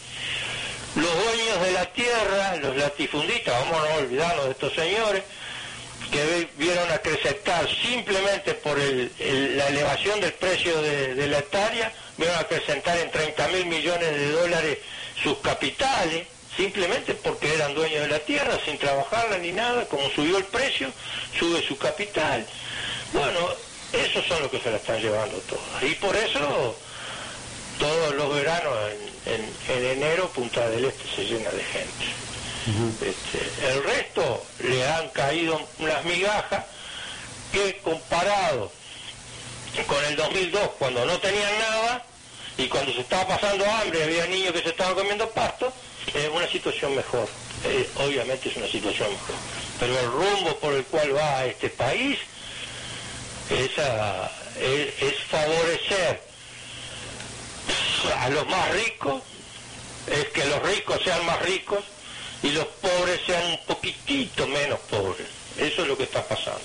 los 0.95 1.25
dueños 1.25 1.61
de 1.63 1.73
la 1.73 1.87
tierra, 1.87 2.57
los 2.57 2.77
latifundistas, 2.77 3.55
vamos 3.61 3.83
a 3.83 3.89
no 3.89 3.95
olvidarnos 3.97 4.45
de 4.45 4.51
estos 4.53 4.73
señores, 4.75 5.25
que 6.11 6.49
vieron 6.57 6.91
acrecentar 6.91 7.69
simplemente 7.83 8.55
por 8.55 8.79
la 8.79 9.69
elevación 9.69 10.21
del 10.21 10.33
precio 10.35 10.81
de, 10.83 11.15
de 11.15 11.27
la 11.29 11.39
hectárea, 11.39 11.93
vieron 12.17 12.37
acrecentar 12.39 12.99
en 12.99 13.11
30 13.11 13.49
mil 13.49 13.67
millones 13.67 14.11
de 14.11 14.31
dólares 14.33 14.79
sus 15.23 15.39
capitales, 15.39 16.27
simplemente 16.57 17.15
porque 17.15 17.55
eran 17.55 17.75
dueños 17.75 18.03
de 18.03 18.09
la 18.09 18.19
tierra, 18.21 18.59
sin 18.65 18.79
trabajarla 18.79 19.39
ni 19.39 19.53
nada, 19.53 19.87
como 19.87 20.09
subió 20.11 20.39
el 20.39 20.45
precio, 20.45 20.91
sube 21.39 21.63
su 21.67 21.77
capital. 21.77 22.47
Bueno, 23.13 23.39
esos 23.93 24.25
son 24.27 24.43
los 24.43 24.51
que 24.51 24.61
se 24.61 24.71
la 24.71 24.77
están 24.77 25.01
llevando 25.01 25.37
todos. 25.39 25.83
Y 25.83 25.95
por 25.95 26.15
eso 26.17 26.77
todos 27.79 28.15
los 28.15 28.35
veranos 28.35 28.73
en, 29.27 29.83
enero 29.93 30.29
Punta 30.31 30.69
del 30.71 30.87
Este 30.87 31.05
se 31.15 31.25
llena 31.25 31.51
de 31.51 31.63
gente. 31.63 32.05
Este, 32.67 33.71
el 33.71 33.85
resto 33.85 34.45
le 34.59 34.87
han 34.89 35.09
caído 35.11 35.61
unas 35.79 36.05
migajas 36.05 36.65
que 37.53 37.79
comparado 37.79 38.73
con 39.87 40.05
el 40.05 40.17
2002, 40.17 40.71
cuando 40.79 41.05
no 41.05 41.17
tenían 41.19 41.59
nada, 41.61 42.05
y 42.59 42.67
cuando 42.67 42.93
se 42.93 43.01
estaba 43.03 43.29
pasando 43.29 43.65
hambre, 43.71 44.03
había 44.03 44.27
niños 44.27 44.53
que 44.53 44.63
se 44.63 44.71
estaban 44.71 44.95
comiendo 44.95 45.31
pasto, 45.31 45.73
es 46.13 46.29
una 46.29 46.49
situación 46.49 46.97
mejor. 46.97 47.29
Eh, 47.65 47.89
obviamente 47.97 48.49
es 48.49 48.57
una 48.57 48.67
situación 48.67 49.11
mejor. 49.11 49.37
Pero 49.79 50.01
el 50.01 50.07
rumbo 50.07 50.57
por 50.57 50.75
el 50.75 50.85
cual 50.85 51.17
va 51.17 51.45
este 51.45 51.69
país 51.69 52.19
es, 53.51 53.71
es, 54.59 55.17
favorecer 55.29 56.21
a 58.19 58.29
los 58.31 58.47
más 58.49 58.71
ricos, 58.73 59.23
es 60.07 60.29
que 60.29 60.45
los 60.47 60.63
ricos 60.63 61.01
sean 61.05 61.25
más 61.27 61.41
ricos 61.43 61.85
y 62.43 62.51
los 62.51 62.67
pobres 62.67 63.21
sean 63.27 63.53
un 63.53 63.59
poquitito 63.67 64.47
menos 64.47 64.79
pobres. 64.91 65.27
Eso 65.59 65.83
es 65.83 65.89
lo 65.89 65.97
que 65.97 66.05
está 66.05 66.23
pasando. 66.27 66.61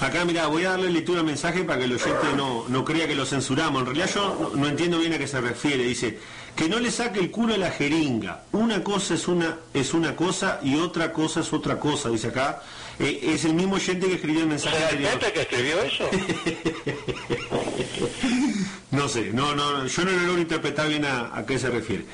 Acá, 0.00 0.24
mira, 0.24 0.46
voy 0.46 0.64
a 0.64 0.70
darle 0.70 0.90
lectura 0.90 1.20
al 1.20 1.26
mensaje 1.26 1.62
para 1.62 1.78
que 1.78 1.84
el 1.84 1.92
oyente 1.92 2.32
no, 2.36 2.64
no 2.68 2.84
crea 2.84 3.06
que 3.06 3.14
lo 3.14 3.26
censuramos. 3.26 3.80
En 3.80 3.86
realidad 3.86 4.10
yo 4.14 4.52
no, 4.54 4.66
entiendo 4.66 4.98
bien 4.98 5.12
a 5.12 5.18
qué 5.18 5.26
se 5.26 5.40
refiere. 5.40 5.84
Dice, 5.84 6.18
que 6.56 6.68
no 6.68 6.78
le 6.78 6.90
saque 6.90 7.20
el 7.20 7.30
culo 7.30 7.54
a 7.54 7.58
la 7.58 7.70
jeringa. 7.70 8.44
Una 8.52 8.82
cosa 8.82 9.14
es 9.14 9.28
una, 9.28 9.58
es 9.74 9.92
una 9.92 10.16
cosa 10.16 10.60
y 10.62 10.76
otra 10.76 11.12
cosa 11.12 11.40
es 11.40 11.52
otra 11.52 11.78
cosa, 11.78 12.08
dice 12.08 12.28
acá. 12.28 12.62
Eh, 13.00 13.32
es 13.34 13.44
el 13.46 13.54
mismo 13.54 13.76
oyente 13.76 14.06
que 14.06 14.14
escribió 14.14 14.42
el 14.42 14.48
mensaje 14.48 14.84
anterior. 14.84 15.18
que 15.18 15.40
escribió 15.40 15.82
eso? 15.82 16.08
no 18.90 19.08
sé, 19.08 19.30
no, 19.32 19.54
no, 19.54 19.86
yo 19.86 20.04
no 20.04 20.10
logro 20.10 20.42
interpretar 20.42 20.88
bien 20.88 21.06
a, 21.06 21.42
qué 21.46 21.58
se 21.58 21.70
refiere. 21.70 22.04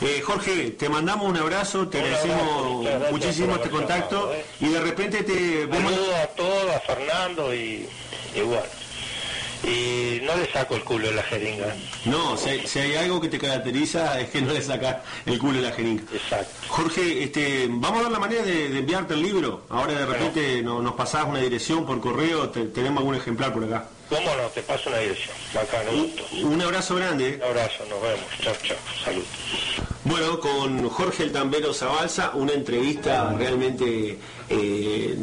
Eh, 0.00 0.22
Jorge, 0.24 0.70
te 0.70 0.88
mandamos 0.88 1.28
un 1.28 1.36
abrazo, 1.36 1.88
te 1.88 2.00
agradecemos 2.00 2.86
muchísimo 3.10 3.56
este 3.56 3.70
contacto 3.70 4.32
¿eh? 4.32 4.44
y 4.60 4.68
de 4.68 4.80
repente 4.80 5.24
te 5.24 5.66
vemos... 5.66 5.92
a 5.92 6.26
todos, 6.28 6.76
a 6.76 6.80
Fernando 6.80 7.52
y, 7.52 7.88
y 8.34 8.40
y 9.64 10.20
no 10.24 10.36
le 10.36 10.50
saco 10.52 10.74
el 10.76 10.84
culo 10.84 11.08
de 11.08 11.14
la 11.14 11.22
jeringa. 11.22 11.74
No, 12.04 12.36
si 12.36 12.78
hay, 12.78 12.94
algo 12.96 13.20
que 13.20 13.28
te 13.28 13.38
caracteriza 13.38 14.20
es 14.20 14.30
que 14.30 14.40
no 14.40 14.52
le 14.52 14.62
sacas 14.62 14.98
el 15.26 15.38
culo 15.38 15.60
de 15.60 15.68
la 15.68 15.72
jeringa. 15.72 16.02
Exacto. 16.12 16.52
Jorge, 16.68 17.22
este, 17.24 17.66
vamos 17.68 18.00
a 18.00 18.02
ver 18.04 18.12
la 18.12 18.18
manera 18.18 18.42
de, 18.42 18.78
enviarte 18.78 19.14
el 19.14 19.22
libro. 19.22 19.64
Ahora 19.68 19.92
de 19.94 20.06
repente 20.06 20.62
nos 20.62 20.94
pasás 20.94 21.26
una 21.26 21.40
dirección 21.40 21.84
por 21.84 22.00
correo, 22.00 22.50
tenemos 22.50 22.98
algún 22.98 23.14
ejemplar 23.14 23.52
por 23.52 23.64
acá. 23.64 23.88
¿Cómo 24.10 24.36
no? 24.36 24.48
Te 24.48 24.62
paso 24.62 24.90
una 24.90 24.98
dirección. 24.98 25.36
Bacano, 25.54 25.92
un, 25.92 26.52
un 26.52 26.60
abrazo 26.60 26.96
grande. 26.96 27.36
Un 27.36 27.42
abrazo, 27.44 27.84
nos 27.88 28.02
vemos. 28.02 28.26
Chao, 28.42 28.54
chao. 28.62 28.76
Salud. 29.04 29.24
Bueno, 30.04 30.40
con 30.40 30.88
Jorge 30.88 31.22
el 31.22 31.32
Tambero 31.32 31.72
Zabalza, 31.72 32.32
una 32.34 32.52
entrevista 32.52 33.32
realmente 33.38 34.18
eh, 34.48 35.16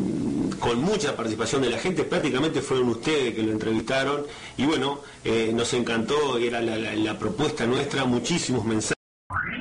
con 0.59 0.81
mucha 0.81 1.15
participación 1.15 1.63
de 1.63 1.69
la 1.69 1.77
gente, 1.77 2.03
prácticamente 2.05 2.61
fueron 2.61 2.87
ustedes 2.89 3.35
que 3.35 3.43
lo 3.43 3.51
entrevistaron 3.51 4.25
y 4.55 4.65
bueno, 4.65 5.01
eh, 5.25 5.51
nos 5.53 5.73
encantó, 5.73 6.37
era 6.37 6.61
la, 6.61 7.19
propuesta 7.19 7.65
nuestra, 7.65 8.05
muchísimos 8.05 8.63
mensajes. 8.63 8.95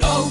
Oh, 0.03 0.31